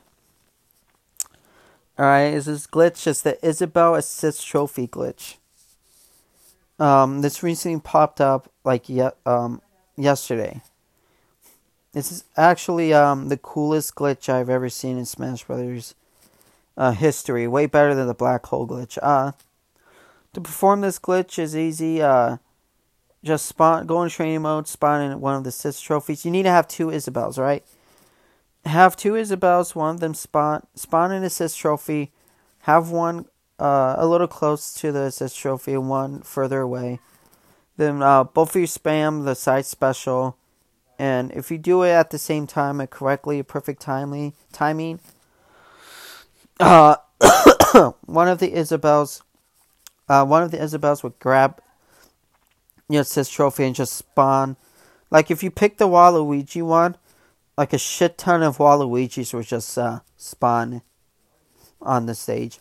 Alright, 1.98 2.34
is 2.34 2.46
this 2.46 2.68
glitch 2.68 3.08
is 3.08 3.22
the 3.22 3.44
Isabelle 3.46 3.96
Assist 3.96 4.46
Trophy 4.46 4.86
glitch. 4.86 5.38
Um, 6.78 7.22
this 7.22 7.42
recently 7.42 7.80
popped 7.80 8.20
up 8.20 8.52
like 8.66 8.90
ye- 8.90 9.08
um, 9.26 9.62
yesterday. 9.96 10.62
This 11.96 12.12
is 12.12 12.26
actually 12.36 12.94
um, 12.94 13.30
the 13.30 13.38
coolest 13.38 13.96
glitch 13.96 14.28
I've 14.28 14.50
ever 14.50 14.68
seen 14.68 14.98
in 14.98 15.06
Smash 15.06 15.46
Brothers 15.46 15.96
uh, 16.76 16.92
history. 16.92 17.48
Way 17.48 17.68
better 17.68 17.96
than 17.96 18.08
the 18.08 18.14
black 18.14 18.46
hole 18.48 18.68
glitch. 18.68 18.98
Uh, 19.02 19.32
to 20.34 20.42
perform 20.42 20.82
this 20.82 21.00
glitch 21.00 21.40
is 21.40 21.56
easy. 21.56 22.02
Uh, 22.02 22.36
just 23.24 23.46
spawn, 23.46 23.88
go 23.88 24.04
in 24.04 24.10
training 24.10 24.42
mode, 24.42 24.68
spawn 24.68 25.10
in 25.10 25.22
one 25.22 25.36
of 25.36 25.46
the 25.46 25.50
assist 25.50 25.86
trophies. 25.86 26.26
You 26.26 26.32
need 26.32 26.44
to 26.44 26.50
have 26.50 26.68
two 26.68 26.90
Isabelles, 26.90 27.38
right? 27.38 27.64
have 28.66 28.98
two 28.98 29.16
Isabelles, 29.16 29.74
one 29.74 29.96
of 29.96 30.02
them 30.02 30.14
spawn 30.14 30.68
spawn 30.76 31.14
an 31.14 31.24
assist 31.24 31.58
trophy, 31.58 32.12
have 32.64 32.90
one 32.90 33.26
uh, 33.58 33.96
a 33.98 34.06
little 34.06 34.28
close 34.28 34.74
to 34.74 34.92
the 34.92 35.04
assist 35.04 35.40
trophy 35.40 35.78
one 35.78 36.24
further 36.24 36.60
away. 36.60 37.00
Then 37.78 38.02
uh, 38.02 38.26
both 38.26 38.50
of 38.50 38.60
you 38.60 38.68
spam 38.68 39.24
the 39.24 39.36
side 39.36 39.66
special, 39.66 40.36
and 40.98 41.32
if 41.32 41.52
you 41.52 41.58
do 41.58 41.84
it 41.84 41.92
at 41.92 42.10
the 42.10 42.20
same 42.20 42.48
time 42.48 42.80
and 42.80 42.90
correctly, 42.90 43.42
perfect 43.44 43.82
timely 43.82 44.34
timing, 44.52 45.00
uh, 46.60 46.96
one 48.06 48.28
of 48.28 48.40
the 48.40 48.58
Isabelles, 48.58 49.22
uh, 50.08 50.26
one 50.26 50.44
of 50.44 50.52
the 50.52 50.62
Isabelles 50.62 51.04
would 51.04 51.20
grab 51.20 51.62
your 52.90 53.02
assist 53.02 53.34
trophy 53.34 53.66
and 53.66 53.76
just 53.76 53.94
spawn. 53.94 54.56
Like 55.12 55.30
if 55.30 55.44
you 55.44 55.52
pick 55.52 55.78
the 55.78 55.88
Waluigi 55.88 56.62
one, 56.62 56.98
like 57.58 57.74
a 57.74 57.78
shit 57.78 58.18
ton 58.18 58.44
of 58.44 58.58
Waluigi's 58.58 59.34
were 59.34 59.44
just 59.44 59.78
uh, 59.78 60.00
spawn 60.18 60.82
on 61.82 62.06
the 62.06 62.16
stage. 62.16 62.60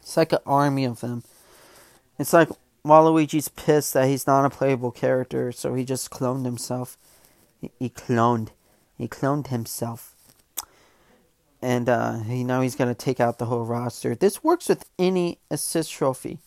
It's 0.00 0.16
like 0.16 0.32
an 0.32 0.38
army 0.46 0.84
of 0.84 1.00
them. 1.00 1.24
It's 2.18 2.32
like 2.32 2.48
Waluigi's 2.86 3.48
pissed 3.48 3.94
that 3.94 4.08
he's 4.08 4.26
not 4.26 4.44
a 4.44 4.50
playable 4.50 4.90
character, 4.90 5.52
so 5.52 5.74
he 5.74 5.84
just 5.84 6.10
cloned 6.10 6.44
himself. 6.44 6.96
He, 7.60 7.70
he 7.78 7.88
cloned. 7.88 8.50
He 8.96 9.08
cloned 9.08 9.48
himself. 9.48 10.14
And 11.60 11.88
uh, 11.88 12.18
he 12.20 12.44
now 12.44 12.60
he's 12.60 12.76
gonna 12.76 12.94
take 12.94 13.18
out 13.18 13.38
the 13.38 13.46
whole 13.46 13.64
roster. 13.64 14.14
This 14.14 14.44
works 14.44 14.68
with 14.68 14.88
any 14.98 15.38
assist 15.50 15.90
trophy. 15.92 16.38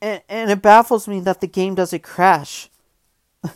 And 0.00 0.22
and 0.28 0.50
it 0.50 0.62
baffles 0.62 1.08
me 1.08 1.20
that 1.20 1.40
the 1.40 1.46
game 1.46 1.74
doesn't 1.74 2.02
crash 2.02 2.68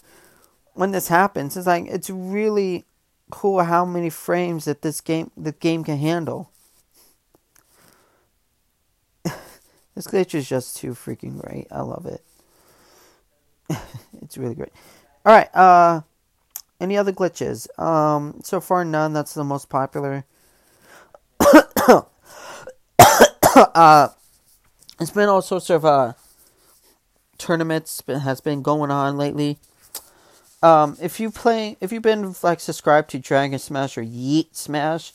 when 0.74 0.90
this 0.90 1.08
happens. 1.08 1.56
It's 1.56 1.66
like 1.66 1.86
it's 1.86 2.10
really 2.10 2.84
cool 3.30 3.62
how 3.62 3.84
many 3.84 4.10
frames 4.10 4.64
that 4.64 4.82
this 4.82 5.00
game 5.00 5.30
the 5.36 5.52
game 5.52 5.84
can 5.84 5.98
handle. 5.98 6.50
This 9.94 10.06
glitch 10.06 10.34
is 10.34 10.48
just 10.48 10.76
too 10.76 10.90
freaking 10.92 11.40
great. 11.40 11.66
I 11.70 11.82
love 11.82 12.06
it. 12.06 12.22
it's 14.22 14.36
really 14.36 14.54
great. 14.54 14.72
All 15.24 15.32
right, 15.32 15.54
uh 15.54 16.02
any 16.80 16.96
other 16.96 17.12
glitches? 17.12 17.66
Um, 17.80 18.40
so 18.42 18.60
far 18.60 18.84
none. 18.84 19.12
That's 19.12 19.34
the 19.34 19.44
most 19.44 19.68
popular. 19.68 20.24
uh, 23.56 24.08
it's 25.00 25.10
been 25.10 25.28
all 25.28 25.42
sorts 25.42 25.70
of 25.70 25.84
uh, 25.84 26.12
tournaments 27.38 28.02
has 28.06 28.40
been 28.40 28.62
going 28.62 28.90
on 28.90 29.16
lately. 29.16 29.58
Um, 30.62 30.96
if 31.00 31.20
you 31.20 31.30
play, 31.30 31.76
if 31.80 31.92
you've 31.92 32.02
been 32.02 32.34
like 32.42 32.60
subscribed 32.60 33.10
to 33.10 33.18
Dragon 33.18 33.58
Smash 33.58 33.98
or 33.98 34.02
Yeet 34.02 34.54
Smash, 34.54 35.12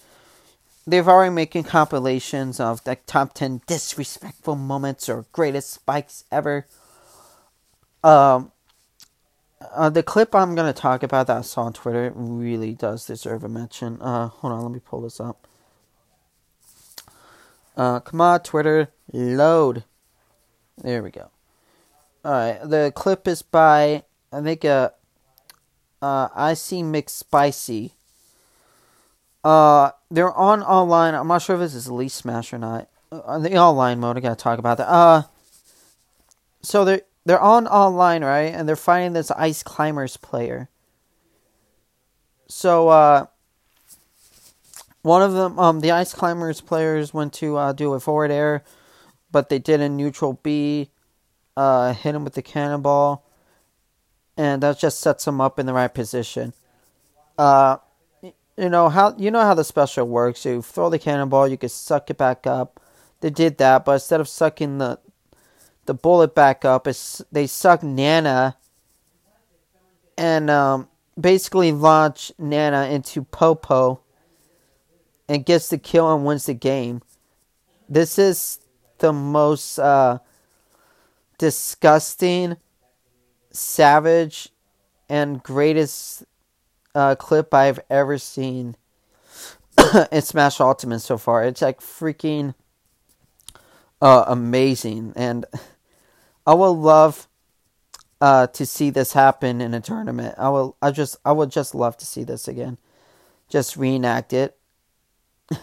they've 0.87 1.07
already 1.07 1.33
making 1.33 1.63
compilations 1.63 2.59
of 2.59 2.81
like 2.85 3.05
top 3.05 3.33
ten 3.33 3.61
disrespectful 3.67 4.55
moments 4.55 5.07
or 5.09 5.25
greatest 5.31 5.69
spikes 5.69 6.23
ever. 6.31 6.65
Um, 8.03 8.51
uh, 9.73 9.89
the 9.89 10.03
clip 10.03 10.33
I'm 10.33 10.55
gonna 10.55 10.73
talk 10.73 11.03
about 11.03 11.27
that 11.27 11.37
I 11.37 11.41
saw 11.41 11.63
on 11.63 11.73
Twitter 11.73 12.11
really 12.15 12.73
does 12.73 13.05
deserve 13.05 13.43
a 13.43 13.49
mention. 13.49 14.01
Uh, 14.01 14.27
hold 14.29 14.53
on, 14.53 14.61
let 14.63 14.71
me 14.71 14.79
pull 14.79 15.01
this 15.01 15.19
up. 15.19 15.45
Uh, 17.75 17.99
come 17.99 18.21
on, 18.21 18.39
Twitter, 18.41 18.89
load. 19.13 19.83
There 20.81 21.03
we 21.03 21.11
go. 21.11 21.29
Alright, 22.25 22.69
the 22.69 22.91
clip 22.95 23.27
is 23.27 23.41
by, 23.41 24.03
I 24.31 24.41
think, 24.41 24.65
uh, 24.65 24.89
uh, 26.01 26.27
I 26.35 26.53
see 26.53 26.81
McSpicy. 26.81 27.91
Uh, 29.43 29.91
they're 30.11 30.33
on 30.33 30.61
online. 30.63 31.15
I'm 31.15 31.27
not 31.27 31.41
sure 31.41 31.55
if 31.55 31.61
this 31.61 31.75
is 31.75 31.87
Elite 31.87 32.11
Smash 32.11 32.53
or 32.53 32.57
not. 32.57 32.89
Uh, 33.11 33.39
the 33.39 33.57
online 33.57 33.99
mode, 33.99 34.17
I 34.17 34.19
gotta 34.19 34.35
talk 34.35 34.59
about 34.59 34.77
that. 34.77 34.89
Uh, 34.89 35.23
so 36.61 36.85
they're, 36.85 37.01
they're 37.25 37.39
on 37.39 37.67
online, 37.67 38.23
right? 38.23 38.53
And 38.53 38.67
they're 38.67 38.75
fighting 38.75 39.13
this 39.13 39.31
Ice 39.31 39.63
Climbers 39.63 40.17
player. 40.17 40.69
So, 42.47 42.89
uh, 42.89 43.27
one 45.01 45.21
of 45.21 45.33
them, 45.33 45.57
um, 45.57 45.79
the 45.79 45.91
Ice 45.91 46.13
Climbers 46.13 46.61
players 46.61 47.13
went 47.13 47.33
to 47.33 47.55
uh, 47.57 47.73
do 47.73 47.93
a 47.93 47.99
forward 47.99 48.31
air, 48.31 48.63
but 49.31 49.49
they 49.49 49.59
did 49.59 49.79
a 49.79 49.87
neutral 49.87 50.33
B, 50.43 50.89
uh, 51.55 51.93
hit 51.93 52.15
him 52.15 52.23
with 52.23 52.33
the 52.33 52.41
cannonball, 52.41 53.25
and 54.35 54.61
that 54.63 54.79
just 54.79 54.99
sets 54.99 55.25
him 55.25 55.39
up 55.39 55.57
in 55.57 55.65
the 55.65 55.73
right 55.73 55.93
position. 55.93 56.53
Uh, 57.37 57.77
you 58.59 58.69
know 58.69 58.89
how 58.89 59.15
you 59.17 59.31
know 59.31 59.41
how 59.41 59.53
the 59.53 59.63
special 59.63 60.05
works. 60.05 60.45
You 60.45 60.61
throw 60.61 60.89
the 60.89 60.99
cannonball, 60.99 61.47
you 61.47 61.57
can 61.57 61.69
suck 61.69 62.09
it 62.09 62.17
back 62.17 62.45
up. 62.45 62.79
They 63.21 63.29
did 63.29 63.57
that, 63.57 63.85
but 63.85 63.93
instead 63.93 64.19
of 64.19 64.27
sucking 64.27 64.79
the 64.79 64.99
the 65.85 65.93
bullet 65.93 66.35
back 66.35 66.65
up, 66.65 66.85
it's, 66.85 67.23
they 67.31 67.47
suck 67.47 67.81
Nana 67.81 68.57
and 70.17 70.49
um, 70.49 70.87
basically 71.19 71.71
launch 71.71 72.31
Nana 72.37 72.89
into 72.91 73.23
Popo 73.23 74.01
and 75.27 75.45
gets 75.45 75.69
the 75.69 75.79
kill 75.79 76.13
and 76.13 76.25
wins 76.25 76.45
the 76.45 76.53
game. 76.53 77.01
This 77.87 78.19
is 78.19 78.59
the 78.99 79.11
most 79.11 79.79
uh, 79.79 80.19
disgusting, 81.39 82.57
savage, 83.51 84.49
and 85.09 85.41
greatest 85.41 86.23
uh, 86.99 87.15
clip 87.15 87.53
I've 87.53 87.79
ever 87.89 88.17
seen 88.17 88.75
in 90.11 90.21
Smash 90.21 90.59
Ultimate 90.59 90.99
so 90.99 91.17
far. 91.17 91.43
It's 91.45 91.61
like 91.61 91.79
freaking 91.79 92.53
uh, 94.01 94.25
amazing, 94.27 95.13
and 95.15 95.45
I 96.45 96.53
would 96.53 96.67
love 96.67 97.27
uh, 98.21 98.47
to 98.47 98.65
see 98.65 98.89
this 98.89 99.13
happen 99.13 99.61
in 99.61 99.73
a 99.73 99.79
tournament. 99.79 100.35
I 100.37 100.49
will. 100.49 100.75
I 100.81 100.91
just. 100.91 101.17
I 101.23 101.31
would 101.31 101.51
just 101.51 101.73
love 101.73 101.97
to 101.97 102.05
see 102.05 102.23
this 102.23 102.47
again. 102.47 102.77
Just 103.49 103.77
reenact 103.77 104.33
it. 104.33 104.55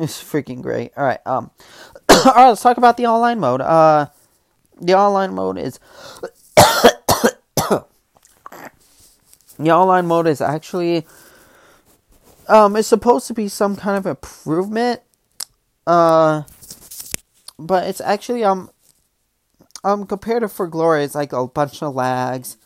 It's 0.00 0.22
freaking 0.22 0.62
great. 0.62 0.92
All 0.96 1.02
right. 1.02 1.18
Um. 1.26 1.50
all 2.08 2.24
right. 2.24 2.48
Let's 2.50 2.62
talk 2.62 2.76
about 2.76 2.96
the 2.96 3.06
online 3.06 3.40
mode. 3.40 3.60
Uh, 3.60 4.06
the 4.80 4.94
online 4.94 5.34
mode 5.34 5.58
is. 5.58 5.80
The 9.58 9.70
online 9.70 10.06
mode 10.06 10.26
is 10.26 10.40
actually. 10.40 11.06
Um, 12.48 12.76
it's 12.76 12.88
supposed 12.88 13.26
to 13.26 13.34
be 13.34 13.48
some 13.48 13.76
kind 13.76 13.98
of 13.98 14.06
improvement. 14.06 15.02
Uh, 15.86 16.42
but 17.58 17.86
it's 17.86 18.00
actually 18.00 18.44
um. 18.44 18.70
Um, 19.84 20.06
compared 20.06 20.42
to 20.42 20.48
for 20.48 20.66
glory, 20.66 21.04
it's 21.04 21.14
like 21.14 21.32
a 21.32 21.46
bunch 21.46 21.82
of 21.82 21.94
lags. 21.94 22.56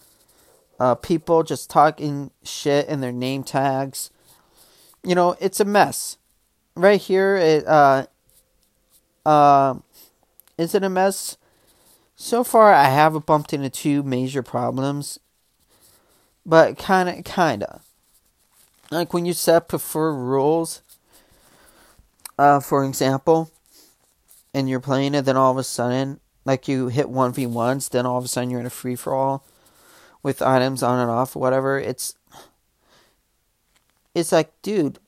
Uh, 0.81 0.95
people 0.95 1.43
just 1.43 1.69
talking 1.69 2.31
shit 2.43 2.89
in 2.89 3.01
their 3.01 3.13
name 3.13 3.45
tags. 3.45 4.11
You 5.05 5.15
know, 5.15 5.37
it's 5.39 5.61
a 5.61 5.65
mess 5.65 6.17
right 6.75 7.01
here, 7.01 7.37
it 7.37 7.67
uh, 7.67 8.07
uh, 9.25 9.75
is 10.59 10.75
it 10.75 10.85
a 10.85 10.89
mess? 10.89 11.37
So 12.17 12.45
far, 12.45 12.73
I 12.73 12.85
haven't 12.89 13.27
bumped 13.27 13.53
into 13.53 13.71
two 13.71 14.03
major 14.03 14.43
problems, 14.43 15.19
but 16.45 16.79
kind 16.79 17.09
of, 17.09 17.25
kind 17.25 17.63
of. 17.63 17.83
Like 18.91 19.15
when 19.15 19.25
you 19.25 19.33
set 19.33 19.69
prefer 19.69 20.13
rules, 20.13 20.83
uh, 22.39 22.61
for 22.61 22.85
example, 22.85 23.51
and 24.53 24.69
you're 24.69 24.81
playing 24.81 25.15
it, 25.15 25.23
then 25.23 25.37
all 25.37 25.51
of 25.51 25.57
a 25.57 25.65
sudden, 25.65 26.21
like 26.45 26.69
you 26.69 26.89
hit 26.89 27.07
1v1s, 27.07 27.91
then 27.91 28.05
all 28.05 28.19
of 28.19 28.25
a 28.25 28.29
sudden 28.29 28.51
you're 28.51 28.61
in 28.61 28.67
a 28.67 28.71
free 28.71 28.97
for 28.97 29.15
all 29.15 29.45
with 30.23 30.43
items 30.43 30.83
on 30.83 30.99
and 30.99 31.11
off, 31.11 31.35
whatever. 31.35 31.79
It's, 31.79 32.15
it's 34.15 34.33
like, 34.33 34.53
dude, 34.63 34.99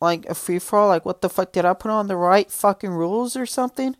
like 0.00 0.26
a 0.26 0.34
free 0.34 0.58
for 0.58 0.78
all. 0.78 0.88
Like, 0.88 1.04
what 1.04 1.22
the 1.22 1.28
fuck? 1.28 1.52
Did 1.52 1.64
I 1.64 1.72
put 1.72 1.90
on 1.90 2.08
the 2.08 2.16
right 2.16 2.50
fucking 2.50 2.90
rules 2.90 3.36
or 3.36 3.46
something? 3.46 3.96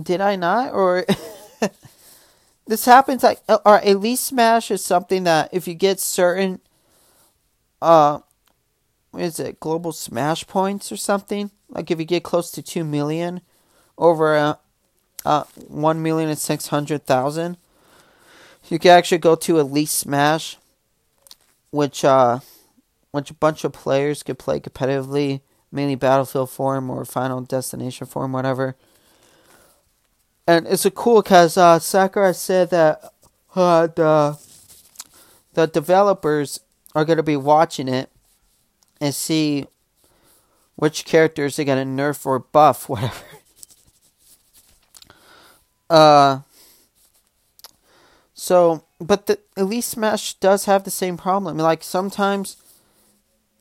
Did 0.00 0.20
I 0.20 0.36
not? 0.36 0.72
Or 0.72 1.04
this 2.66 2.84
happens 2.84 3.22
like, 3.22 3.40
uh, 3.48 3.58
or 3.64 3.80
Elite 3.82 4.18
Smash 4.18 4.70
is 4.70 4.84
something 4.84 5.24
that 5.24 5.50
if 5.52 5.68
you 5.68 5.74
get 5.74 6.00
certain, 6.00 6.60
uh, 7.80 8.20
what 9.10 9.22
is 9.22 9.40
it, 9.40 9.60
global 9.60 9.92
smash 9.92 10.46
points 10.46 10.92
or 10.92 10.96
something? 10.96 11.50
Like 11.68 11.90
if 11.90 11.98
you 11.98 12.04
get 12.04 12.22
close 12.22 12.50
to 12.52 12.62
two 12.62 12.84
million 12.84 13.40
over 13.96 14.34
a, 14.36 14.58
uh, 15.24 15.44
one 15.66 16.02
million 16.02 16.28
and 16.28 16.38
six 16.38 16.68
hundred 16.68 17.04
thousand, 17.04 17.56
you 18.68 18.78
can 18.78 18.90
actually 18.92 19.18
go 19.18 19.34
to 19.34 19.58
Elite 19.58 19.88
Smash, 19.88 20.56
which 21.70 22.04
uh 22.04 22.40
which 23.10 23.30
a 23.30 23.34
bunch 23.34 23.64
of 23.64 23.72
players 23.72 24.22
could 24.22 24.38
play 24.38 24.60
competitively, 24.60 25.40
mainly 25.72 25.94
Battlefield 25.94 26.50
form 26.50 26.90
or 26.90 27.04
Final 27.04 27.40
Destination 27.40 28.06
form, 28.06 28.32
whatever. 28.32 28.76
And 30.48 30.66
it's 30.66 30.86
a 30.86 30.90
cool 30.90 31.20
because 31.20 31.58
uh, 31.58 31.78
said 31.78 32.70
that 32.70 33.12
uh, 33.54 33.86
the 33.88 34.38
the 35.52 35.66
developers 35.66 36.60
are 36.94 37.04
going 37.04 37.18
to 37.18 37.22
be 37.22 37.36
watching 37.36 37.86
it 37.86 38.08
and 38.98 39.14
see 39.14 39.66
which 40.76 41.04
characters 41.04 41.58
are 41.58 41.64
going 41.64 41.86
to 41.86 42.02
nerf 42.02 42.24
or 42.24 42.38
buff, 42.38 42.88
whatever. 42.88 43.24
uh, 45.90 46.40
so, 48.32 48.84
but 48.98 49.26
the 49.26 49.38
Elite 49.54 49.84
Smash 49.84 50.32
does 50.34 50.64
have 50.64 50.84
the 50.84 50.90
same 50.90 51.18
problem. 51.18 51.58
Like 51.58 51.82
sometimes 51.82 52.56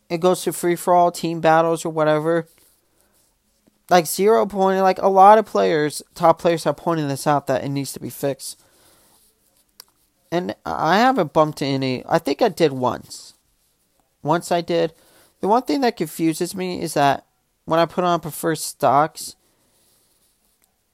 it 0.09 0.21
goes 0.21 0.43
to 0.43 0.53
free 0.53 0.77
for 0.77 0.93
all 0.93 1.11
team 1.11 1.41
battles 1.41 1.83
or 1.83 1.89
whatever. 1.89 2.47
Like 3.89 4.05
zero 4.05 4.45
point, 4.45 4.81
like 4.81 5.01
a 5.01 5.07
lot 5.07 5.37
of 5.37 5.45
players, 5.45 6.01
top 6.13 6.39
players 6.39 6.65
have 6.65 6.77
pointed 6.77 7.09
this 7.09 7.25
out 7.25 7.47
that 7.47 7.63
it 7.63 7.69
needs 7.69 7.93
to 7.93 7.99
be 7.99 8.09
fixed. 8.09 8.59
And 10.31 10.55
I 10.65 10.97
haven't 10.97 11.31
bumped 11.31 11.61
any. 11.61 12.03
I 12.07 12.19
think 12.19 12.41
I 12.41 12.49
did 12.49 12.73
once. 12.73 13.33
Once 14.21 14.51
I 14.51 14.59
did. 14.61 14.93
The 15.39 15.47
one 15.47 15.63
thing 15.63 15.81
that 15.81 15.95
confuses 15.95 16.53
me 16.53 16.81
is 16.81 16.95
that 16.95 17.25
when 17.65 17.79
I 17.79 17.85
put 17.85 18.03
on 18.03 18.19
preferred 18.19 18.57
stocks, 18.57 19.35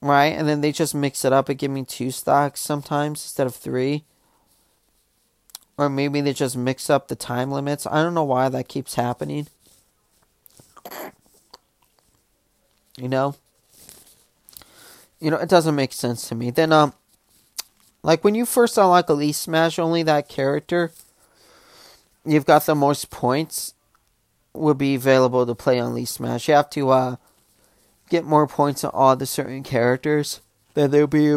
right, 0.02 0.28
and 0.28 0.48
then 0.48 0.62
they 0.62 0.72
just 0.72 0.94
mix 0.94 1.26
it 1.26 1.34
up 1.34 1.50
and 1.50 1.58
give 1.58 1.72
me 1.72 1.84
two 1.84 2.12
stocks 2.12 2.62
sometimes 2.62 3.24
instead 3.24 3.48
of 3.48 3.56
three 3.56 4.04
or 5.78 5.90
maybe 5.90 6.22
they 6.22 6.34
just 6.34 6.56
mix 6.56 6.90
up 6.90 7.08
the 7.08 7.16
time 7.16 7.52
limits. 7.52 7.88
I 7.88 8.04
don't 8.04 8.14
know 8.14 8.24
why 8.24 8.50
that 8.50 8.68
keeps 8.68 8.96
happening. 8.96 9.48
You 12.98 13.10
know? 13.10 13.36
You 15.20 15.32
know, 15.32 15.38
it 15.38 15.50
doesn't 15.50 15.76
make 15.76 15.94
sense 15.94 16.28
to 16.30 16.36
me. 16.36 16.52
Then, 16.52 16.72
um, 16.72 16.94
like 18.04 18.24
when 18.24 18.36
you 18.36 18.46
first 18.46 18.78
unlock 18.78 19.10
Elite 19.10 19.36
Smash, 19.36 19.80
only 19.80 20.04
that 20.04 20.28
character 20.28 20.92
you've 22.26 22.46
got 22.46 22.66
the 22.66 22.76
most 22.76 23.10
points 23.10 23.74
will 24.54 24.74
be 24.74 24.96
available 24.96 25.46
to 25.46 25.56
play 25.56 25.80
on 25.80 25.92
Elite 25.92 26.08
Smash. 26.08 26.48
You 26.48 26.54
have 26.56 26.70
to, 26.72 26.90
uh, 26.90 27.16
get 28.10 28.26
more 28.26 28.48
points 28.48 28.84
on 28.84 28.92
all 28.94 29.16
the 29.16 29.26
certain 29.26 29.64
characters. 29.64 30.42
Then 30.74 30.92
there'll 30.92 31.08
be 31.08 31.34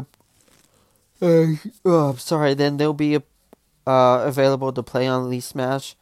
Uh, 1.23 1.57
oh, 1.85 2.11
I'm 2.11 2.19
sorry. 2.19 2.53
Then 2.55 2.77
they'll 2.77 2.93
be 2.93 3.17
uh, 3.17 3.21
available 4.27 4.73
to 4.73 4.83
play 4.83 5.07
on 5.07 5.25
Elite 5.25 5.45
Smash. 5.45 5.97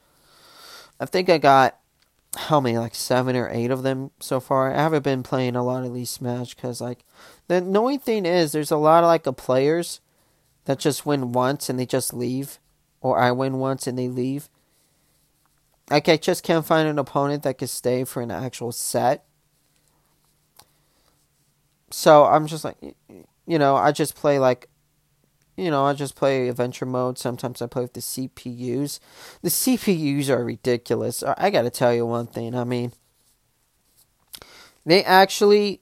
I 0.98 1.06
think 1.06 1.28
I 1.28 1.38
got 1.38 1.78
how 2.34 2.60
many, 2.60 2.78
like 2.78 2.94
seven 2.94 3.36
or 3.36 3.48
eight 3.50 3.70
of 3.70 3.82
them 3.82 4.10
so 4.20 4.40
far. 4.40 4.72
I 4.72 4.76
haven't 4.76 5.04
been 5.04 5.22
playing 5.22 5.56
a 5.56 5.64
lot 5.64 5.84
of 5.84 5.94
these 5.94 6.10
Smash 6.10 6.54
because, 6.54 6.80
like, 6.80 7.04
the 7.48 7.56
annoying 7.56 7.98
thing 7.98 8.26
is 8.26 8.52
there's 8.52 8.70
a 8.70 8.76
lot 8.76 9.04
of 9.04 9.08
like 9.08 9.26
of 9.26 9.36
players 9.36 10.00
that 10.64 10.78
just 10.78 11.04
win 11.04 11.32
once 11.32 11.68
and 11.68 11.78
they 11.78 11.86
just 11.86 12.14
leave, 12.14 12.58
or 13.00 13.18
I 13.18 13.32
win 13.32 13.58
once 13.58 13.86
and 13.86 13.98
they 13.98 14.08
leave. 14.08 14.48
Like 15.90 16.08
I 16.08 16.16
just 16.16 16.42
can't 16.42 16.64
find 16.64 16.88
an 16.88 16.98
opponent 16.98 17.42
that 17.42 17.58
could 17.58 17.68
stay 17.68 18.04
for 18.04 18.22
an 18.22 18.30
actual 18.30 18.72
set. 18.72 19.24
So 21.90 22.24
I'm 22.24 22.46
just 22.46 22.64
like, 22.64 22.76
you 23.46 23.58
know, 23.58 23.76
I 23.76 23.92
just 23.92 24.16
play 24.16 24.38
like, 24.38 24.68
you 25.56 25.70
know, 25.70 25.84
I 25.84 25.92
just 25.92 26.16
play 26.16 26.48
adventure 26.48 26.86
mode. 26.86 27.18
Sometimes 27.18 27.62
I 27.62 27.66
play 27.66 27.82
with 27.82 27.94
the 27.94 28.00
CPUs. 28.00 28.98
The 29.42 29.50
CPUs 29.50 30.28
are 30.28 30.44
ridiculous. 30.44 31.22
I 31.22 31.50
got 31.50 31.62
to 31.62 31.70
tell 31.70 31.94
you 31.94 32.06
one 32.06 32.26
thing. 32.26 32.54
I 32.54 32.64
mean, 32.64 32.92
they 34.84 35.04
actually, 35.04 35.80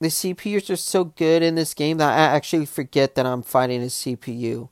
the 0.00 0.08
CPUs 0.08 0.70
are 0.70 0.76
so 0.76 1.04
good 1.04 1.42
in 1.42 1.54
this 1.54 1.74
game 1.74 1.98
that 1.98 2.12
I 2.12 2.34
actually 2.34 2.66
forget 2.66 3.14
that 3.14 3.26
I'm 3.26 3.42
fighting 3.42 3.82
a 3.82 3.86
CPU. 3.86 4.68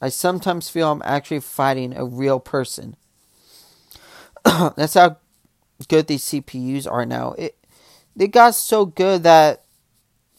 I 0.00 0.08
sometimes 0.08 0.68
feel 0.68 0.92
I'm 0.92 1.02
actually 1.04 1.40
fighting 1.40 1.96
a 1.96 2.04
real 2.04 2.38
person. 2.38 2.96
That's 4.44 4.94
how 4.94 5.16
good 5.88 6.06
these 6.06 6.22
CPUs 6.24 6.90
are 6.90 7.04
now. 7.04 7.32
It 7.32 7.56
they 8.14 8.26
got 8.26 8.54
so 8.54 8.84
good 8.84 9.22
that 9.22 9.64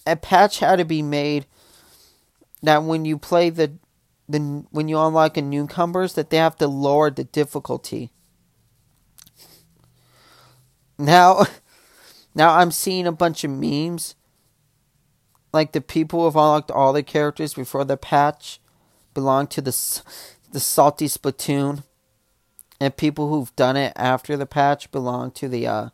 a 0.06 0.16
patch 0.16 0.60
had 0.60 0.78
to 0.78 0.86
be 0.86 1.02
made 1.02 1.46
that 2.64 2.84
when 2.84 3.06
you 3.06 3.18
play 3.18 3.50
the 3.50 3.74
the 4.28 4.66
when 4.72 4.88
you 4.88 5.00
unlock 5.00 5.38
a 5.38 5.42
newcomers 5.42 6.14
that 6.14 6.30
they 6.30 6.38
have 6.38 6.56
to 6.58 6.68
lower 6.68 7.10
the 7.10 7.24
difficulty. 7.24 8.12
Now 10.98 11.46
now 12.36 12.56
I'm 12.56 12.72
seeing 12.72 13.08
a 13.08 13.12
bunch 13.12 13.44
of 13.44 13.52
memes 13.52 14.16
like 15.52 15.72
the 15.72 15.82
people 15.82 16.20
who 16.20 16.26
have 16.26 16.36
unlocked 16.36 16.72
all 16.72 16.94
the 16.94 17.04
characters 17.04 17.54
before 17.56 17.86
the 17.86 17.98
patch 17.98 18.60
belong 19.14 19.48
to 19.48 19.62
the 19.62 19.72
the 20.52 20.60
salty 20.60 21.08
Spitoon 21.08 21.84
and 22.80 22.96
people 22.96 23.30
who've 23.30 23.56
done 23.56 23.76
it 23.78 23.94
after 23.96 24.38
the 24.38 24.46
patch 24.46 24.92
belong 24.92 25.32
to 25.32 25.48
the 25.50 25.68
uh, 25.68 25.90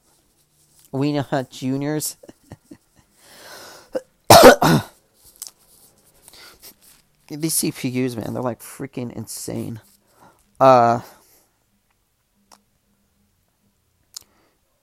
Weenie 0.93 1.26
Hut 1.26 1.49
Juniors. 1.49 2.18
These 7.28 7.55
CPUs, 7.55 8.15
man, 8.15 8.34
they're 8.34 8.43
like 8.43 8.61
freaking 8.61 9.11
insane. 9.11 9.82
Uh, 10.59 11.01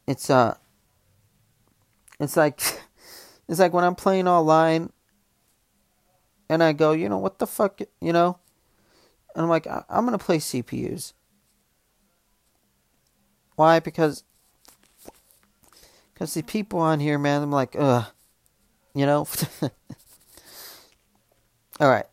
it's 0.06 0.28
uh, 0.28 0.56
it's 2.18 2.36
like, 2.36 2.60
it's 3.48 3.60
like 3.60 3.72
when 3.72 3.84
I'm 3.84 3.94
playing 3.94 4.28
online, 4.28 4.90
and 6.48 6.62
I 6.62 6.72
go, 6.72 6.92
you 6.92 7.08
know, 7.08 7.18
what 7.18 7.38
the 7.38 7.46
fuck, 7.46 7.80
you 8.00 8.12
know, 8.12 8.38
and 9.34 9.44
I'm 9.44 9.48
like, 9.48 9.66
I'm 9.66 10.04
gonna 10.04 10.18
play 10.18 10.38
CPUs 10.38 11.14
why? 13.56 13.78
Because 13.80 14.24
because 16.12 16.34
the 16.34 16.42
people 16.42 16.80
on 16.80 17.00
here, 17.00 17.18
man, 17.18 17.42
I'm 17.42 17.52
like, 17.52 17.76
ugh, 17.78 18.06
you 18.94 19.06
know. 19.06 19.26
All 21.80 21.88
right. 21.88 22.06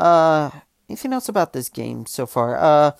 Uh, 0.00 0.50
anything 0.88 1.12
else 1.12 1.28
about 1.28 1.52
this 1.52 1.68
game 1.68 2.06
so 2.06 2.26
far? 2.26 2.56
Uh, 2.56 2.92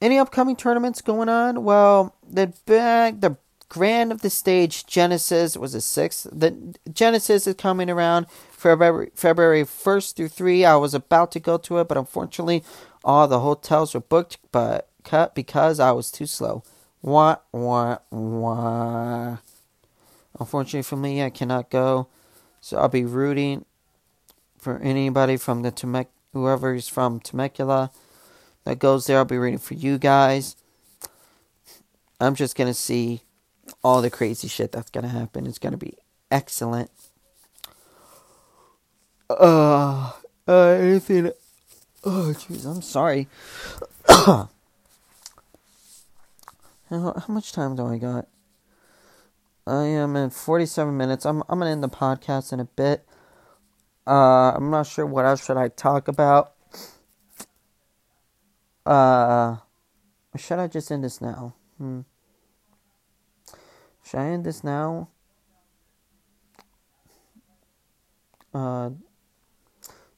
any 0.00 0.18
upcoming 0.18 0.56
tournaments 0.56 1.00
going 1.00 1.28
on? 1.28 1.62
Well, 1.62 2.16
the 2.28 2.52
bag, 2.66 3.20
the 3.20 3.36
grand 3.68 4.10
of 4.10 4.22
the 4.22 4.30
stage 4.30 4.86
Genesis 4.86 5.56
was 5.56 5.72
the 5.72 5.80
sixth. 5.80 6.26
The 6.32 6.74
Genesis 6.92 7.46
is 7.46 7.54
coming 7.54 7.88
around 7.88 8.28
February 8.50 9.10
February 9.14 9.64
first 9.64 10.16
through 10.16 10.28
three. 10.28 10.64
I 10.64 10.76
was 10.76 10.94
about 10.94 11.32
to 11.32 11.40
go 11.40 11.56
to 11.58 11.78
it, 11.78 11.88
but 11.88 11.96
unfortunately, 11.96 12.64
all 13.04 13.28
the 13.28 13.40
hotels 13.40 13.94
were 13.94 14.00
booked, 14.00 14.38
but 14.52 14.88
cut 15.04 15.34
because 15.34 15.80
I 15.80 15.92
was 15.92 16.10
too 16.10 16.26
slow. 16.26 16.62
Wah, 17.02 17.36
wah, 17.52 17.98
wah. 18.10 19.38
Unfortunately 20.38 20.82
for 20.82 20.96
me, 20.96 21.22
I 21.22 21.30
cannot 21.30 21.70
go. 21.70 22.08
So 22.60 22.78
I'll 22.78 22.88
be 22.88 23.04
rooting 23.04 23.64
for 24.60 24.78
anybody 24.78 25.36
from 25.36 25.62
the 25.62 25.72
Temec, 25.72 26.06
whoever 26.32 26.74
is 26.74 26.88
from 26.88 27.20
Temecula 27.20 27.90
that 28.64 28.78
goes 28.78 29.06
there. 29.06 29.18
I'll 29.18 29.24
be 29.24 29.38
rooting 29.38 29.58
for 29.58 29.74
you 29.74 29.98
guys. 29.98 30.56
I'm 32.20 32.34
just 32.34 32.54
to 32.68 32.74
see 32.74 33.22
all 33.82 34.02
the 34.02 34.10
crazy 34.10 34.48
shit 34.48 34.72
that's 34.72 34.90
to 35.04 35.08
happen. 35.08 35.46
It's 35.46 35.58
to 35.72 35.78
be 35.78 35.96
excellent. 36.30 36.90
Uh, 39.28 40.12
uh, 40.46 40.68
anything. 40.68 41.32
Oh, 42.04 42.34
jeez, 42.36 42.66
I'm 42.66 42.82
sorry. 42.82 43.28
How, 44.08 44.48
how 46.90 47.32
much 47.32 47.52
time 47.52 47.76
do 47.76 47.86
I 47.86 47.98
got? 47.98 48.26
I 49.64 49.84
am 49.84 50.16
in 50.16 50.30
47 50.30 50.96
minutes. 50.96 51.24
I'm 51.24 51.44
I'm 51.48 51.60
gonna 51.60 51.70
end 51.70 51.84
the 51.84 51.88
podcast 51.88 52.52
in 52.52 52.58
a 52.58 52.64
bit. 52.64 53.06
Uh, 54.10 54.50
I'm 54.56 54.70
not 54.70 54.88
sure 54.88 55.06
what 55.06 55.24
else 55.24 55.44
should 55.44 55.56
I 55.56 55.68
talk 55.68 56.08
about. 56.08 56.54
Uh, 58.84 59.58
should 60.36 60.58
I 60.58 60.66
just 60.66 60.90
end 60.90 61.04
this 61.04 61.20
now? 61.20 61.54
Hmm. 61.78 62.00
Should 64.02 64.18
I 64.18 64.26
end 64.26 64.44
this 64.44 64.64
now? 64.64 65.10
Uh, 68.52 68.90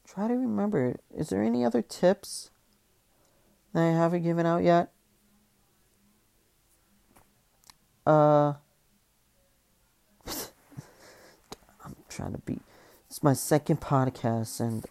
try 0.08 0.26
to 0.26 0.34
remember. 0.36 0.96
Is 1.14 1.28
there 1.28 1.42
any 1.42 1.62
other 1.62 1.82
tips 1.82 2.50
that 3.74 3.82
I 3.82 3.90
haven't 3.90 4.22
given 4.22 4.46
out 4.46 4.62
yet? 4.62 4.90
Uh, 8.06 8.54
I'm 11.84 11.94
trying 12.08 12.32
to 12.32 12.38
be. 12.38 12.58
It's 13.12 13.22
my 13.22 13.34
second 13.34 13.82
podcast, 13.82 14.58
and 14.58 14.86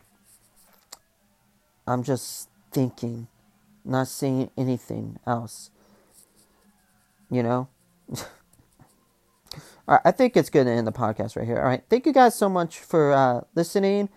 I'm 1.88 2.04
just 2.04 2.50
thinking, 2.72 3.26
not 3.84 4.10
saying 4.10 4.52
anything 4.56 5.18
else. 5.26 5.72
You 7.32 7.42
know? 7.42 7.68
All 8.12 8.22
right, 9.88 10.02
I 10.06 10.12
think 10.12 10.38
it's 10.38 10.52
good 10.52 10.66
to 10.66 10.70
end 10.70 10.86
the 10.86 10.92
podcast 10.92 11.36
right 11.36 11.48
here. 11.48 11.58
All 11.58 11.64
right, 11.64 11.82
thank 11.90 12.06
you 12.06 12.14
guys 12.14 12.36
so 12.36 12.48
much 12.48 12.78
for 12.78 13.12
uh, 13.12 13.42
listening. 13.56 14.08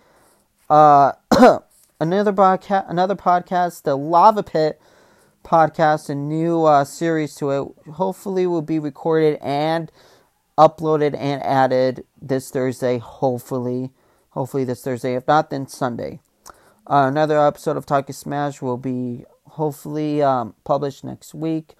Uh, 0.69 1.13
another 1.99 2.31
podcast, 2.31 2.87
another 2.87 3.15
podcast, 3.15 3.81
the 3.81 3.97
Lava 3.97 4.43
Pit 4.43 4.79
podcast, 5.43 6.11
a 6.11 6.15
new 6.15 6.63
uh, 6.65 6.83
series 6.83 7.33
to 7.37 7.49
it. 7.49 7.93
Hopefully, 7.93 8.45
will 8.45 8.61
be 8.61 8.77
recorded 8.77 9.39
and 9.41 9.91
uploaded 10.57 11.15
and 11.17 11.43
added 11.43 12.05
this 12.21 12.49
Thursday. 12.49 12.97
Hopefully, 12.97 13.91
hopefully 14.31 14.63
this 14.63 14.83
Thursday. 14.83 15.15
If 15.15 15.27
not, 15.27 15.49
then 15.49 15.67
Sunday. 15.67 16.19
Uh, 16.87 17.07
another 17.07 17.39
episode 17.39 17.77
of 17.77 17.85
Talking 17.85 18.13
Smash 18.13 18.61
will 18.61 18.77
be 18.77 19.25
hopefully 19.47 20.21
um, 20.21 20.55
published 20.63 21.03
next 21.03 21.33
week. 21.33 21.73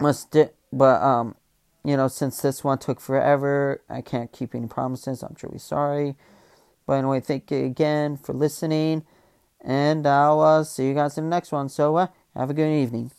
Must 0.00 0.30
di- 0.30 0.50
but 0.72 1.02
um, 1.02 1.34
you 1.84 1.96
know, 1.96 2.08
since 2.08 2.40
this 2.40 2.62
one 2.64 2.78
took 2.78 3.00
forever, 3.00 3.82
I 3.88 4.00
can't 4.02 4.32
keep 4.32 4.54
any 4.54 4.66
promises. 4.66 5.22
I'm 5.22 5.34
truly 5.34 5.58
sorry. 5.58 6.16
But 6.86 6.94
anyway, 6.94 7.20
thank 7.20 7.50
you 7.50 7.64
again 7.64 8.16
for 8.16 8.32
listening. 8.32 9.04
And 9.60 10.06
I'll 10.06 10.40
uh, 10.40 10.64
see 10.64 10.86
you 10.88 10.94
guys 10.94 11.18
in 11.18 11.24
the 11.24 11.30
next 11.30 11.50
one. 11.52 11.68
So 11.68 11.96
uh, 11.96 12.08
have 12.34 12.50
a 12.50 12.54
good 12.54 12.70
evening. 12.72 13.10